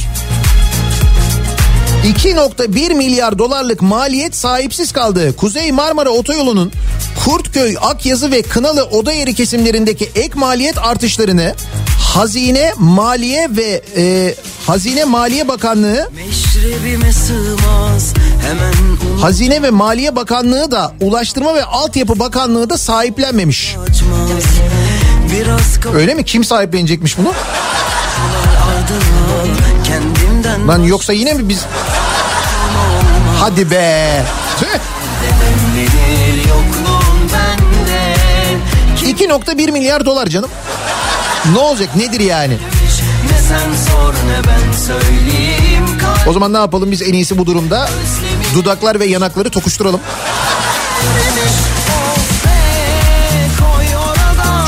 2.1 2.07 2.94
milyar 2.94 3.38
dolarlık 3.38 3.82
maliyet 3.82 4.36
sahipsiz 4.36 4.92
kaldı. 4.92 5.36
Kuzey 5.36 5.72
Marmara 5.72 6.11
Otoyolu'nun 6.11 6.72
Kurtköy, 7.24 7.76
Akyazı 7.80 8.30
ve 8.30 8.42
Kınalı 8.42 8.84
oda 8.84 9.12
yeri 9.12 9.34
kesimlerindeki 9.34 10.11
ek 10.14 10.30
maliyet 10.34 10.78
artışlarını 10.78 11.54
Hazine, 12.14 12.72
Maliye 12.76 13.48
ve 13.50 13.82
e, 13.96 14.34
Hazine 14.66 15.04
Maliye 15.04 15.48
Bakanlığı 15.48 16.11
sığmaz 17.12 18.14
Hazine 19.20 19.62
ve 19.62 19.70
Maliye 19.70 20.16
Bakanlığı 20.16 20.70
da 20.70 20.92
Ulaştırma 21.00 21.54
ve 21.54 21.64
Altyapı 21.64 22.18
Bakanlığı 22.18 22.70
da 22.70 22.78
sahiplenmemiş. 22.78 23.76
Kapılar 25.80 26.00
Öyle 26.00 26.14
mi? 26.14 26.24
Kim 26.24 26.44
sahiplenecekmiş 26.44 27.18
bunu? 27.18 27.32
ardına 28.66 29.26
Lan 30.68 30.82
yoksa 30.82 31.12
yine 31.12 31.32
mi 31.32 31.49
biz... 31.49 31.64
Hadi 33.40 33.70
be. 33.70 34.22
Bende 37.32 39.16
2.1 39.24 39.70
milyar 39.72 40.05
dolar 40.07 40.26
canım. 40.26 40.51
Ne 41.53 41.59
olacak 41.59 41.97
nedir 41.97 42.20
yani? 42.20 42.59
Ne 43.30 43.38
sen 43.49 43.90
sor 43.90 44.14
ne 44.14 44.38
ben 44.47 44.72
söyleyeyim 44.86 45.86
O 46.26 46.32
zaman 46.32 46.53
ne 46.53 46.59
yapalım 46.59 46.90
biz 46.90 47.03
en 47.03 47.12
iyisi 47.12 47.38
bu 47.38 47.47
durumda? 47.47 47.88
Dudaklar 48.55 49.01
ve 49.01 49.07
yanakları 49.07 49.51
tokuşturalım. 49.51 50.01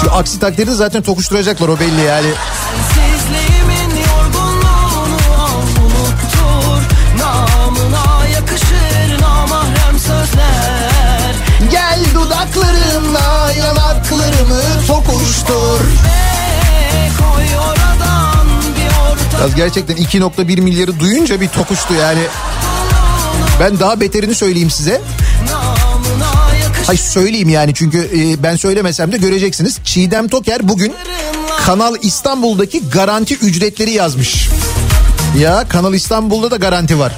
Şu 0.03 0.13
aksi 0.13 0.39
takdirde 0.39 0.75
zaten 0.75 1.03
tokuşturacaklar 1.03 1.69
o 1.69 1.81
belli 1.81 2.01
yani. 2.01 2.29
Orta 19.11 19.39
Biraz 19.39 19.55
gerçekten 19.55 19.97
2.1 19.97 20.61
milyarı 20.61 21.01
duyunca 21.01 21.41
bir 21.41 21.49
tokuştu 21.49 21.95
yani. 21.95 22.21
Ben 23.61 23.81
daha 23.81 24.01
beterini 24.01 24.35
söyleyeyim 24.35 24.71
size. 24.71 25.01
Hayır 26.87 27.01
söyleyeyim 27.01 27.49
yani 27.49 27.75
çünkü 27.75 28.11
e, 28.17 28.43
ben 28.43 28.57
söylemesem 28.57 29.13
de 29.13 29.17
göreceksiniz. 29.17 29.79
Çiğdem 29.85 30.29
Toker 30.29 30.69
bugün 30.69 30.95
Kanal 31.67 31.95
İstanbul'daki 32.03 32.91
garanti 32.91 33.35
ücretleri 33.35 33.91
yazmış. 33.91 34.49
Ya 35.39 35.69
Kanal 35.69 35.95
İstanbul'da 35.95 36.51
da 36.51 36.57
garanti 36.57 36.99
var. 36.99 37.13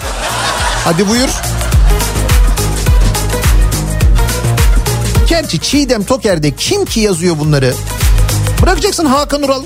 Hadi 0.84 1.08
buyur. 1.08 1.28
Gerçi 5.40 5.60
Çiğdem 5.60 6.04
Toker'de 6.04 6.50
kim 6.50 6.84
ki 6.84 7.00
yazıyor 7.00 7.38
bunları? 7.38 7.74
Bırakacaksın 8.62 9.06
Hakan 9.06 9.42
Ural. 9.42 9.62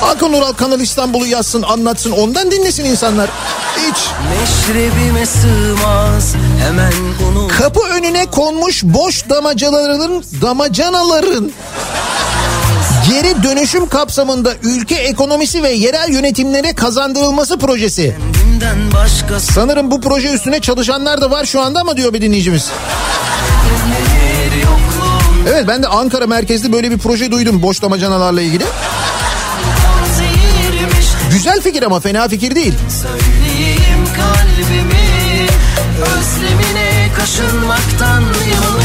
Hakan 0.00 0.32
Ural 0.32 0.52
Kanal 0.52 0.80
İstanbul'u 0.80 1.26
yazsın 1.26 1.62
anlatsın 1.62 2.10
ondan 2.10 2.50
dinlesin 2.50 2.84
insanlar. 2.84 3.30
Hiç. 3.76 3.96
Meşrebime 4.30 5.26
sığmaz 5.26 6.34
hemen 6.66 6.92
unut 7.28 7.52
Kapı 7.52 7.80
önüne 7.80 8.26
konmuş 8.26 8.82
boş 8.84 9.28
damacanaların 9.28 10.24
damacanaların 10.42 11.52
geri 13.10 13.42
dönüşüm 13.42 13.88
kapsamında 13.88 14.52
ülke 14.62 14.94
ekonomisi 14.94 15.62
ve 15.62 15.70
yerel 15.70 16.12
yönetimlere 16.12 16.72
kazandırılması 16.72 17.58
projesi. 17.58 18.16
Başkası 18.94 19.52
Sanırım 19.52 19.90
bu 19.90 20.00
proje 20.00 20.32
üstüne 20.32 20.60
çalışanlar 20.60 21.20
da 21.20 21.30
var 21.30 21.44
şu 21.44 21.60
anda 21.60 21.80
ama 21.80 21.96
diyor 21.96 22.12
bir 22.12 22.22
dinleyicimiz. 22.22 22.70
Evet 25.48 25.68
ben 25.68 25.82
de 25.82 25.88
Ankara 25.88 26.26
merkezli 26.26 26.72
böyle 26.72 26.90
bir 26.90 26.98
proje 26.98 27.30
duydum 27.30 27.62
boş 27.62 27.82
damacanalarla 27.82 28.42
ilgili. 28.42 28.64
Güzel 31.30 31.60
fikir 31.60 31.82
ama 31.82 32.00
fena 32.00 32.28
fikir 32.28 32.54
değil. 32.54 32.74
Kalbimi 34.16 35.46
Özlemine 36.02 37.08
kaşınmaktan 37.16 38.22
yanı 38.22 38.81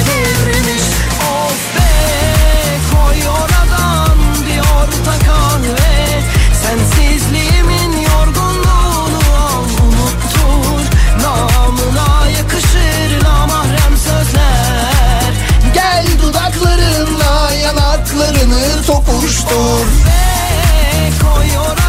tokuştur. 18.88 19.86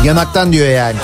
Yanaktan 0.05 0.53
diyor 0.53 0.69
yani. 0.69 0.97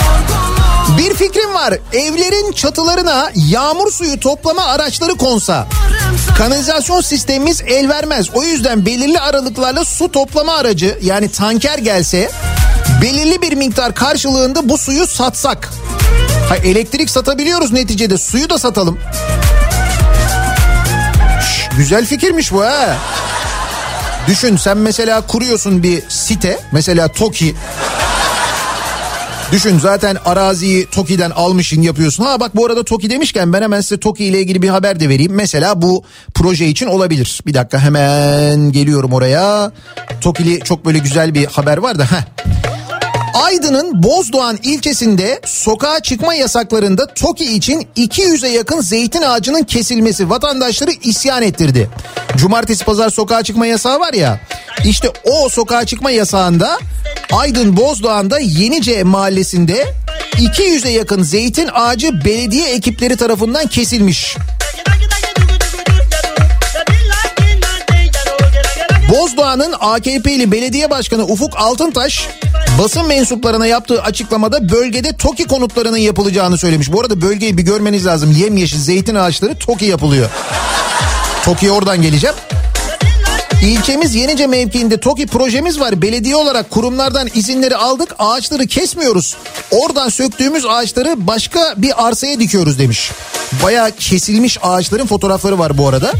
Yorgunluğu 0.00 0.98
Bir 0.98 1.14
fikrim 1.14 1.54
var. 1.54 1.74
Evlerin 1.92 2.52
çatılarına 2.52 3.30
yağmur 3.34 3.92
suyu 3.92 4.20
toplama 4.20 4.64
araçları 4.64 5.14
konsa. 5.14 5.66
Kanalizasyon 6.38 7.00
sistemimiz 7.00 7.60
el 7.66 7.88
vermez. 7.88 8.30
O 8.34 8.42
yüzden 8.42 8.86
belirli 8.86 9.20
aralıklarla 9.20 9.84
su 9.84 10.12
toplama 10.12 10.52
aracı 10.52 10.98
yani 11.02 11.28
tanker 11.28 11.78
gelse 11.78 12.30
belirli 13.02 13.42
bir 13.42 13.52
miktar 13.52 13.94
karşılığında 13.94 14.68
bu 14.68 14.78
suyu 14.78 15.06
satsak. 15.06 15.70
Ha, 16.48 16.56
elektrik 16.56 17.10
satabiliyoruz 17.10 17.72
neticede 17.72 18.18
suyu 18.18 18.50
da 18.50 18.58
satalım. 18.58 18.98
Güzel 21.76 22.06
fikirmiş 22.06 22.52
bu 22.52 22.62
ha. 22.62 22.96
Düşün 24.28 24.56
sen 24.56 24.78
mesela 24.78 25.20
kuruyorsun 25.20 25.82
bir 25.82 26.02
site 26.08 26.58
mesela 26.72 27.08
TOKİ 27.08 27.54
Düşün 29.52 29.78
zaten 29.78 30.16
araziyi 30.24 30.86
TOKİ'den 30.86 31.30
almışsın 31.30 31.82
yapıyorsun. 31.82 32.24
Ha 32.24 32.40
bak 32.40 32.56
bu 32.56 32.66
arada 32.66 32.84
TOKİ 32.84 33.10
demişken 33.10 33.52
ben 33.52 33.62
hemen 33.62 33.80
size 33.80 34.00
TOKİ 34.00 34.24
ile 34.24 34.40
ilgili 34.40 34.62
bir 34.62 34.68
haber 34.68 35.00
de 35.00 35.08
vereyim. 35.08 35.32
Mesela 35.34 35.82
bu 35.82 36.04
proje 36.34 36.66
için 36.66 36.86
olabilir. 36.86 37.40
Bir 37.46 37.54
dakika 37.54 37.78
hemen 37.78 38.72
geliyorum 38.72 39.12
oraya. 39.12 39.72
TOKİ'li 40.20 40.60
çok 40.60 40.84
böyle 40.84 40.98
güzel 40.98 41.34
bir 41.34 41.46
haber 41.46 41.76
var 41.78 41.98
da. 41.98 42.04
Heh. 42.04 42.71
Aydın'ın 43.34 44.02
Bozdoğan 44.02 44.58
ilçesinde 44.62 45.40
sokağa 45.46 46.00
çıkma 46.00 46.34
yasaklarında 46.34 47.06
TOKİ 47.06 47.56
için 47.56 47.88
200'e 47.96 48.48
yakın 48.48 48.80
zeytin 48.80 49.22
ağacının 49.22 49.62
kesilmesi 49.62 50.30
vatandaşları 50.30 50.90
isyan 51.02 51.42
ettirdi. 51.42 51.90
Cumartesi 52.36 52.84
pazar 52.84 53.10
sokağa 53.10 53.42
çıkma 53.42 53.66
yasağı 53.66 54.00
var 54.00 54.12
ya 54.12 54.40
işte 54.84 55.08
o 55.24 55.48
sokağa 55.48 55.86
çıkma 55.86 56.10
yasağında 56.10 56.78
Aydın 57.32 57.76
Bozdoğan'da 57.76 58.38
Yenice 58.38 59.02
mahallesinde 59.02 59.86
200'e 60.32 60.90
yakın 60.90 61.22
zeytin 61.22 61.68
ağacı 61.72 62.24
belediye 62.24 62.68
ekipleri 62.68 63.16
tarafından 63.16 63.66
kesilmiş. 63.66 64.36
Bozdoğan'ın 69.10 69.74
AKP'li 69.80 70.52
belediye 70.52 70.90
başkanı 70.90 71.24
Ufuk 71.24 71.56
Altıntaş 71.56 72.28
basın 72.78 73.06
mensuplarına 73.06 73.66
yaptığı 73.66 74.02
açıklamada 74.02 74.68
bölgede 74.70 75.16
TOKİ 75.16 75.44
konutlarının 75.44 75.96
yapılacağını 75.96 76.58
söylemiş. 76.58 76.92
Bu 76.92 77.00
arada 77.00 77.20
bölgeyi 77.22 77.58
bir 77.58 77.62
görmeniz 77.62 78.06
lazım. 78.06 78.32
Yemyeşil 78.32 78.78
zeytin 78.78 79.14
ağaçları 79.14 79.58
TOKİ 79.58 79.84
yapılıyor. 79.84 80.30
TOKİ'ye 81.44 81.72
oradan 81.72 82.02
geleceğim. 82.02 82.36
İlçemiz 83.62 84.14
Yenice 84.14 84.46
mevkiinde 84.46 85.00
TOKİ 85.00 85.26
projemiz 85.26 85.80
var. 85.80 86.02
Belediye 86.02 86.36
olarak 86.36 86.70
kurumlardan 86.70 87.28
izinleri 87.34 87.76
aldık. 87.76 88.14
Ağaçları 88.18 88.66
kesmiyoruz. 88.66 89.36
Oradan 89.70 90.08
söktüğümüz 90.08 90.66
ağaçları 90.66 91.26
başka 91.26 91.74
bir 91.76 92.06
arsaya 92.06 92.40
dikiyoruz 92.40 92.78
demiş. 92.78 93.10
Bayağı 93.62 93.90
kesilmiş 93.90 94.58
ağaçların 94.62 95.06
fotoğrafları 95.06 95.58
var 95.58 95.78
bu 95.78 95.88
arada. 95.88 96.12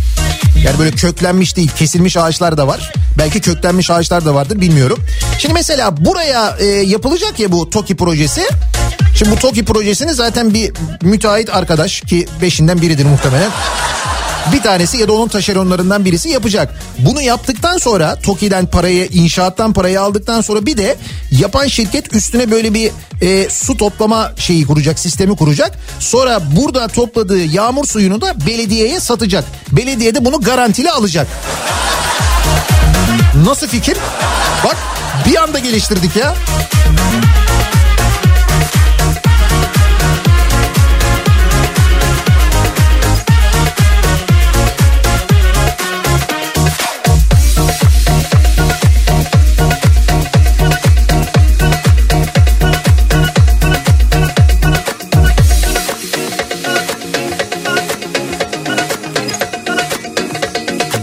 Yani 0.64 0.78
böyle 0.78 0.90
köklenmiş 0.90 1.56
değil 1.56 1.70
kesilmiş 1.78 2.16
ağaçlar 2.16 2.56
da 2.56 2.66
var. 2.66 2.92
Belki 3.18 3.40
köklenmiş 3.40 3.90
ağaçlar 3.90 4.24
da 4.24 4.34
vardır 4.34 4.60
bilmiyorum. 4.60 4.98
Şimdi 5.38 5.54
mesela 5.54 6.04
buraya 6.04 6.56
e, 6.58 6.66
yapılacak 6.66 7.40
ya 7.40 7.52
bu 7.52 7.70
TOKİ 7.70 7.96
projesi. 7.96 8.42
Şimdi 9.16 9.30
bu 9.30 9.36
TOKİ 9.36 9.64
projesini 9.64 10.14
zaten 10.14 10.54
bir 10.54 10.72
müteahhit 11.02 11.54
arkadaş 11.54 12.00
ki 12.00 12.26
beşinden 12.42 12.82
biridir 12.82 13.04
muhtemelen. 13.04 13.50
Bir 14.52 14.62
tanesi 14.62 14.96
ya 14.96 15.08
da 15.08 15.12
onun 15.12 15.28
taşeronlarından 15.28 16.04
birisi 16.04 16.28
yapacak. 16.28 16.74
Bunu 16.98 17.22
yaptıktan 17.22 17.78
sonra 17.78 18.16
TOKİ'den 18.16 18.66
parayı, 18.66 19.06
inşaattan 19.06 19.72
parayı 19.72 20.00
aldıktan 20.00 20.40
sonra 20.40 20.66
bir 20.66 20.76
de 20.76 20.96
yapan 21.30 21.66
şirket 21.66 22.14
üstüne 22.14 22.50
böyle 22.50 22.74
bir 22.74 22.90
e, 23.22 23.50
su 23.50 23.76
toplama 23.76 24.32
şeyi 24.36 24.66
kuracak, 24.66 24.98
sistemi 24.98 25.36
kuracak. 25.36 25.78
Sonra 25.98 26.40
burada 26.56 26.88
topladığı 26.88 27.44
yağmur 27.44 27.86
suyunu 27.86 28.20
da 28.20 28.46
belediyeye 28.46 29.00
satacak. 29.00 29.44
Belediye 29.72 30.14
de 30.14 30.24
bunu 30.24 30.40
garantili 30.40 30.90
alacak. 30.90 31.26
Nasıl 33.44 33.66
fikir? 33.66 33.96
Bak 34.64 34.76
bir 35.26 35.42
anda 35.42 35.58
geliştirdik 35.58 36.16
ya. 36.16 36.34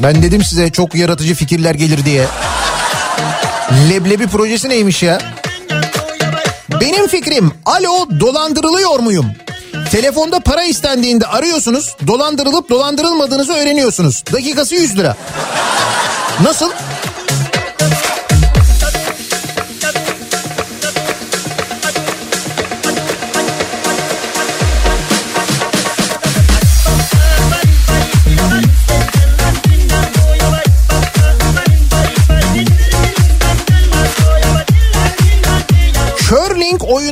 Ben 0.04 0.24
dedim 0.24 0.43
size 0.43 0.70
çok 0.70 0.95
yaratıcı 0.95 1.36
fikirler 1.36 1.76
gelir 1.76 2.06
diye. 2.06 2.26
Leblebi 3.89 4.28
projesi 4.28 4.70
neymiş 4.70 5.04
ya? 5.04 5.22
Benim 6.82 7.08
fikrim 7.08 7.52
alo 7.66 8.20
dolandırılıyor 8.20 9.00
muyum? 9.00 9.26
Telefonda 9.91 10.39
para 10.39 10.64
istendiğinde 10.64 11.26
arıyorsunuz 11.28 11.95
dolandırılıp 12.08 12.70
dolandırılmadığınızı 12.70 13.54
öğreniyorsunuz. 13.54 14.24
Dakikası 14.34 14.76
100 14.76 14.97
lira. 14.97 15.18
Nasıl? 16.43 16.68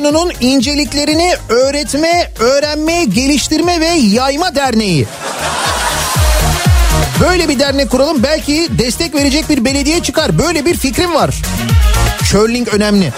Oyununun 0.08 0.32
inceliklerini 0.40 1.34
öğretme, 1.48 2.32
öğrenme, 2.38 3.04
geliştirme 3.04 3.80
ve 3.80 3.86
yayma 3.86 4.54
derneği. 4.54 5.06
Böyle 7.20 7.48
bir 7.48 7.58
dernek 7.58 7.90
kuralım 7.90 8.22
belki 8.22 8.68
destek 8.78 9.14
verecek 9.14 9.48
bir 9.48 9.64
belediye 9.64 10.02
çıkar. 10.02 10.38
Böyle 10.38 10.64
bir 10.64 10.76
fikrim 10.76 11.14
var. 11.14 11.34
Curling 12.30 12.68
önemli. 12.68 13.12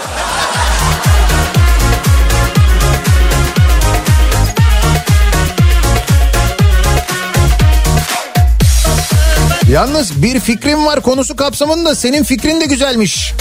Yalnız 9.69 10.23
bir 10.23 10.39
fikrim 10.39 10.85
var 10.85 11.01
konusu 11.01 11.35
kapsamında 11.35 11.95
senin 11.95 12.23
fikrin 12.23 12.61
de 12.61 12.65
güzelmiş. 12.65 13.33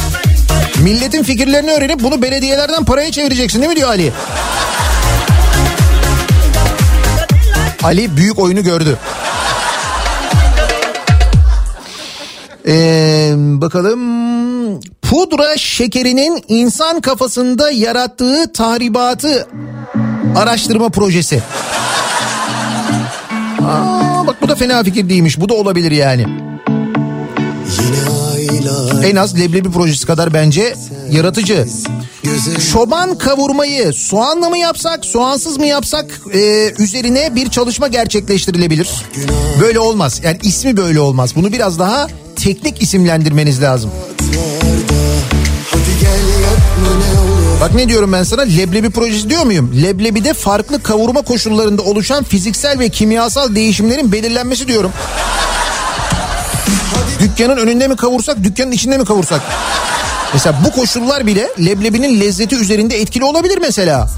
Milletin 0.83 1.23
fikirlerini 1.23 1.71
öğrenip 1.71 2.03
bunu 2.03 2.23
belediyelerden 2.23 2.85
paraya 2.85 3.13
çevireceksin 3.13 3.61
değil 3.61 3.71
mi 3.71 3.77
diyor 3.77 3.89
Ali? 3.89 4.13
Ali 7.83 8.17
büyük 8.17 8.39
oyunu 8.39 8.63
gördü. 8.63 8.99
Ee, 12.67 13.33
bakalım 13.37 14.01
pudra 15.03 15.57
şekerinin 15.57 16.45
insan 16.49 17.01
kafasında 17.01 17.71
yarattığı 17.71 18.53
tahribatı 18.53 19.49
araştırma 20.37 20.89
projesi. 20.89 21.43
Aa, 23.69 24.27
bak 24.27 24.43
bu 24.43 24.49
da 24.49 24.55
fena 24.55 24.85
fikir 24.85 25.09
değilmiş. 25.09 25.41
Bu 25.41 25.49
da 25.49 25.55
olabilir 25.55 25.91
yani. 25.91 26.27
En 29.05 29.17
az 29.17 29.39
leblebi 29.39 29.71
projesi 29.71 30.07
kadar 30.07 30.35
bence 30.35 30.75
yaratıcı. 31.11 31.67
Çoban 32.73 33.19
kavurmayı 33.19 33.93
soğanla 33.93 34.49
mı 34.49 34.59
yapsak, 34.59 35.05
soğansız 35.05 35.59
mı 35.59 35.67
yapsak 35.67 36.21
e, 36.35 36.73
üzerine 36.79 37.35
bir 37.35 37.51
çalışma 37.51 37.89
gerçekleştirilebilir. 37.89 38.91
Böyle 39.61 39.79
olmaz. 39.81 40.21
Yani 40.25 40.39
ismi 40.43 40.77
böyle 40.77 41.01
olmaz. 41.01 41.37
Bunu 41.37 41.53
biraz 41.53 41.79
daha 41.79 42.07
teknik 42.37 42.83
isimlendirmeniz 42.83 43.63
lazım. 43.63 43.91
Bak 47.61 47.75
ne 47.75 47.89
diyorum 47.89 48.13
ben 48.13 48.23
sana 48.23 48.43
leblebi 48.43 48.91
projesi 48.91 49.31
diyor 49.31 49.43
muyum? 49.45 49.83
Leblebide 49.83 50.35
farklı 50.35 50.83
kavurma 50.83 51.23
koşullarında 51.23 51.83
oluşan 51.83 52.25
fiziksel 52.25 52.79
ve 52.79 52.89
kimyasal 52.89 53.55
değişimlerin 53.55 54.13
belirlenmesi 54.13 54.69
diyorum. 54.69 54.93
Dükkanın 57.21 57.57
önünde 57.57 57.89
mi 57.89 57.97
kavursak, 57.97 58.45
dükkanın 58.45 58.73
içinde 58.73 58.99
mi 58.99 59.05
kavursak? 59.05 59.41
Mesela 60.33 60.59
bu 60.65 60.73
koşullar 60.73 61.27
bile 61.27 61.49
leblebinin 61.59 62.21
lezzeti 62.21 62.57
üzerinde 62.57 63.01
etkili 63.01 63.25
olabilir 63.25 63.59
mesela. 63.61 64.09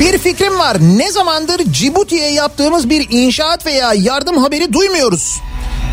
Bir 0.00 0.18
fikrim 0.18 0.58
var. 0.58 0.76
Ne 0.80 1.12
zamandır 1.12 1.72
Cibuti'ye 1.72 2.32
yaptığımız 2.32 2.90
bir 2.90 3.06
inşaat 3.10 3.66
veya 3.66 3.92
yardım 3.94 4.38
haberi 4.38 4.72
duymuyoruz. 4.72 5.40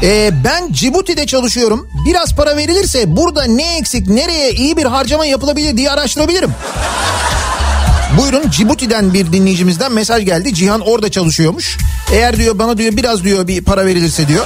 Ee, 0.04 0.32
ben 0.44 0.72
Cibuti'de 0.72 1.26
çalışıyorum. 1.26 1.90
Biraz 2.06 2.36
para 2.36 2.58
verilirse 2.58 3.16
burada 3.16 3.44
ne 3.44 3.78
eksik, 3.78 4.08
nereye 4.08 4.52
iyi 4.52 4.78
bir 4.78 4.86
harcama 4.86 5.26
yapılabilir 5.26 5.78
diye 5.78 5.92
araştırabilirim. 5.92 6.52
Buyurun 8.18 8.50
Cibuti'den 8.50 9.14
bir 9.14 9.32
dinleyicimizden 9.34 9.92
mesaj 9.92 10.26
geldi. 10.26 10.54
Cihan 10.54 10.82
orada 10.82 11.12
çalışıyormuş. 11.12 11.78
Eğer 12.14 12.38
diyor 12.38 12.60
bana 12.60 12.78
diyor 12.78 12.98
biraz 12.98 13.24
diyor 13.24 13.48
bir 13.48 13.64
para 13.64 13.86
verilirse 13.86 14.28
diyor. 14.28 14.46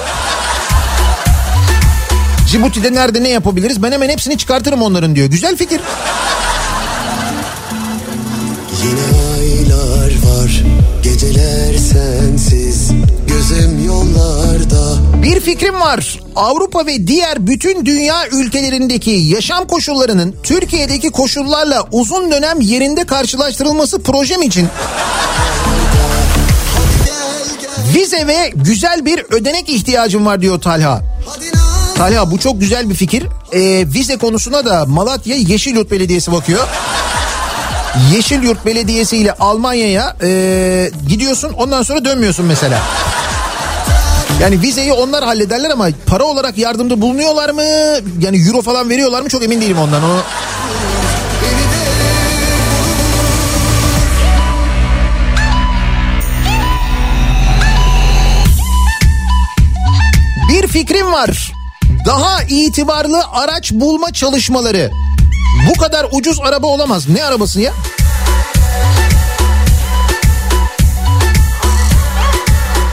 Cibuti'de 2.52 2.94
nerede 2.94 3.24
ne 3.24 3.30
yapabiliriz? 3.30 3.84
Ben 3.84 3.92
hemen 3.92 4.10
hepsini 4.10 4.38
çıkartırım 4.38 4.82
onların 4.82 5.16
diyor. 5.16 5.28
Güzel 5.28 5.58
fikir. 5.58 5.82
Yine 8.84 9.02
aylar 9.34 10.05
Geceler 11.06 11.78
sensiz 11.78 12.92
Gözüm 13.28 13.86
yollarda 13.86 14.98
Bir 15.24 15.40
fikrim 15.40 15.82
var. 15.82 16.20
Avrupa 16.36 16.86
ve 16.86 17.08
diğer 17.08 17.48
bütün 17.48 17.86
dünya 17.86 18.28
ülkelerindeki 18.28 19.12
yaşam 19.12 19.68
koşullarının 19.68 20.36
Türkiye'deki 20.44 21.10
koşullarla 21.10 21.88
uzun 21.92 22.32
dönem 22.32 22.62
yerinde 22.62 23.06
karşılaştırılması 23.06 24.04
projem 24.04 24.42
için 24.42 24.68
vize 27.96 28.28
ve 28.28 28.52
güzel 28.56 29.06
bir 29.06 29.26
ödenek 29.30 29.70
ihtiyacım 29.70 30.26
var 30.26 30.42
diyor 30.42 30.62
Talha. 30.62 31.02
Talha 31.96 32.32
bu 32.32 32.40
çok 32.40 32.60
güzel 32.62 32.90
bir 32.90 32.96
fikir. 32.96 33.28
Ee, 33.54 33.86
vize 33.94 34.18
konusuna 34.18 34.66
da 34.66 34.86
Malatya 34.86 35.36
Yeşilyurt 35.36 35.92
Belediyesi 35.92 36.32
bakıyor. 36.32 36.68
Yeşilyurt 38.14 38.66
Belediyesi 38.66 39.18
ile 39.18 39.32
Almanya'ya 39.32 40.16
e, 40.24 40.92
gidiyorsun 41.08 41.54
ondan 41.54 41.84
sonra 41.84 42.06
dönmüyorsun 42.06 42.46
mesela. 42.46 42.82
Yani 44.42 44.62
vizeyi 44.62 44.94
onlar 44.94 45.24
hallederler 45.24 45.70
ama 45.70 45.88
para 46.06 46.24
olarak 46.24 46.58
yardımda 46.58 47.02
bulunuyorlar 47.02 47.50
mı? 47.50 47.62
Yani 48.20 48.48
euro 48.48 48.62
falan 48.62 48.90
veriyorlar 48.90 49.22
mı? 49.22 49.30
Çok 49.30 49.44
emin 49.44 49.62
değilim 49.62 49.78
ondan. 49.78 50.04
Onu 50.04 50.20
fikrim 60.76 61.12
var. 61.12 61.52
Daha 62.06 62.44
itibarlı 62.44 63.24
araç 63.32 63.72
bulma 63.72 64.12
çalışmaları. 64.12 64.92
Bu 65.70 65.80
kadar 65.80 66.06
ucuz 66.12 66.40
araba 66.40 66.68
olamaz. 66.68 67.10
Ne 67.10 67.24
arabası 67.24 67.62
ya? 67.62 67.74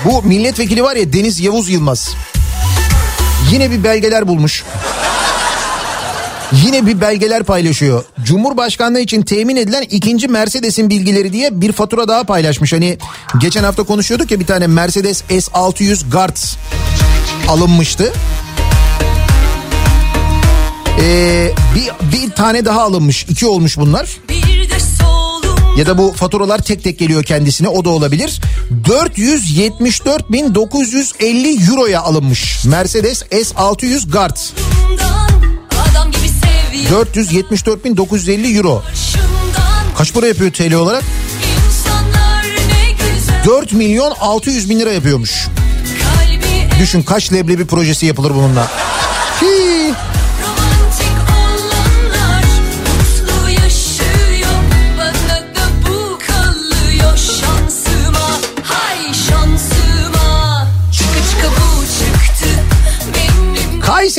Bu 0.05 0.23
milletvekili 0.23 0.83
var 0.83 0.97
ya 0.97 1.13
Deniz 1.13 1.41
Yavuz 1.41 1.69
Yılmaz. 1.69 2.15
Yine 3.51 3.71
bir 3.71 3.85
belgeler 3.85 4.29
bulmuş. 4.29 4.65
Yine 6.53 6.87
bir 6.87 7.01
belgeler 7.01 7.43
paylaşıyor. 7.43 8.05
Cumhurbaşkanlığı 8.25 9.01
için 9.01 9.23
temin 9.23 9.57
edilen 9.57 9.83
ikinci 9.83 10.29
Mercedes'in 10.29 10.91
bilgileri 10.91 11.33
diye 11.33 11.61
bir 11.61 11.73
fatura 11.73 12.09
daha 12.09 12.25
paylaşmış. 12.25 12.73
Hani 12.73 12.99
geçen 13.41 13.65
hafta 13.65 13.83
konuşuyorduk 13.83 14.31
ya 14.31 14.41
bir 14.41 14.47
tane 14.47 14.67
Mercedes 14.67 15.23
S600 15.23 16.11
Guard 16.11 16.37
alınmıştı. 17.49 18.13
Ee, 21.03 21.53
bir, 21.75 21.91
bir 22.13 22.31
tane 22.31 22.65
daha 22.65 22.83
alınmış. 22.83 23.27
iki 23.29 23.47
olmuş 23.47 23.77
bunlar. 23.79 24.17
Ya 25.79 25.87
da 25.87 25.99
bu 25.99 26.13
faturalar 26.13 26.59
tek 26.59 26.85
tek 26.85 26.99
geliyor 26.99 27.25
kendisine 27.25 27.69
o 27.69 27.85
da 27.85 27.91
olabilir. 27.91 28.41
474.950 28.85 31.71
euroya 31.71 32.03
alınmış. 32.03 32.65
Mercedes 32.65 33.23
S600 33.23 34.11
Guard. 34.11 34.37
Şundan 34.37 35.29
adam 35.91 36.11
gibi 36.11 36.29
seviyor 36.29 37.07
474.950 37.07 38.57
euro. 38.57 38.83
Kaç 39.99 40.13
para 40.15 40.27
yapıyor 40.27 40.53
TL 40.53 40.73
olarak? 40.75 41.03
insanlar 41.67 42.45
ne 42.45 42.93
güzel 42.93 43.45
4 43.45 43.73
milyon 43.73 44.13
600 44.21 44.71
bin 44.71 44.81
lira 44.81 44.93
yapıyormuş. 44.93 45.49
Düşün 46.81 47.03
kaç 47.03 47.33
leblebi 47.33 47.67
projesi 47.67 48.07
yapılır 48.07 48.31
bununla. 48.35 48.71
Hii. 49.43 49.72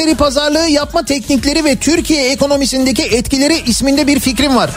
Kayseri 0.04 0.18
pazarlığı 0.18 0.70
yapma 0.70 1.06
teknikleri 1.06 1.66
ve 1.66 1.76
Türkiye 1.76 2.32
ekonomisindeki 2.32 3.04
etkileri 3.04 3.62
isminde 3.66 4.08
bir 4.08 4.20
fikrim 4.20 4.56
var. 4.56 4.70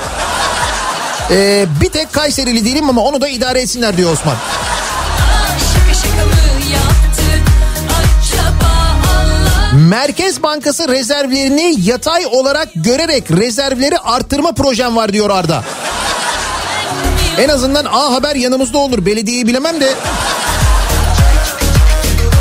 Ee, 1.30 1.66
bir 1.80 1.88
tek 1.88 2.12
Kayserili 2.12 2.64
değilim 2.64 2.88
ama 2.88 3.00
onu 3.00 3.20
da 3.20 3.28
idare 3.28 3.60
etsinler 3.60 3.96
diyor 3.96 4.12
Osman. 4.12 4.36
Merkez 9.74 10.42
Bankası 10.42 10.88
rezervlerini 10.88 11.74
yatay 11.78 12.26
olarak 12.26 12.68
görerek 12.74 13.30
rezervleri 13.30 13.98
arttırma 13.98 14.52
projem 14.52 14.96
var 14.96 15.12
diyor 15.12 15.30
Arda. 15.30 15.64
En 17.38 17.48
azından 17.48 17.84
A 17.84 18.12
Haber 18.12 18.36
yanımızda 18.36 18.78
olur. 18.78 19.06
Belediyeyi 19.06 19.46
bilemem 19.46 19.80
de. 19.80 19.94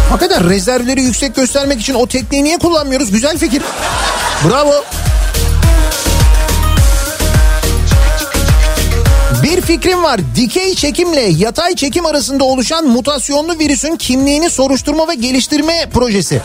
Hakikaten 0.10 0.50
rezervleri 0.50 1.02
yüksek 1.02 1.36
göstermek 1.36 1.82
için 1.82 1.94
o 1.94 2.08
tekniği 2.08 2.44
niye 2.44 2.58
kullanmıyoruz? 2.58 3.12
Güzel 3.12 3.38
fikir. 3.38 3.62
Bravo. 4.50 4.84
Bir 9.44 9.62
fikrim 9.62 10.04
var. 10.04 10.20
Dikey 10.36 10.76
çekimle 10.76 11.22
yatay 11.22 11.76
çekim 11.76 12.06
arasında 12.06 12.44
oluşan 12.44 12.88
mutasyonlu 12.88 13.60
virüsün 13.60 13.96
kimliğini 13.96 14.50
soruşturma 14.50 15.08
ve 15.08 15.16
geliştirme 15.16 15.90
projesi. 15.94 16.42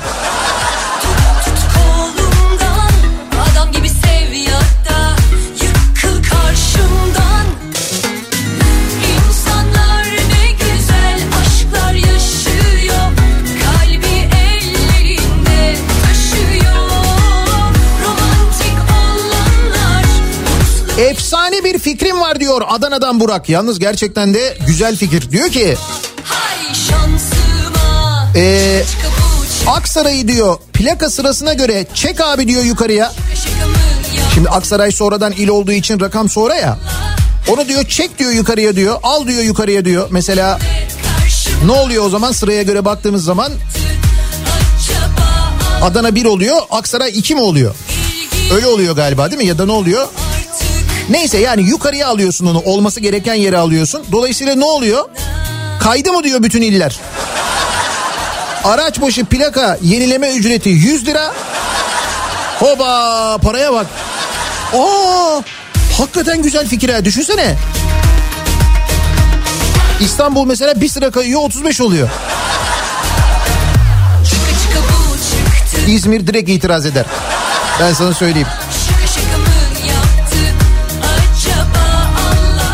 Fikrim 21.93 22.21
var 22.21 22.41
diyor 22.41 22.63
Adana'dan 22.69 23.21
Burak. 23.21 23.49
Yalnız 23.49 23.79
gerçekten 23.79 24.35
de 24.35 24.59
güzel 24.67 24.97
fikir. 24.97 25.31
Diyor 25.31 25.49
ki 25.49 25.77
Ee, 28.37 28.83
Aksaray'ı 29.67 30.29
diyor 30.29 30.57
plaka 30.73 31.11
sırasına 31.11 31.53
göre 31.55 31.87
çek 31.95 32.21
abi 32.21 32.49
diyor 32.49 32.65
yukarıya. 32.65 33.13
Şimdi 34.35 34.49
Aksaray 34.49 34.93
sonradan 34.93 35.33
il 35.33 35.49
olduğu 35.49 35.73
için 35.73 36.01
rakam 36.01 36.29
sonra 36.29 36.55
ya. 36.55 36.79
Onu 37.49 37.69
diyor 37.69 37.85
çek 37.85 38.19
diyor 38.19 38.31
yukarıya 38.33 38.77
diyor. 38.77 38.99
Al 39.03 39.27
diyor 39.27 39.43
yukarıya 39.43 39.85
diyor. 39.85 40.09
Mesela 40.11 40.59
ne 41.65 41.73
oluyor 41.73 42.05
o 42.05 42.09
zaman 42.09 42.33
sıraya 42.33 42.63
göre 42.63 42.85
baktığımız 42.85 43.25
zaman 43.25 43.53
Adana 45.83 46.15
1 46.15 46.25
oluyor 46.25 46.57
Aksaray 46.71 47.11
2 47.15 47.35
mi 47.35 47.41
oluyor? 47.41 47.75
Öyle 48.55 48.67
oluyor 48.67 48.97
galiba 48.97 49.31
değil 49.31 49.43
mi? 49.43 49.49
Ya 49.49 49.59
da 49.59 49.67
ne 49.67 49.73
oluyor? 49.73 50.09
Neyse 51.11 51.39
yani 51.39 51.63
yukarıya 51.63 52.09
alıyorsun 52.09 52.47
onu 52.47 52.59
olması 52.59 53.01
gereken 53.01 53.35
yere 53.35 53.59
alıyorsun. 53.59 54.05
Dolayısıyla 54.13 54.55
ne 54.55 54.65
oluyor? 54.65 55.09
Kaydı 55.81 56.13
mı 56.13 56.25
diyor 56.25 56.43
bütün 56.43 56.63
iller? 56.63 56.99
Araç 58.65 59.01
başı 59.01 59.25
plaka 59.25 59.79
yenileme 59.83 60.31
ücreti 60.31 60.69
100 60.69 61.07
lira. 61.07 61.35
Hoba 62.59 63.39
paraya 63.39 63.73
bak. 63.73 63.87
Aa, 64.75 65.43
hakikaten 65.99 66.43
güzel 66.43 66.67
fikir 66.69 66.89
ha 66.89 67.05
düşünsene. 67.05 67.57
İstanbul 70.01 70.47
mesela 70.47 70.81
bir 70.81 70.89
sıra 70.89 71.11
kayıyor 71.11 71.41
35 71.41 71.81
oluyor. 71.81 72.09
İzmir 75.89 76.27
direkt 76.27 76.49
itiraz 76.51 76.87
eder. 76.87 77.05
Ben 77.81 77.93
sana 77.93 78.15
söyleyeyim. 78.15 78.49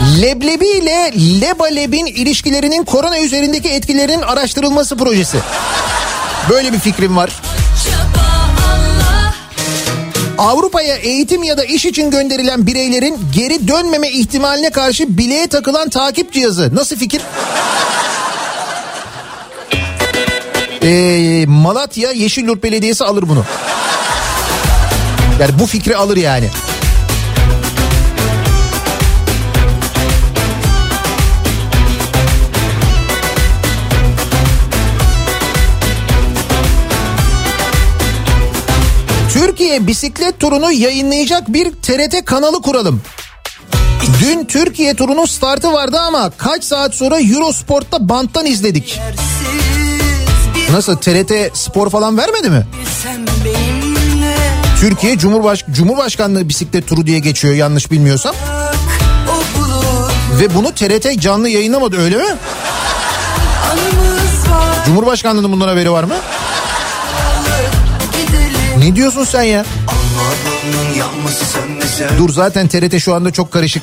Leblebi 0.06 0.66
ile 0.66 1.12
Lebaleb'in 1.40 2.06
ilişkilerinin 2.06 2.84
korona 2.84 3.20
üzerindeki 3.20 3.68
etkilerinin 3.68 4.22
araştırılması 4.22 4.96
projesi. 4.96 5.38
Böyle 6.50 6.72
bir 6.72 6.78
fikrim 6.78 7.16
var. 7.16 7.30
Avrupa'ya 10.38 10.96
eğitim 10.96 11.42
ya 11.42 11.58
da 11.58 11.64
iş 11.64 11.84
için 11.84 12.10
gönderilen 12.10 12.66
bireylerin 12.66 13.18
geri 13.34 13.68
dönmeme 13.68 14.10
ihtimaline 14.10 14.70
karşı 14.70 15.18
bileğe 15.18 15.46
takılan 15.46 15.88
takip 15.88 16.32
cihazı. 16.32 16.74
Nasıl 16.74 16.96
fikir? 16.96 17.22
Ee, 20.82 21.44
Malatya 21.46 22.10
Yeşilyurt 22.10 22.62
Belediyesi 22.62 23.04
alır 23.04 23.24
bunu. 23.28 23.44
Yani 25.40 25.58
bu 25.58 25.66
fikri 25.66 25.96
alır 25.96 26.16
yani. 26.16 26.50
Türkiye 39.76 39.88
bisiklet 39.88 40.40
turunu 40.40 40.72
yayınlayacak 40.72 41.52
bir 41.52 41.70
TRT 41.70 42.24
kanalı 42.24 42.62
kuralım. 42.62 43.02
Dün 44.20 44.44
Türkiye 44.44 44.94
turunun 44.94 45.24
startı 45.24 45.72
vardı 45.72 45.98
ama 46.00 46.30
kaç 46.30 46.64
saat 46.64 46.94
sonra 46.94 47.20
Eurosport'ta 47.20 48.08
banttan 48.08 48.46
izledik. 48.46 49.00
Nasıl 50.70 50.96
TRT 50.96 51.56
spor 51.56 51.90
falan 51.90 52.18
vermedi 52.18 52.50
mi? 52.50 52.66
Türkiye 54.80 55.18
Cumhurbaş 55.18 55.64
Cumhurbaşkanlığı 55.70 56.48
bisiklet 56.48 56.88
turu 56.88 57.06
diye 57.06 57.18
geçiyor 57.18 57.54
yanlış 57.54 57.90
bilmiyorsam. 57.90 58.34
Ve 60.40 60.54
bunu 60.54 60.72
TRT 60.74 61.20
canlı 61.20 61.48
yayınlamadı 61.48 62.00
öyle 62.00 62.16
mi? 62.16 62.36
Cumhurbaşkanlığının 64.86 65.52
bundan 65.52 65.68
haberi 65.68 65.90
var 65.92 66.04
mı? 66.04 66.14
Ne 68.78 68.96
diyorsun 68.96 69.24
sen 69.24 69.42
ya? 69.42 69.64
Dur 72.18 72.32
zaten 72.32 72.68
TRT 72.68 73.00
şu 73.02 73.14
anda 73.14 73.30
çok 73.30 73.52
karışık. 73.52 73.82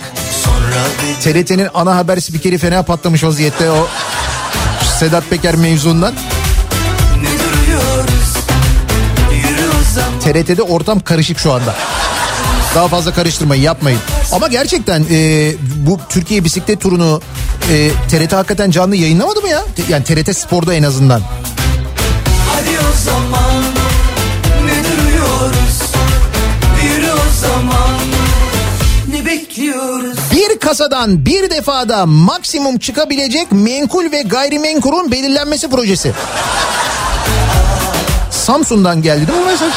TRT'nin 1.24 1.68
ana 1.74 1.96
haber 1.96 2.18
spikeri 2.20 2.58
fena 2.58 2.84
patlamış 2.84 3.24
vaziyette 3.24 3.70
o 3.72 3.88
Sedat 5.00 5.30
Peker 5.30 5.56
mevzundan. 5.56 6.14
TRT'de 10.20 10.62
ortam 10.62 11.00
karışık 11.00 11.40
şu 11.40 11.54
anda. 11.54 11.76
Daha 12.76 12.88
fazla 12.88 13.14
karıştırmayın 13.14 13.62
yapmayın. 13.64 14.00
Ama 14.32 14.48
gerçekten 14.48 15.06
e, 15.12 15.52
bu 15.76 16.00
Türkiye 16.10 16.44
bisiklet 16.44 16.82
turunu 16.82 17.22
e, 17.72 17.90
TRT 18.10 18.34
hakikaten 18.34 18.72
canlı 18.72 18.96
yayınlamadı 18.96 19.42
mı 19.42 19.48
ya? 19.50 19.62
Yani 19.90 20.04
TRT 20.04 20.38
Spor'da 20.38 20.74
en 20.74 20.84
azından. 20.84 21.22
Kasadan 30.64 31.26
bir 31.26 31.50
defada 31.50 32.06
maksimum 32.06 32.80
çıkabilecek 32.80 33.52
menkul 33.52 34.12
ve 34.12 34.22
gayrimenkulun 34.22 35.12
belirlenmesi 35.12 35.70
projesi. 35.70 36.12
Samsun'dan 38.32 39.02
geldi 39.02 39.28
değil 39.28 39.40
mi 39.40 39.46
bu 39.46 39.52
mesaj? 39.52 39.74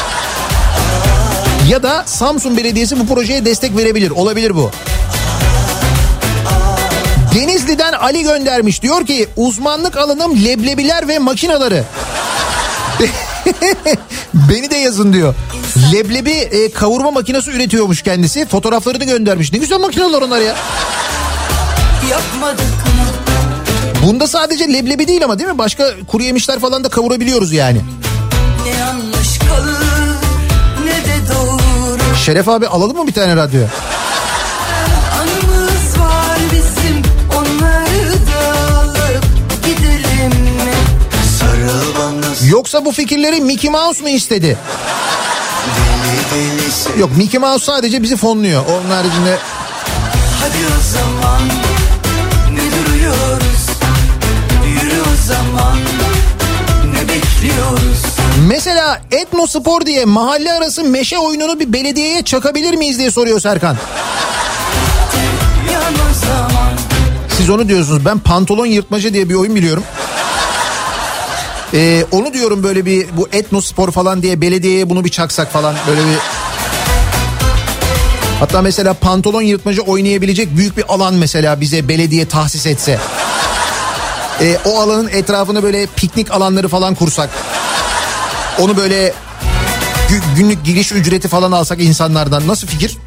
Ya 1.69 1.83
da 1.83 2.03
Samsun 2.05 2.57
Belediyesi 2.57 2.99
bu 2.99 3.13
projeye 3.13 3.45
destek 3.45 3.77
verebilir. 3.77 4.09
Olabilir 4.11 4.55
bu. 4.55 4.71
Denizli'den 7.35 7.93
Ali 7.93 8.23
göndermiş. 8.23 8.81
Diyor 8.81 9.05
ki 9.05 9.27
uzmanlık 9.35 9.97
alanım 9.97 10.45
leblebiler 10.45 11.07
ve 11.07 11.19
makinaları. 11.19 11.83
Beni 14.33 14.71
de 14.71 14.75
yazın 14.75 15.13
diyor. 15.13 15.35
Leblebi 15.93 16.31
e, 16.31 16.71
kavurma 16.71 17.11
makinesi 17.11 17.51
üretiyormuş 17.51 18.01
kendisi. 18.01 18.45
Fotoğraflarını 18.45 19.03
göndermiş. 19.03 19.53
Ne 19.53 19.59
güzel 19.59 19.79
makineler 19.79 20.21
onlar 20.21 20.41
ya. 20.41 20.55
Yapmadık 22.11 22.59
mı? 22.59 23.27
Bunda 24.03 24.27
sadece 24.27 24.73
leblebi 24.73 25.07
değil 25.07 25.23
ama 25.23 25.39
değil 25.39 25.49
mi? 25.49 25.57
Başka 25.57 25.93
kuru 26.07 26.23
yemişler 26.23 26.59
falan 26.59 26.83
da 26.83 26.89
kavurabiliyoruz 26.89 27.53
yani. 27.53 27.81
Ne 28.65 28.69
yanlış 28.69 29.39
kalır 29.39 30.17
ne 30.85 30.91
de 30.91 31.33
doğru 31.33 32.15
Şeref 32.25 32.49
abi 32.49 32.67
alalım 32.67 32.97
mı 32.97 33.07
bir 33.07 33.13
tane 33.13 33.35
radyo? 33.35 33.61
Yoksa 42.45 42.85
bu 42.85 42.91
fikirleri 42.91 43.41
Mickey 43.41 43.69
Mouse 43.71 44.01
mu 44.01 44.09
istedi? 44.09 44.57
Yok 46.99 47.17
Mickey 47.17 47.39
Mouse 47.39 47.65
sadece 47.65 48.03
bizi 48.03 48.17
fonluyor. 48.17 48.63
Onun 48.65 48.89
haricinde 48.91 49.37
Hadi 50.41 50.57
o 50.67 50.81
zaman 50.93 51.41
ne 52.53 52.61
duruyoruz? 52.61 53.67
Yürü 54.67 55.01
o 55.01 55.27
zaman 55.27 55.77
ne 56.93 57.01
bekliyoruz? 57.01 57.97
mesela 58.47 59.01
etnospor 59.11 59.85
diye 59.85 60.05
mahalle 60.05 60.53
arası 60.53 60.83
meşe 60.83 61.17
oyununu 61.17 61.59
bir 61.59 61.73
belediyeye 61.73 62.21
çakabilir 62.21 62.73
miyiz 62.73 62.99
diye 62.99 63.11
soruyor 63.11 63.39
Serkan. 63.39 63.77
Siz 67.37 67.49
onu 67.49 67.67
diyorsunuz. 67.69 68.05
Ben 68.05 68.19
pantolon 68.19 68.65
yırtmaca 68.65 69.13
diye 69.13 69.29
bir 69.29 69.35
oyun 69.35 69.55
biliyorum. 69.55 69.83
Ee, 71.73 72.05
onu 72.11 72.33
diyorum 72.33 72.63
böyle 72.63 72.85
bir 72.85 73.07
bu 73.17 73.29
etnospor 73.31 73.91
falan 73.91 74.21
diye 74.21 74.41
belediyeye 74.41 74.89
bunu 74.89 75.05
bir 75.05 75.09
çaksak 75.09 75.51
falan 75.51 75.75
böyle 75.87 76.01
bir... 76.01 76.17
Hatta 78.39 78.61
mesela 78.61 78.93
pantolon 78.93 79.41
yırtmaca 79.41 79.81
oynayabilecek 79.81 80.57
büyük 80.57 80.77
bir 80.77 80.83
alan 80.93 81.13
mesela 81.13 81.61
bize 81.61 81.87
belediye 81.87 82.25
tahsis 82.27 82.65
etse. 82.65 82.99
Ee, 84.41 84.57
o 84.65 84.79
alanın 84.79 85.07
etrafını 85.07 85.63
böyle 85.63 85.85
piknik 85.95 86.31
alanları 86.31 86.67
falan 86.67 86.95
kursak. 86.95 87.29
Onu 88.59 88.77
böyle 88.77 89.13
gü- 90.09 90.35
günlük 90.35 90.65
giriş 90.65 90.91
ücreti 90.91 91.27
falan 91.27 91.51
alsak 91.51 91.81
insanlardan 91.81 92.47
nasıl 92.47 92.67
fikir? 92.67 92.97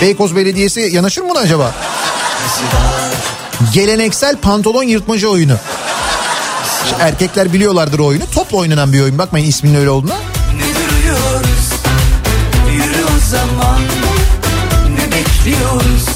Beykoz 0.00 0.36
Belediyesi 0.36 0.80
yanaşır 0.80 1.22
mı 1.22 1.28
buna 1.30 1.38
acaba? 1.38 1.74
Geleneksel 3.74 4.36
pantolon 4.36 4.82
yırtmaca 4.82 5.28
oyunu. 5.28 5.56
Erkekler 7.00 7.52
biliyorlardır 7.52 7.98
o 7.98 8.06
oyunu. 8.06 8.24
Topla 8.34 8.56
oynanan 8.58 8.92
bir 8.92 9.00
oyun. 9.00 9.18
Bakmayın 9.18 9.46
isminin 9.46 9.74
öyle 9.74 9.90
olduğuna. 9.90 10.14
ne 10.56 10.62
duruyoruz? 10.62 11.70
Yürü 12.72 13.04
o 13.04 13.18
zaman 13.30 13.80
ne 14.98 15.12
bekliyoruz? 15.12 16.06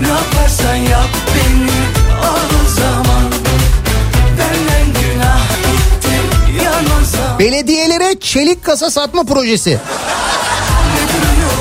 Ne 0.00 0.08
yaparsan 0.08 0.74
yap 0.74 1.08
beni 1.34 1.70
al 2.26 2.48
o 2.66 2.70
zaman 2.80 3.32
Benden 4.38 4.86
günah 5.02 5.40
gitti 5.48 6.62
yan 6.64 6.84
o 6.84 7.04
zaman 7.16 7.38
Belediyelere 7.38 8.20
çelik 8.20 8.64
kasa 8.64 8.90
satma 8.90 9.24
projesi. 9.24 9.78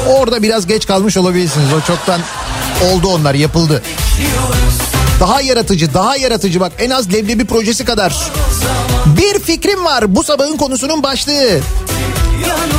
Orada 0.07 0.43
biraz 0.43 0.67
geç 0.67 0.87
kalmış 0.87 1.17
olabilirsiniz. 1.17 1.67
O 1.73 1.81
çoktan 1.87 2.21
oldu 2.91 3.07
onlar 3.07 3.33
yapıldı. 3.33 3.83
Daha 5.21 5.41
yaratıcı, 5.41 5.93
daha 5.93 6.17
yaratıcı 6.17 6.59
bak 6.59 6.71
en 6.79 6.89
az 6.89 7.13
leblebi 7.13 7.45
projesi 7.45 7.85
kadar. 7.85 8.31
Bir 9.17 9.39
fikrim 9.39 9.85
var 9.85 10.15
bu 10.15 10.23
sabahın 10.23 10.57
konusunun 10.57 11.03
başlığı. 11.03 11.59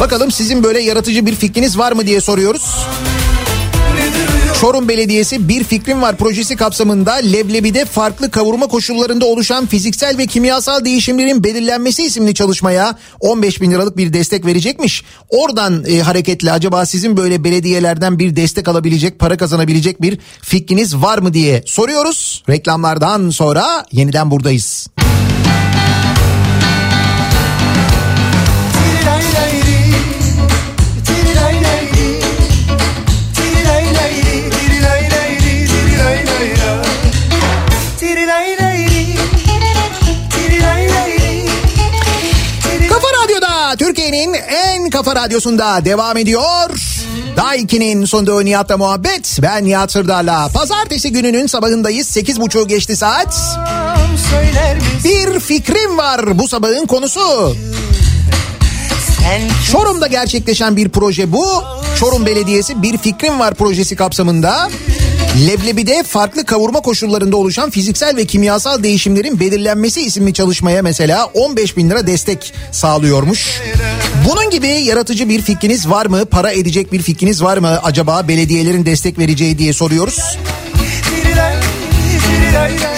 Bakalım 0.00 0.30
sizin 0.30 0.64
böyle 0.64 0.80
yaratıcı 0.80 1.26
bir 1.26 1.34
fikriniz 1.34 1.78
var 1.78 1.92
mı 1.92 2.06
diye 2.06 2.20
soruyoruz. 2.20 2.76
Çorum 4.62 4.88
Belediyesi 4.88 5.48
Bir 5.48 5.64
Fikrim 5.64 6.02
Var 6.02 6.16
projesi 6.16 6.56
kapsamında 6.56 7.12
Leblebi'de 7.12 7.84
farklı 7.84 8.30
kavurma 8.30 8.66
koşullarında 8.66 9.26
oluşan 9.26 9.66
fiziksel 9.66 10.18
ve 10.18 10.26
kimyasal 10.26 10.84
değişimlerin 10.84 11.44
belirlenmesi 11.44 12.04
isimli 12.04 12.34
çalışmaya 12.34 12.98
15 13.20 13.60
bin 13.60 13.70
liralık 13.70 13.96
bir 13.96 14.12
destek 14.12 14.46
verecekmiş. 14.46 15.04
Oradan 15.28 15.84
e, 15.86 16.00
hareketle 16.00 16.52
acaba 16.52 16.86
sizin 16.86 17.16
böyle 17.16 17.44
belediyelerden 17.44 18.18
bir 18.18 18.36
destek 18.36 18.68
alabilecek, 18.68 19.18
para 19.18 19.36
kazanabilecek 19.36 20.02
bir 20.02 20.18
fikriniz 20.42 20.96
var 20.96 21.18
mı 21.18 21.34
diye 21.34 21.62
soruyoruz. 21.66 22.44
Reklamlardan 22.48 23.30
sonra 23.30 23.86
yeniden 23.92 24.30
buradayız. 24.30 24.88
Kafa 24.96 25.71
Türkiye'nin 44.12 44.34
en 44.34 44.90
kafa 44.90 45.16
radyosunda 45.16 45.84
devam 45.84 46.16
ediyor. 46.16 46.70
Daiki'nin 47.36 48.04
sunduğu 48.04 48.44
Nihat'la 48.44 48.76
muhabbet. 48.76 49.38
Ben 49.42 49.64
Nihat 49.64 49.92
Sırdar'la. 49.92 50.48
Pazartesi 50.48 51.12
gününün 51.12 51.46
sabahındayız. 51.46 52.16
8.30 52.16 52.68
geçti 52.68 52.96
saat. 52.96 53.58
Bir 55.04 55.40
fikrim 55.40 55.98
var 55.98 56.38
bu 56.38 56.48
sabahın 56.48 56.86
konusu. 56.86 57.56
Çorum'da 59.72 60.06
gerçekleşen 60.06 60.76
bir 60.76 60.88
proje 60.88 61.32
bu. 61.32 61.64
Çorum 61.98 62.26
Belediyesi 62.26 62.82
Bir 62.82 62.98
Fikrim 62.98 63.40
Var 63.40 63.54
projesi 63.54 63.96
kapsamında 63.96 64.70
Leblebi'de 65.46 66.02
farklı 66.02 66.44
kavurma 66.44 66.80
koşullarında 66.80 67.36
oluşan 67.36 67.70
fiziksel 67.70 68.16
ve 68.16 68.24
kimyasal 68.24 68.82
değişimlerin 68.82 69.40
belirlenmesi 69.40 70.00
isimli 70.00 70.34
çalışmaya 70.34 70.82
mesela 70.82 71.26
15 71.26 71.76
bin 71.76 71.90
lira 71.90 72.06
destek 72.06 72.54
sağlıyormuş. 72.72 73.60
Bunun 74.30 74.50
gibi 74.50 74.68
yaratıcı 74.68 75.28
bir 75.28 75.42
fikriniz 75.42 75.88
var 75.90 76.06
mı? 76.06 76.26
Para 76.26 76.52
edecek 76.52 76.92
bir 76.92 77.02
fikriniz 77.02 77.42
var 77.42 77.56
mı? 77.56 77.80
Acaba 77.82 78.28
belediyelerin 78.28 78.86
destek 78.86 79.18
vereceği 79.18 79.58
diye 79.58 79.72
soruyoruz. 79.72 80.38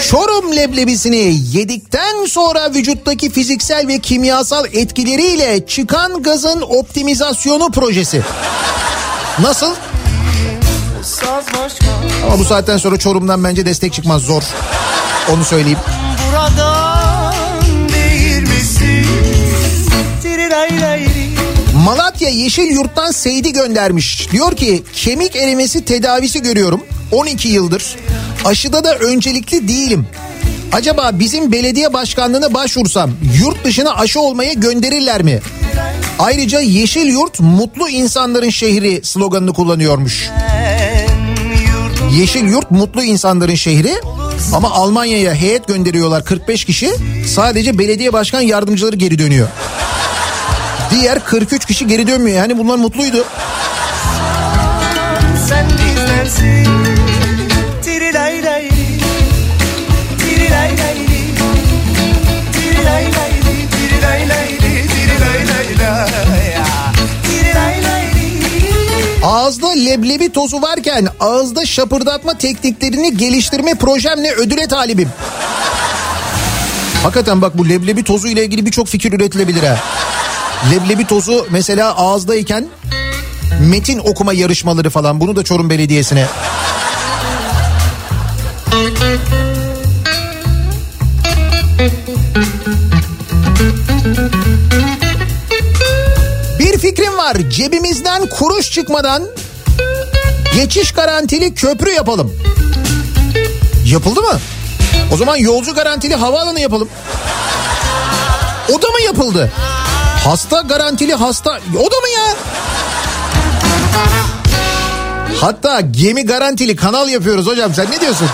Çorum 0.09 0.55
leblebisini 0.55 1.35
yedikten 1.53 2.25
sonra 2.25 2.73
vücuttaki 2.73 3.29
fiziksel 3.31 3.87
ve 3.87 3.99
kimyasal 3.99 4.65
etkileriyle 4.73 5.65
çıkan 5.67 6.23
gazın 6.23 6.61
optimizasyonu 6.61 7.71
projesi. 7.71 8.21
Nasıl? 9.39 9.75
Ama 12.25 12.39
bu 12.39 12.45
saatten 12.45 12.77
sonra 12.77 12.97
Çorum'dan 12.97 13.43
bence 13.43 13.65
destek 13.65 13.93
çıkmaz 13.93 14.21
zor. 14.21 14.43
Onu 15.31 15.45
söyleyeyim. 15.45 15.79
Malatya 21.85 22.29
Yeşil 22.29 22.71
Yurt'tan 22.71 23.11
Seydi 23.11 23.53
göndermiş. 23.53 24.31
Diyor 24.31 24.55
ki 24.55 24.83
kemik 24.93 25.35
erimesi 25.35 25.85
tedavisi 25.85 26.41
görüyorum 26.41 26.81
12 27.11 27.47
yıldır. 27.47 27.95
Aşıda 28.45 28.83
da 28.83 28.95
öncelikli 28.95 29.67
değilim. 29.67 30.07
Acaba 30.73 31.11
bizim 31.13 31.51
belediye 31.51 31.93
başkanlığına 31.93 32.53
başvursam 32.53 33.11
yurt 33.43 33.65
dışına 33.65 33.95
aşı 33.95 34.19
olmaya 34.19 34.53
gönderirler 34.53 35.21
mi? 35.21 35.39
Ayrıca 36.19 36.59
Yeşil 36.59 37.07
Yurt 37.07 37.39
mutlu 37.39 37.89
insanların 37.89 38.49
şehri 38.49 38.99
sloganını 39.03 39.53
kullanıyormuş. 39.53 40.29
Yeşil 42.11 42.45
Yurt 42.45 42.71
mutlu 42.71 43.03
insanların 43.03 43.55
şehri 43.55 43.93
ama 44.53 44.71
Almanya'ya 44.71 45.33
heyet 45.33 45.67
gönderiyorlar 45.67 46.25
45 46.25 46.65
kişi. 46.65 46.91
Sadece 47.27 47.77
belediye 47.77 48.13
başkan 48.13 48.41
yardımcıları 48.41 48.95
geri 48.95 49.19
dönüyor. 49.19 49.47
Diğer 51.01 51.25
43 51.25 51.65
kişi 51.65 51.87
geri 51.87 52.07
dönmüyor. 52.07 52.37
Yani 52.37 52.57
bunlar 52.57 52.77
mutluydu. 52.77 53.25
Sen 55.49 55.65
bizdensin. 55.69 56.67
Tirilay 57.83 58.43
lay. 58.43 58.69
Tirilay 60.19 60.69
lay. 60.69 60.95
Tirilay 62.53 63.03
lay. 63.03 63.31
Tirilay 63.71 64.29
lay. 64.29 64.57
Tirilay 64.57 65.47
lay 65.47 65.79
lay. 65.79 66.05
Tirilay 67.23 67.83
lay. 67.83 68.05
Ağızda 69.23 69.71
leblebi 69.71 70.31
tozu 70.31 70.61
varken 70.61 71.07
ağızda 71.19 71.65
şapırdatma 71.65 72.37
tekniklerini 72.37 73.17
geliştirme 73.17 73.75
projemle 73.75 74.31
ödüle 74.31 74.67
talibim. 74.67 75.09
Hakikaten 77.03 77.41
bak 77.41 77.57
bu 77.57 77.69
leblebi 77.69 78.03
tozu 78.03 78.27
ile 78.27 78.45
ilgili 78.45 78.65
birçok 78.65 78.87
fikir 78.87 79.13
üretilebilir 79.13 79.63
ha. 79.63 79.79
Leblebi 80.71 81.07
tozu 81.07 81.47
mesela 81.49 81.95
ağızdayken 81.97 82.67
metin 83.59 83.99
okuma 83.99 84.33
yarışmaları 84.33 84.89
falan 84.89 85.19
bunu 85.21 85.35
da 85.35 85.43
Çorum 85.43 85.69
Belediyesi'ne. 85.69 86.27
Bir 96.59 96.77
fikrim 96.77 97.17
var. 97.17 97.37
Cebimizden 97.49 98.29
kuruş 98.29 98.71
çıkmadan 98.71 99.23
geçiş 100.55 100.91
garantili 100.91 101.53
köprü 101.53 101.91
yapalım. 101.91 102.33
Yapıldı 103.85 104.21
mı? 104.21 104.39
O 105.13 105.17
zaman 105.17 105.35
yolcu 105.35 105.75
garantili 105.75 106.15
havaalanı 106.15 106.59
yapalım. 106.59 106.89
O 108.69 108.81
da 108.81 108.87
mı 108.87 109.01
yapıldı? 109.05 109.51
Hasta 110.25 110.61
garantili 110.61 111.13
hasta. 111.13 111.59
O 111.79 111.91
da 111.91 111.95
mı 111.99 112.09
ya? 112.15 112.35
Hatta 115.41 115.81
gemi 115.81 116.25
garantili 116.25 116.75
kanal 116.75 117.09
yapıyoruz 117.09 117.47
hocam 117.47 117.73
sen 117.73 117.91
ne 117.91 118.01
diyorsun? 118.01 118.29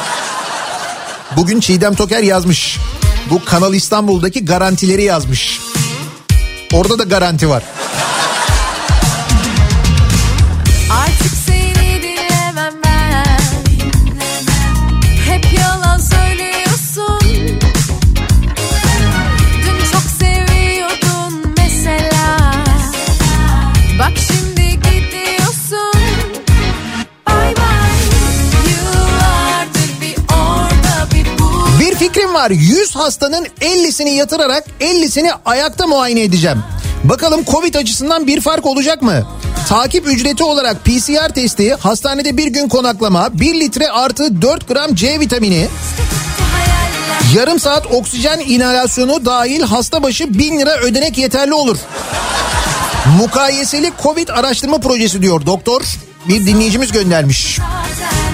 Bugün 1.38 1.60
Çiğdem 1.60 1.96
Toker 1.96 2.24
yazmış. 2.24 2.78
Bu 3.30 3.46
Kanal 3.46 3.74
İstanbul'daki 3.74 4.46
garantileri 4.46 5.04
yazmış. 5.04 5.60
Orada 6.74 7.00
da 7.00 7.04
garanti 7.04 7.50
var. 7.50 7.64
Var. 32.42 32.52
100 32.52 32.96
hastanın 32.96 33.46
50'sini 33.46 34.10
yatırarak 34.10 34.64
50'sini 34.80 35.32
ayakta 35.46 35.88
muayene 35.88 36.22
edeceğim. 36.22 36.64
Bakalım 37.04 37.46
Covid 37.46 37.76
açısından 37.76 38.28
bir 38.28 38.42
fark 38.42 38.66
olacak 38.66 39.02
mı? 39.02 39.24
Takip 39.70 40.08
ücreti 40.08 40.44
olarak 40.44 40.86
PCR 40.86 41.34
testi, 41.34 41.74
hastanede 41.74 42.38
bir 42.38 42.48
gün 42.48 42.70
konaklama, 42.70 43.40
1 43.40 43.60
litre 43.60 43.90
artı 43.90 44.42
4 44.42 44.68
gram 44.68 44.96
C 44.96 45.20
vitamini, 45.20 45.68
yarım 47.36 47.60
saat 47.60 47.88
oksijen 47.92 48.40
inhalasyonu 48.40 49.26
dahil 49.26 49.62
hasta 49.62 50.04
başı 50.04 50.34
1000 50.34 50.60
lira 50.60 50.78
ödenek 50.78 51.18
yeterli 51.18 51.54
olur. 51.54 51.78
Mukayeseli 53.18 53.92
Covid 54.04 54.28
araştırma 54.28 54.78
projesi 54.78 55.22
diyor 55.22 55.46
doktor. 55.46 55.82
Bir 56.28 56.46
dinleyicimiz 56.46 56.92
göndermiş. 56.92 57.60
bazen 57.60 58.31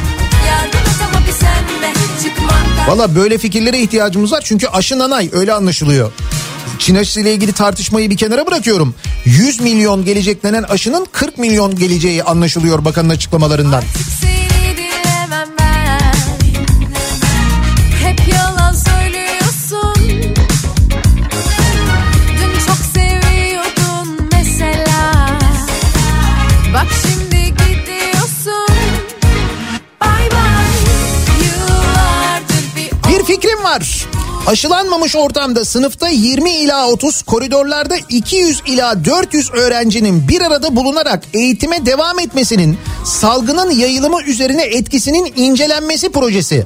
Valla 2.88 3.16
böyle 3.16 3.38
fikirlere 3.38 3.80
ihtiyacımız 3.80 4.32
var 4.32 4.42
çünkü 4.44 4.68
aşı 4.68 5.00
nanay 5.00 5.30
öyle 5.34 5.54
anlaşılıyor. 5.54 6.12
Çin 6.80 6.96
aşısıyla 6.96 7.32
ilgili 7.32 7.54
tartışmayı 7.54 8.10
bir 8.10 8.18
kenara 8.18 8.48
bırakıyorum. 8.48 8.96
100 9.26 9.62
milyon 9.62 10.06
gelecek 10.06 10.44
denen 10.44 10.64
aşının 10.64 11.08
40 11.12 11.38
milyon 11.38 11.76
geleceği 11.76 12.24
anlaşılıyor 12.24 12.86
bakanın 12.86 13.10
açıklamalarından. 13.10 13.78
Artık 13.78 14.47
Aşılanmamış 34.48 35.16
ortamda 35.16 35.66
sınıfta 35.66 36.10
20 36.10 36.52
ila 36.52 36.88
30, 36.88 37.22
koridorlarda 37.22 37.96
200 38.10 38.62
ila 38.66 39.06
400 39.06 39.54
öğrencinin 39.54 40.28
bir 40.28 40.42
arada 40.42 40.76
bulunarak 40.76 41.24
eğitime 41.34 41.86
devam 41.86 42.20
etmesinin 42.20 42.78
salgının 43.06 43.72
yayılımı 43.72 44.22
üzerine 44.24 44.64
etkisinin 44.64 45.34
incelenmesi 45.36 46.10
projesi. 46.10 46.66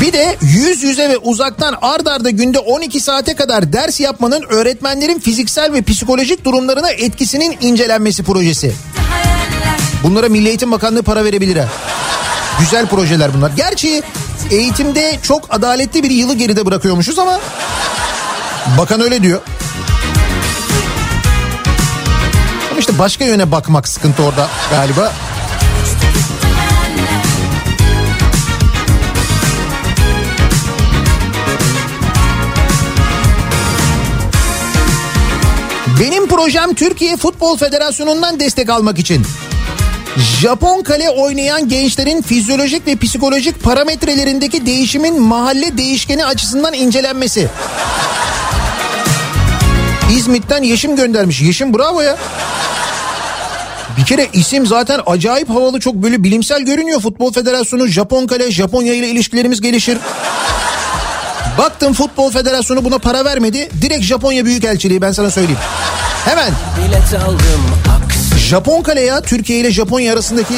Bir 0.00 0.12
de 0.12 0.36
yüz 0.42 0.82
yüze 0.82 1.08
ve 1.08 1.18
uzaktan 1.18 1.76
ard 1.82 2.06
arda 2.06 2.30
günde 2.30 2.58
12 2.58 3.00
saate 3.00 3.34
kadar 3.34 3.72
ders 3.72 4.00
yapmanın 4.00 4.42
öğretmenlerin 4.48 5.18
fiziksel 5.18 5.72
ve 5.72 5.82
psikolojik 5.82 6.44
durumlarına 6.44 6.90
etkisinin 6.90 7.56
incelenmesi 7.60 8.22
projesi. 8.22 8.72
Bunlara 10.02 10.28
Milli 10.28 10.48
Eğitim 10.48 10.72
Bakanlığı 10.72 11.02
para 11.02 11.24
verebilir 11.24 11.56
ha. 11.56 11.68
Güzel 12.60 12.86
projeler 12.86 13.34
bunlar. 13.34 13.50
Gerçi 13.56 14.02
eğitimde 14.50 15.18
çok 15.22 15.54
adaletli 15.54 16.02
bir 16.02 16.10
yılı 16.10 16.34
geride 16.34 16.66
bırakıyormuşuz 16.66 17.18
ama 17.18 17.40
bakan 18.78 19.00
öyle 19.00 19.22
diyor. 19.22 19.40
Ama 22.70 22.80
işte 22.80 22.98
başka 22.98 23.24
yöne 23.24 23.52
bakmak 23.52 23.88
sıkıntı 23.88 24.22
orada 24.22 24.48
galiba. 24.70 25.12
Benim 36.00 36.28
projem 36.28 36.74
Türkiye 36.74 37.16
Futbol 37.16 37.56
Federasyonu'ndan 37.56 38.40
destek 38.40 38.70
almak 38.70 38.98
için. 38.98 39.26
Japon 40.18 40.82
kale 40.82 41.10
oynayan 41.10 41.68
gençlerin 41.68 42.22
fizyolojik 42.22 42.86
ve 42.86 42.96
psikolojik 42.96 43.62
parametrelerindeki 43.62 44.66
değişimin 44.66 45.22
mahalle 45.22 45.78
değişkeni 45.78 46.24
açısından 46.24 46.74
incelenmesi. 46.74 47.48
İzmit'ten 50.16 50.62
Yeşim 50.62 50.96
göndermiş. 50.96 51.40
Yeşim 51.40 51.74
bravo 51.74 52.00
ya. 52.00 52.16
Bir 53.96 54.04
kere 54.04 54.28
isim 54.32 54.66
zaten 54.66 55.00
acayip 55.06 55.50
havalı 55.50 55.80
çok 55.80 55.94
böyle 55.94 56.22
bilimsel 56.24 56.62
görünüyor. 56.62 57.00
Futbol 57.00 57.32
Federasyonu, 57.32 57.86
Japon 57.86 58.26
kale, 58.26 58.50
Japonya 58.50 58.94
ile 58.94 59.08
ilişkilerimiz 59.08 59.60
gelişir. 59.60 59.98
Baktım 61.58 61.92
Futbol 61.92 62.30
Federasyonu 62.30 62.84
buna 62.84 62.98
para 62.98 63.24
vermedi. 63.24 63.68
Direkt 63.82 64.04
Japonya 64.04 64.44
Büyükelçiliği 64.44 65.02
ben 65.02 65.12
sana 65.12 65.30
söyleyeyim. 65.30 65.60
Hemen. 66.24 66.52
Bilet 66.78 67.22
aldım 67.22 67.87
Japon 68.48 68.82
kale 68.82 69.00
ya 69.00 69.20
Türkiye 69.20 69.60
ile 69.60 69.70
Japonya 69.70 70.12
arasındaki 70.12 70.54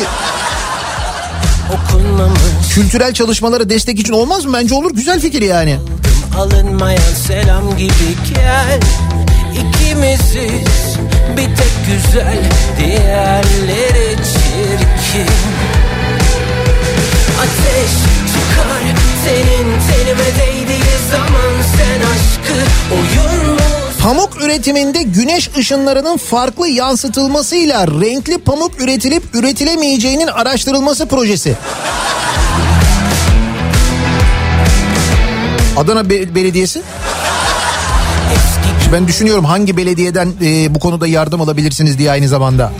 okunmamış 1.74 2.40
kültürel 2.74 3.14
çalışmalara 3.14 3.70
destek 3.70 3.98
için 3.98 4.12
olmaz 4.12 4.44
mı? 4.44 4.52
Bence 4.52 4.74
olur 4.74 4.90
güzel 4.94 5.20
fikir 5.20 5.42
yani. 5.42 5.78
Alınmayan 6.38 7.14
selam 7.26 7.76
gibi 7.76 8.16
gel 8.34 8.80
İkimiziz 9.52 10.96
bir 11.36 11.56
tek 11.56 11.72
güzel 11.86 12.38
Diğerleri 12.78 14.16
çirkin 14.16 15.32
Ateş 17.40 17.92
çıkar 18.32 18.82
senin 19.24 19.66
tenime 19.66 20.28
değdiği 20.38 20.94
zaman 21.10 21.52
Sen 21.76 22.00
aşkı 22.00 22.60
oyun 22.94 23.54
mu 23.54 23.89
Pamuk 24.02 24.42
üretiminde 24.42 25.02
güneş 25.02 25.50
ışınlarının 25.58 26.16
farklı 26.16 26.68
yansıtılmasıyla 26.68 27.86
renkli 27.86 28.38
pamuk 28.38 28.80
üretilip 28.80 29.22
üretilemeyeceğinin 29.34 30.26
araştırılması 30.26 31.06
projesi. 31.08 31.56
Adana 35.76 36.10
Be- 36.10 36.34
Belediyesi. 36.34 36.82
Ben 38.92 39.08
düşünüyorum 39.08 39.44
hangi 39.44 39.76
belediyeden 39.76 40.32
e, 40.42 40.74
bu 40.74 40.78
konuda 40.78 41.06
yardım 41.06 41.40
alabilirsiniz 41.40 41.98
diye 41.98 42.10
aynı 42.10 42.28
zamanda. 42.28 42.72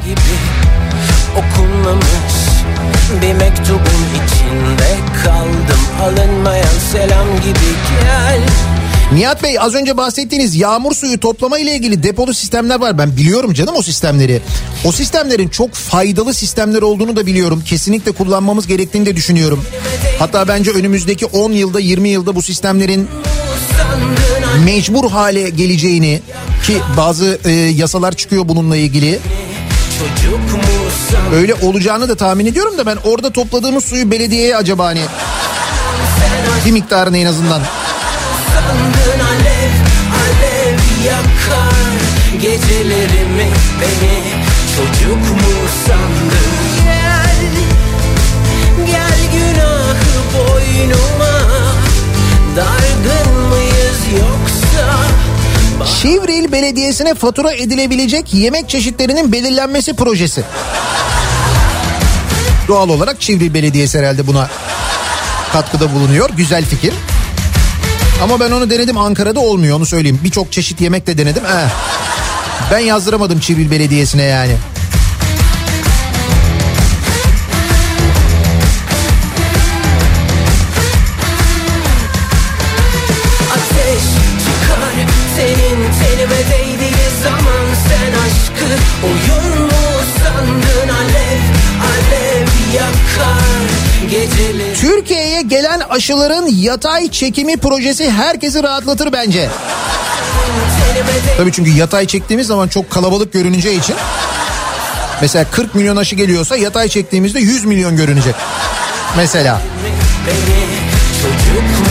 bir 3.22 3.32
mektubun 3.34 4.01
içinde 4.14 4.97
kaldım 5.24 5.80
alınmayan 6.02 6.78
selam 6.92 7.26
gibi 7.40 7.70
gel 8.05 8.40
Nihat 9.12 9.42
Bey 9.42 9.56
az 9.60 9.74
önce 9.74 9.96
bahsettiğiniz 9.96 10.56
yağmur 10.56 10.94
suyu 10.94 11.20
toplama 11.20 11.58
ile 11.58 11.74
ilgili 11.74 12.02
depolu 12.02 12.34
sistemler 12.34 12.80
var. 12.80 12.98
Ben 12.98 13.16
biliyorum 13.16 13.54
canım 13.54 13.76
o 13.76 13.82
sistemleri. 13.82 14.42
O 14.84 14.92
sistemlerin 14.92 15.48
çok 15.48 15.74
faydalı 15.74 16.34
sistemler 16.34 16.82
olduğunu 16.82 17.16
da 17.16 17.26
biliyorum. 17.26 17.62
Kesinlikle 17.66 18.12
kullanmamız 18.12 18.66
gerektiğini 18.66 19.06
de 19.06 19.16
düşünüyorum. 19.16 19.64
Hatta 20.18 20.48
bence 20.48 20.70
önümüzdeki 20.70 21.26
10 21.26 21.52
yılda 21.52 21.80
20 21.80 22.08
yılda 22.08 22.34
bu 22.34 22.42
sistemlerin 22.42 23.08
mecbur 24.64 25.10
hale 25.10 25.50
geleceğini 25.50 26.20
ki 26.66 26.76
bazı 26.96 27.38
e, 27.44 27.50
yasalar 27.50 28.12
çıkıyor 28.12 28.48
bununla 28.48 28.76
ilgili. 28.76 29.18
Öyle 31.34 31.54
olacağını 31.54 32.08
da 32.08 32.14
tahmin 32.14 32.46
ediyorum 32.46 32.78
da 32.78 32.86
ben 32.86 32.96
orada 33.04 33.30
topladığımız 33.30 33.84
suyu 33.84 34.10
belediyeye 34.10 34.56
acaba 34.56 34.86
hani 34.86 35.02
bir 36.66 36.72
miktarını 36.72 37.18
en 37.18 37.26
azından 37.26 37.62
yakar 41.51 41.93
Gecelerimi 42.40 43.48
beni 43.81 44.44
çocuk 44.77 45.16
mu 45.16 45.68
sandın 45.86 46.51
Gel 46.85 47.36
gel 48.86 49.18
günahı 49.32 50.20
boynuma 50.35 51.40
Dargın 52.56 53.48
mıyız 53.48 54.01
yoksa 54.12 54.97
Şivril 56.01 56.52
Belediyesi'ne 56.52 57.14
fatura 57.14 57.52
edilebilecek 57.52 58.35
yemek 58.35 58.68
çeşitlerinin 58.68 59.32
belirlenmesi 59.32 59.94
projesi. 59.94 60.44
Doğal 62.68 62.89
olarak 62.89 63.22
Şivril 63.22 63.55
Belediyesi 63.55 63.98
herhalde 63.98 64.27
buna 64.27 64.51
katkıda 65.52 65.94
bulunuyor. 65.94 66.31
Güzel 66.36 66.64
fikir. 66.64 66.93
Ama 68.22 68.40
ben 68.40 68.51
onu 68.51 68.70
denedim 68.70 68.98
Ankara'da 68.98 69.40
olmuyor 69.40 69.76
onu 69.76 69.86
söyleyeyim. 69.86 70.20
Birçok 70.24 70.52
çeşit 70.52 70.80
yemek 70.80 71.06
de 71.06 71.18
denedim. 71.18 71.42
Eh. 71.44 71.68
Ben 72.72 72.78
yazdıramadım 72.78 73.40
Çivril 73.40 73.70
Belediyesi'ne 73.70 74.22
yani. 74.22 74.52
Oyun 89.05 89.62
mu 89.62 89.70
sandın 90.22 90.88
alev 90.88 91.40
alev 91.90 92.47
yakar 92.74 93.60
Geceleri 94.10 94.59
Türkiye'ye 94.81 95.43
gelen 95.43 95.81
aşıların 95.81 96.47
yatay 96.47 97.11
çekimi 97.11 97.57
projesi 97.57 98.11
herkesi 98.11 98.62
rahatlatır 98.62 99.12
bence. 99.12 99.48
Tabii 101.36 101.52
çünkü 101.52 101.70
yatay 101.70 102.07
çektiğimiz 102.07 102.47
zaman 102.47 102.69
çok 102.69 102.90
kalabalık 102.90 103.32
görüneceği 103.32 103.81
için. 103.81 103.97
Mesela 105.20 105.44
40 105.51 105.74
milyon 105.74 105.97
aşı 105.97 106.16
geliyorsa 106.16 106.57
yatay 106.57 106.89
çektiğimizde 106.89 107.40
100 107.40 107.65
milyon 107.65 107.97
görünecek. 107.97 108.35
Mesela. 109.16 109.61
beni 110.27 110.66
çocuk 111.23 111.89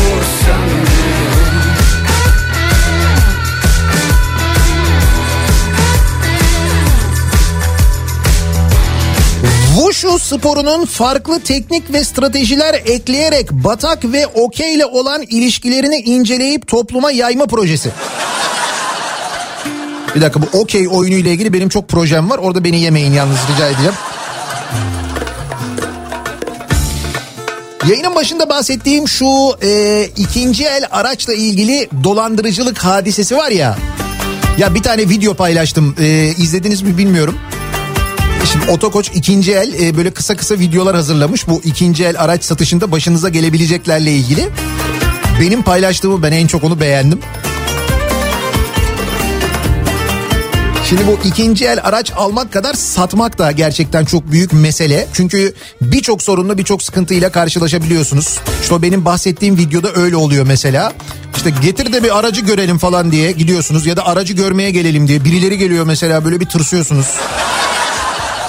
Wushu 10.00 10.20
sporunun 10.20 10.86
farklı 10.86 11.40
teknik 11.40 11.94
ve 11.94 12.04
stratejiler 12.04 12.74
ekleyerek 12.74 13.52
batak 13.52 14.06
ve 14.06 14.28
okey 14.28 14.76
ile 14.76 14.86
olan 14.86 15.22
ilişkilerini 15.22 15.96
inceleyip 15.96 16.68
topluma 16.68 17.12
yayma 17.12 17.46
projesi. 17.46 17.92
Bir 20.16 20.22
dakika 20.22 20.42
bu 20.42 20.60
okey 20.60 20.88
oyunu 20.88 21.16
ile 21.16 21.32
ilgili 21.32 21.54
benim 21.54 21.70
çok 21.70 21.88
projem 21.88 22.30
var. 22.30 22.38
Orada 22.38 22.64
beni 22.64 22.80
yemeyin 22.80 23.14
yalnız 23.14 23.38
rica 23.54 23.68
edeceğim. 23.68 23.94
Yayının 27.88 28.16
başında 28.16 28.50
bahsettiğim 28.50 29.08
şu 29.08 29.28
e, 29.64 30.04
ikinci 30.18 30.66
el 30.66 30.86
araçla 30.92 31.34
ilgili 31.34 31.90
dolandırıcılık 32.04 32.78
hadisesi 32.78 33.38
var 33.38 33.52
ya. 33.52 33.78
Ya 34.58 34.76
bir 34.76 34.84
tane 34.84 35.10
video 35.10 35.34
paylaştım. 35.34 35.96
E, 36.00 36.34
izlediniz 36.38 36.82
mi 36.82 36.98
bilmiyorum. 36.98 37.36
Şimdi 38.46 38.72
Otokoç 38.72 39.12
ikinci 39.14 39.54
el 39.54 39.74
e, 39.82 39.98
böyle 39.98 40.12
kısa 40.12 40.36
kısa 40.36 40.60
videolar 40.60 40.96
hazırlamış. 40.96 41.48
Bu 41.48 41.62
ikinci 41.64 42.06
el 42.06 42.22
araç 42.24 42.44
satışında 42.44 42.92
başınıza 42.92 43.30
gelebileceklerle 43.30 44.12
ilgili. 44.12 44.50
Benim 45.42 45.62
paylaştığımı 45.62 46.24
ben 46.24 46.32
en 46.32 46.48
çok 46.48 46.64
onu 46.64 46.80
beğendim. 46.80 47.20
Şimdi 50.90 51.08
bu 51.08 51.20
ikinci 51.28 51.66
el 51.66 51.80
araç 51.84 52.12
almak 52.16 52.54
kadar 52.54 52.74
satmak 52.74 53.38
da 53.38 53.52
gerçekten 53.52 54.06
çok 54.06 54.32
büyük 54.32 54.54
mesele. 54.54 55.08
Çünkü 55.14 55.54
birçok 55.82 56.24
sorunla 56.24 56.58
birçok 56.58 56.84
sıkıntıyla 56.84 57.32
karşılaşabiliyorsunuz. 57.32 58.40
İşte 58.62 58.82
benim 58.82 59.06
bahsettiğim 59.06 59.58
videoda 59.58 59.94
öyle 59.94 60.16
oluyor 60.16 60.46
mesela. 60.46 60.94
İşte 61.36 61.50
getir 61.62 61.94
de 61.94 62.04
bir 62.04 62.20
aracı 62.20 62.42
görelim 62.42 62.78
falan 62.78 63.12
diye 63.12 63.32
gidiyorsunuz 63.32 63.86
ya 63.86 63.98
da 63.98 64.06
aracı 64.06 64.34
görmeye 64.34 64.72
gelelim 64.72 65.08
diye. 65.08 65.26
Birileri 65.26 65.58
geliyor 65.58 65.86
mesela 65.86 66.26
böyle 66.26 66.40
bir 66.40 66.46
tırsıyorsunuz. 66.46 67.08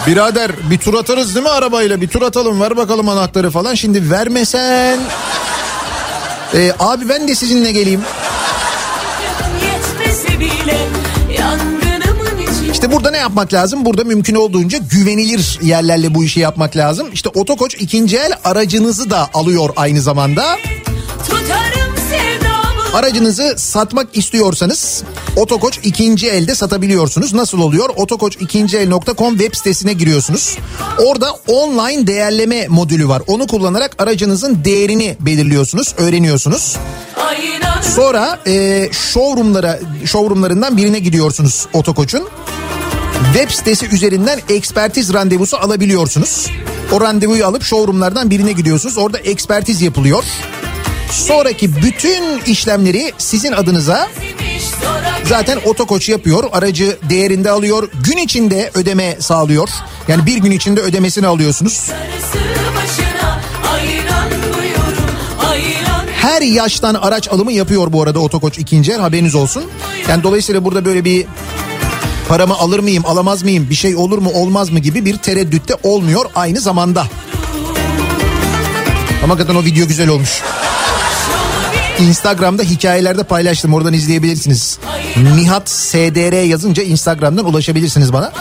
Birader 0.06 0.50
bir 0.70 0.78
tur 0.78 0.94
atarız 0.94 1.34
değil 1.34 1.46
mi 1.46 1.50
arabayla 1.52 2.00
bir 2.00 2.08
tur 2.08 2.22
atalım 2.22 2.60
ver 2.60 2.76
bakalım 2.76 3.08
anahtarı 3.08 3.50
falan. 3.50 3.74
Şimdi 3.74 4.10
vermesen... 4.10 5.00
Ee, 6.54 6.72
abi 6.78 7.08
ben 7.08 7.28
de 7.28 7.34
sizinle 7.34 7.72
geleyim. 7.72 8.00
İşte 12.72 12.92
burada 12.92 13.10
ne 13.10 13.16
yapmak 13.16 13.52
lazım? 13.52 13.84
Burada 13.84 14.04
mümkün 14.04 14.34
olduğunca 14.34 14.78
güvenilir 14.78 15.58
yerlerle 15.62 16.14
bu 16.14 16.24
işi 16.24 16.40
yapmak 16.40 16.76
lazım. 16.76 17.08
İşte 17.12 17.28
Otokoç 17.28 17.74
ikinci 17.74 18.16
el 18.16 18.32
aracınızı 18.44 19.10
da 19.10 19.30
alıyor 19.34 19.70
aynı 19.76 20.00
zamanda. 20.00 20.56
tutarım 21.28 21.79
Aracınızı 22.94 23.54
satmak 23.56 24.16
istiyorsanız 24.16 25.02
Otokoç 25.36 25.78
ikinci 25.82 26.28
elde 26.28 26.54
satabiliyorsunuz. 26.54 27.34
Nasıl 27.34 27.60
oluyor? 27.60 27.88
Otokoç2el.com 27.88 29.38
web 29.38 29.54
sitesine 29.54 29.92
giriyorsunuz. 29.92 30.58
Orada 30.98 31.32
online 31.46 32.06
değerleme 32.06 32.68
modülü 32.68 33.08
var. 33.08 33.22
Onu 33.26 33.46
kullanarak 33.46 34.02
aracınızın 34.02 34.64
değerini 34.64 35.16
belirliyorsunuz, 35.20 35.94
öğreniyorsunuz. 35.98 36.76
Sonra 37.94 38.38
e, 38.46 38.88
showroomlara 38.92 39.80
showroomlarından 40.04 40.76
birine 40.76 40.98
gidiyorsunuz 40.98 41.66
Otokoç'un. 41.72 42.28
Web 43.32 43.50
sitesi 43.50 43.86
üzerinden 43.86 44.40
ekspertiz 44.48 45.12
randevusu 45.12 45.56
alabiliyorsunuz. 45.56 46.46
O 46.92 47.00
randevuyu 47.00 47.46
alıp 47.46 47.62
showroomlardan 47.62 48.30
birine 48.30 48.52
gidiyorsunuz. 48.52 48.98
Orada 48.98 49.18
ekspertiz 49.18 49.82
yapılıyor. 49.82 50.24
Sonraki 51.10 51.76
bütün 51.82 52.40
işlemleri 52.46 53.12
sizin 53.18 53.52
adınıza 53.52 54.08
zaten 55.24 55.58
otokoç 55.64 56.08
yapıyor. 56.08 56.44
Aracı 56.52 56.98
değerinde 57.10 57.50
alıyor. 57.50 57.88
Gün 58.04 58.16
içinde 58.16 58.70
ödeme 58.74 59.16
sağlıyor. 59.20 59.68
Yani 60.08 60.26
bir 60.26 60.36
gün 60.36 60.50
içinde 60.50 60.80
ödemesini 60.80 61.26
alıyorsunuz. 61.26 61.90
Her 66.16 66.42
yaştan 66.42 66.94
araç 66.94 67.28
alımı 67.28 67.52
yapıyor 67.52 67.92
bu 67.92 68.02
arada 68.02 68.18
Otokoç 68.18 68.58
ikinci 68.58 68.92
el 68.92 69.00
haberiniz 69.00 69.34
olsun. 69.34 69.64
Yani 70.08 70.22
dolayısıyla 70.22 70.64
burada 70.64 70.84
böyle 70.84 71.04
bir 71.04 71.26
paramı 72.28 72.54
alır 72.54 72.78
mıyım 72.78 73.06
alamaz 73.06 73.42
mıyım 73.42 73.70
bir 73.70 73.74
şey 73.74 73.96
olur 73.96 74.18
mu 74.18 74.30
olmaz 74.34 74.70
mı 74.70 74.78
gibi 74.78 75.04
bir 75.04 75.16
tereddütte 75.16 75.74
olmuyor 75.82 76.24
aynı 76.34 76.60
zamanda. 76.60 77.06
Ama 79.24 79.34
hakikaten 79.34 79.60
o 79.60 79.64
video 79.64 79.86
güzel 79.86 80.08
olmuş. 80.08 80.42
Instagram'da 82.00 82.62
hikayelerde 82.62 83.22
paylaştım 83.22 83.74
oradan 83.74 83.92
izleyebilirsiniz. 83.92 84.78
Nihat 85.34 85.70
SDR 85.70 86.42
yazınca 86.42 86.82
Instagram'dan 86.82 87.44
ulaşabilirsiniz 87.44 88.12
bana. 88.12 88.32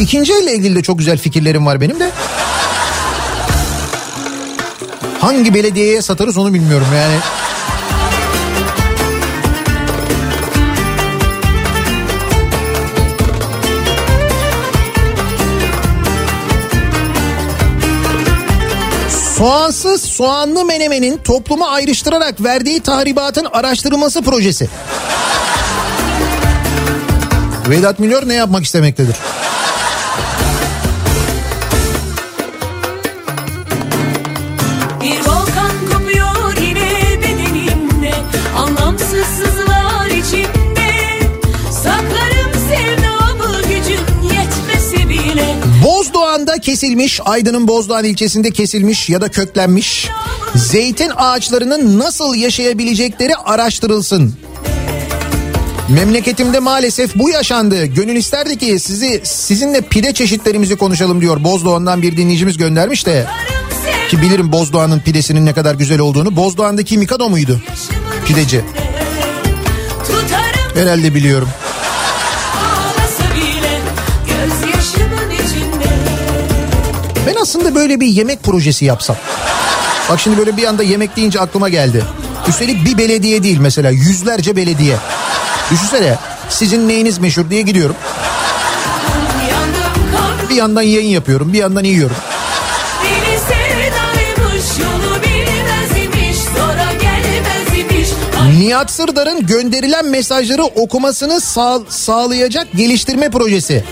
İkinci 0.00 0.32
elle 0.32 0.54
ilgili 0.54 0.76
de 0.76 0.82
çok 0.82 0.98
güzel 0.98 1.18
fikirlerim 1.18 1.66
var 1.66 1.80
benim 1.80 2.00
de. 2.00 2.10
Hangi 5.20 5.54
belediyeye 5.54 6.02
satarız 6.02 6.38
onu 6.38 6.54
bilmiyorum 6.54 6.86
yani. 6.94 7.14
Soğansız 19.76 20.10
soğanlı 20.10 20.64
menemenin 20.64 21.18
toplumu 21.18 21.64
ayrıştırarak 21.64 22.44
verdiği 22.44 22.80
tahribatın 22.80 23.46
araştırılması 23.52 24.22
projesi. 24.22 24.68
Vedat 27.68 27.98
Milor 27.98 28.28
ne 28.28 28.34
yapmak 28.34 28.64
istemektedir? 28.64 29.16
Kesilmiş, 46.76 47.20
Aydın'ın 47.24 47.68
Bozdoğan 47.68 48.04
ilçesinde 48.04 48.50
kesilmiş 48.50 49.08
ya 49.08 49.20
da 49.20 49.28
köklenmiş 49.28 50.08
zeytin 50.54 51.12
ağaçlarının 51.16 51.98
nasıl 51.98 52.34
yaşayabilecekleri 52.34 53.36
araştırılsın. 53.36 54.34
Memleketimde 55.88 56.58
maalesef 56.58 57.14
bu 57.14 57.30
yaşandı. 57.30 57.86
Gönül 57.86 58.16
isterdi 58.16 58.58
ki 58.58 58.78
sizi 58.80 59.20
sizinle 59.24 59.80
pide 59.80 60.14
çeşitlerimizi 60.14 60.76
konuşalım 60.76 61.20
diyor. 61.20 61.44
Bozdoğan'dan 61.44 62.02
bir 62.02 62.16
dinleyicimiz 62.16 62.56
göndermiş 62.56 63.06
de. 63.06 63.26
Ki 64.10 64.22
bilirim 64.22 64.52
Bozdoğan'ın 64.52 65.00
pidesinin 65.00 65.46
ne 65.46 65.52
kadar 65.52 65.74
güzel 65.74 65.98
olduğunu. 65.98 66.36
Bozdoğan'daki 66.36 66.98
Mikado 66.98 67.28
muydu? 67.28 67.60
Pideci. 68.26 68.60
Herhalde 70.74 71.14
biliyorum. 71.14 71.48
Aslında 77.46 77.74
böyle 77.74 78.00
bir 78.00 78.06
yemek 78.06 78.42
projesi 78.42 78.84
yapsam. 78.84 79.16
Bak 80.10 80.20
şimdi 80.20 80.38
böyle 80.38 80.56
bir 80.56 80.64
anda 80.64 80.82
yemek 80.82 81.16
deyince 81.16 81.40
aklıma 81.40 81.68
geldi. 81.68 82.04
Üstelik 82.48 82.84
bir 82.84 82.98
belediye 82.98 83.42
değil 83.42 83.58
mesela 83.58 83.90
yüzlerce 83.90 84.56
belediye. 84.56 84.96
Düşünsene 85.70 86.18
sizin 86.48 86.88
neyiniz 86.88 87.18
meşhur 87.18 87.50
diye 87.50 87.62
gidiyorum. 87.62 87.96
Bir 90.50 90.54
yandan 90.54 90.82
yayın 90.82 91.08
yapıyorum 91.10 91.52
bir 91.52 91.58
yandan 91.58 91.84
yiyorum. 91.84 92.16
Nihat 98.58 98.90
Sırdar'ın 98.90 99.46
gönderilen 99.46 100.06
mesajları 100.06 100.64
okumasını 100.64 101.40
sağ- 101.40 101.80
sağlayacak 101.88 102.66
geliştirme 102.74 103.30
projesi. 103.30 103.84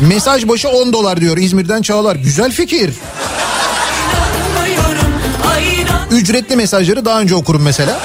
Mesaj 0.00 0.48
başı 0.48 0.68
10 0.68 0.92
dolar 0.92 1.20
diyor 1.20 1.36
İzmir'den 1.36 1.82
Çağlar. 1.82 2.16
Güzel 2.16 2.52
fikir. 2.52 2.94
Ücretli 6.10 6.56
mesajları 6.56 7.04
daha 7.04 7.20
önce 7.20 7.34
okurum 7.34 7.62
mesela. 7.62 8.00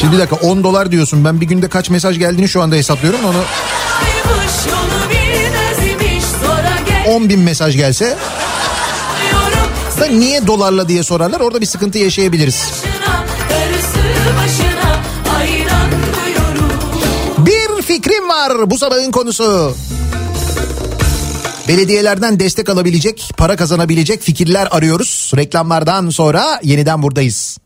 Şimdi 0.00 0.12
bir 0.12 0.18
dakika 0.18 0.36
10 0.36 0.64
dolar 0.64 0.92
diyorsun. 0.92 1.24
Ben 1.24 1.40
bir 1.40 1.46
günde 1.46 1.68
kaç 1.68 1.90
mesaj 1.90 2.18
geldiğini 2.18 2.48
şu 2.48 2.62
anda 2.62 2.76
hesaplıyorum. 2.76 3.20
Onu 3.24 3.42
kaymış 4.00 4.66
yolu 4.66 5.10
bilmez 5.10 5.92
imiş 5.92 6.24
Sonra 6.24 7.14
10 7.16 7.28
bin 7.28 7.40
mesaj 7.40 7.76
gelse 7.76 8.16
da 10.00 10.06
niye 10.06 10.46
dolarla 10.46 10.88
diye 10.88 11.02
sorarlar. 11.02 11.40
Orada 11.40 11.60
bir 11.60 11.66
sıkıntı 11.66 11.98
yaşayabiliriz. 11.98 12.72
Başına 14.36 14.69
var 18.30 18.70
bu 18.70 18.78
sabahın 18.78 19.10
konusu. 19.10 19.74
Belediyelerden 21.68 22.40
destek 22.40 22.68
alabilecek, 22.68 23.30
para 23.36 23.56
kazanabilecek 23.56 24.22
fikirler 24.22 24.68
arıyoruz. 24.70 25.32
Reklamlardan 25.36 26.10
sonra 26.10 26.60
yeniden 26.62 27.02
buradayız. 27.02 27.58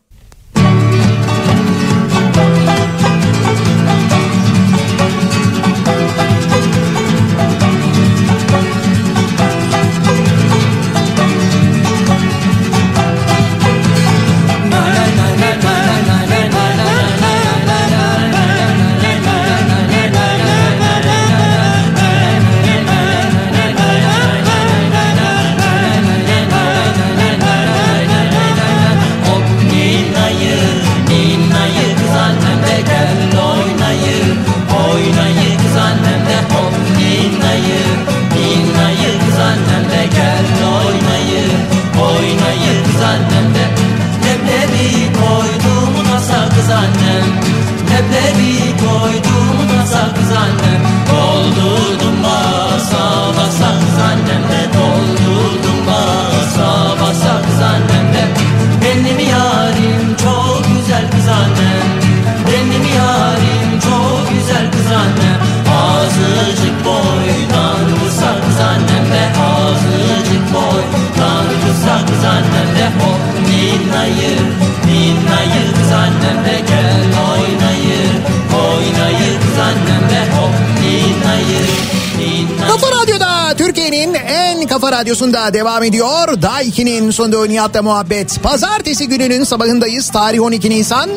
Devam 85.53 85.83
ediyor. 85.83 86.41
Daiki'nin 86.41 87.11
sunduğu 87.11 87.49
Nihat'la 87.49 87.81
muhabbet. 87.81 88.43
Pazartesi 88.43 89.07
gününün 89.07 89.43
sabahındayız. 89.43 90.09
Tarih 90.09 90.41
12 90.41 90.69
Nisan. 90.69 91.09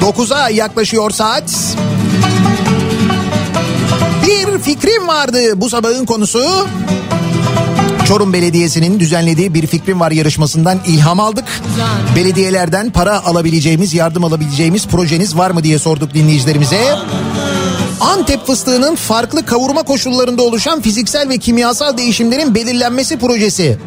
9'a 0.00 0.50
yaklaşıyor 0.50 1.10
saat. 1.10 1.76
Bir 4.26 4.58
fikrim 4.58 5.08
vardı 5.08 5.60
bu 5.60 5.70
sabahın 5.70 6.04
konusu. 6.04 6.68
Çorum 8.08 8.32
Belediyesi'nin 8.32 9.00
düzenlediği 9.00 9.54
bir 9.54 9.66
fikrim 9.66 10.00
var 10.00 10.10
yarışmasından 10.10 10.78
ilham 10.86 11.20
aldık. 11.20 11.44
Belediyelerden 12.16 12.90
para 12.90 13.24
alabileceğimiz, 13.24 13.94
yardım 13.94 14.24
alabileceğimiz 14.24 14.86
projeniz 14.86 15.36
var 15.36 15.50
mı 15.50 15.64
diye 15.64 15.78
sorduk 15.78 16.14
dinleyicilerimize. 16.14 16.96
Antep 18.02 18.46
fıstığının 18.46 18.94
farklı 18.94 19.46
kavurma 19.46 19.82
koşullarında 19.82 20.42
oluşan 20.42 20.80
fiziksel 20.82 21.28
ve 21.28 21.38
kimyasal 21.38 21.96
değişimlerin 21.98 22.54
belirlenmesi 22.54 23.18
projesi. 23.18 23.78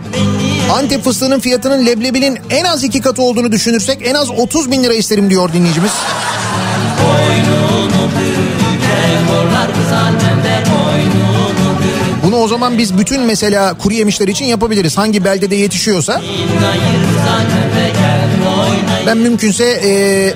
Antep 0.73 1.03
fıstığının 1.03 1.39
fiyatının 1.39 1.85
leblebinin 1.85 2.39
en 2.49 2.65
az 2.65 2.83
iki 2.83 3.01
katı 3.01 3.21
olduğunu 3.21 3.51
düşünürsek 3.51 3.99
en 4.07 4.15
az 4.15 4.29
30 4.29 4.71
bin 4.71 4.83
lira 4.83 4.93
isterim 4.93 5.29
diyor 5.29 5.53
dinleyicimiz. 5.53 5.91
Bunu 12.23 12.35
o 12.37 12.47
zaman 12.47 12.77
biz 12.77 12.97
bütün 12.97 13.21
mesela 13.21 13.73
kuru 13.73 13.93
yemişler 13.93 14.27
için 14.27 14.45
yapabiliriz. 14.45 14.97
Hangi 14.97 15.23
beldede 15.25 15.55
yetişiyorsa. 15.55 16.21
Ben 19.07 19.17
mümkünse 19.17 19.81
eee 19.83 20.33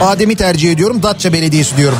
Badem'i 0.00 0.36
tercih 0.36 0.72
ediyorum. 0.72 1.02
Datça 1.02 1.32
Belediyesi 1.32 1.76
diyorum. 1.76 1.98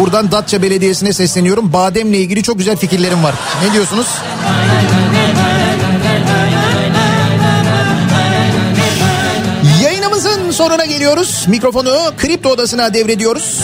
Buradan 0.00 0.32
Datça 0.32 0.62
Belediyesi'ne 0.62 1.12
sesleniyorum. 1.12 1.72
Bademle 1.72 2.18
ilgili 2.18 2.42
çok 2.42 2.58
güzel 2.58 2.76
fikirlerim 2.76 3.24
var. 3.24 3.34
Ne 3.64 3.72
diyorsunuz? 3.72 4.06
Yayınımızın 9.82 10.50
sonuna 10.50 10.84
geliyoruz. 10.84 11.44
Mikrofonu 11.48 11.96
Kripto 12.18 12.48
Odası'na 12.48 12.94
devrediyoruz. 12.94 13.60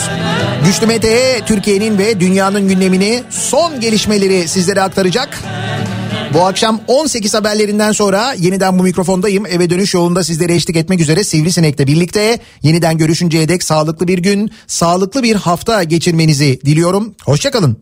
Güçlü 0.65 0.87
Mete 0.87 1.41
Türkiye'nin 1.45 1.97
ve 1.97 2.19
dünyanın 2.19 2.67
gündemini 2.67 3.23
son 3.29 3.79
gelişmeleri 3.79 4.47
sizlere 4.47 4.81
aktaracak. 4.81 5.39
Bu 6.33 6.45
akşam 6.45 6.81
18 6.87 7.33
haberlerinden 7.33 7.91
sonra 7.91 8.33
yeniden 8.33 8.79
bu 8.79 8.83
mikrofondayım. 8.83 9.45
Eve 9.45 9.69
dönüş 9.69 9.93
yolunda 9.93 10.23
sizlere 10.23 10.55
eşlik 10.55 10.77
etmek 10.77 10.99
üzere 10.99 11.23
Sivrisinek'le 11.23 11.79
birlikte 11.79 12.39
yeniden 12.63 12.97
görüşünceye 12.97 13.49
dek 13.49 13.63
sağlıklı 13.63 14.07
bir 14.07 14.17
gün, 14.17 14.51
sağlıklı 14.67 15.23
bir 15.23 15.35
hafta 15.35 15.83
geçirmenizi 15.83 16.59
diliyorum. 16.65 17.15
Hoşçakalın. 17.25 17.77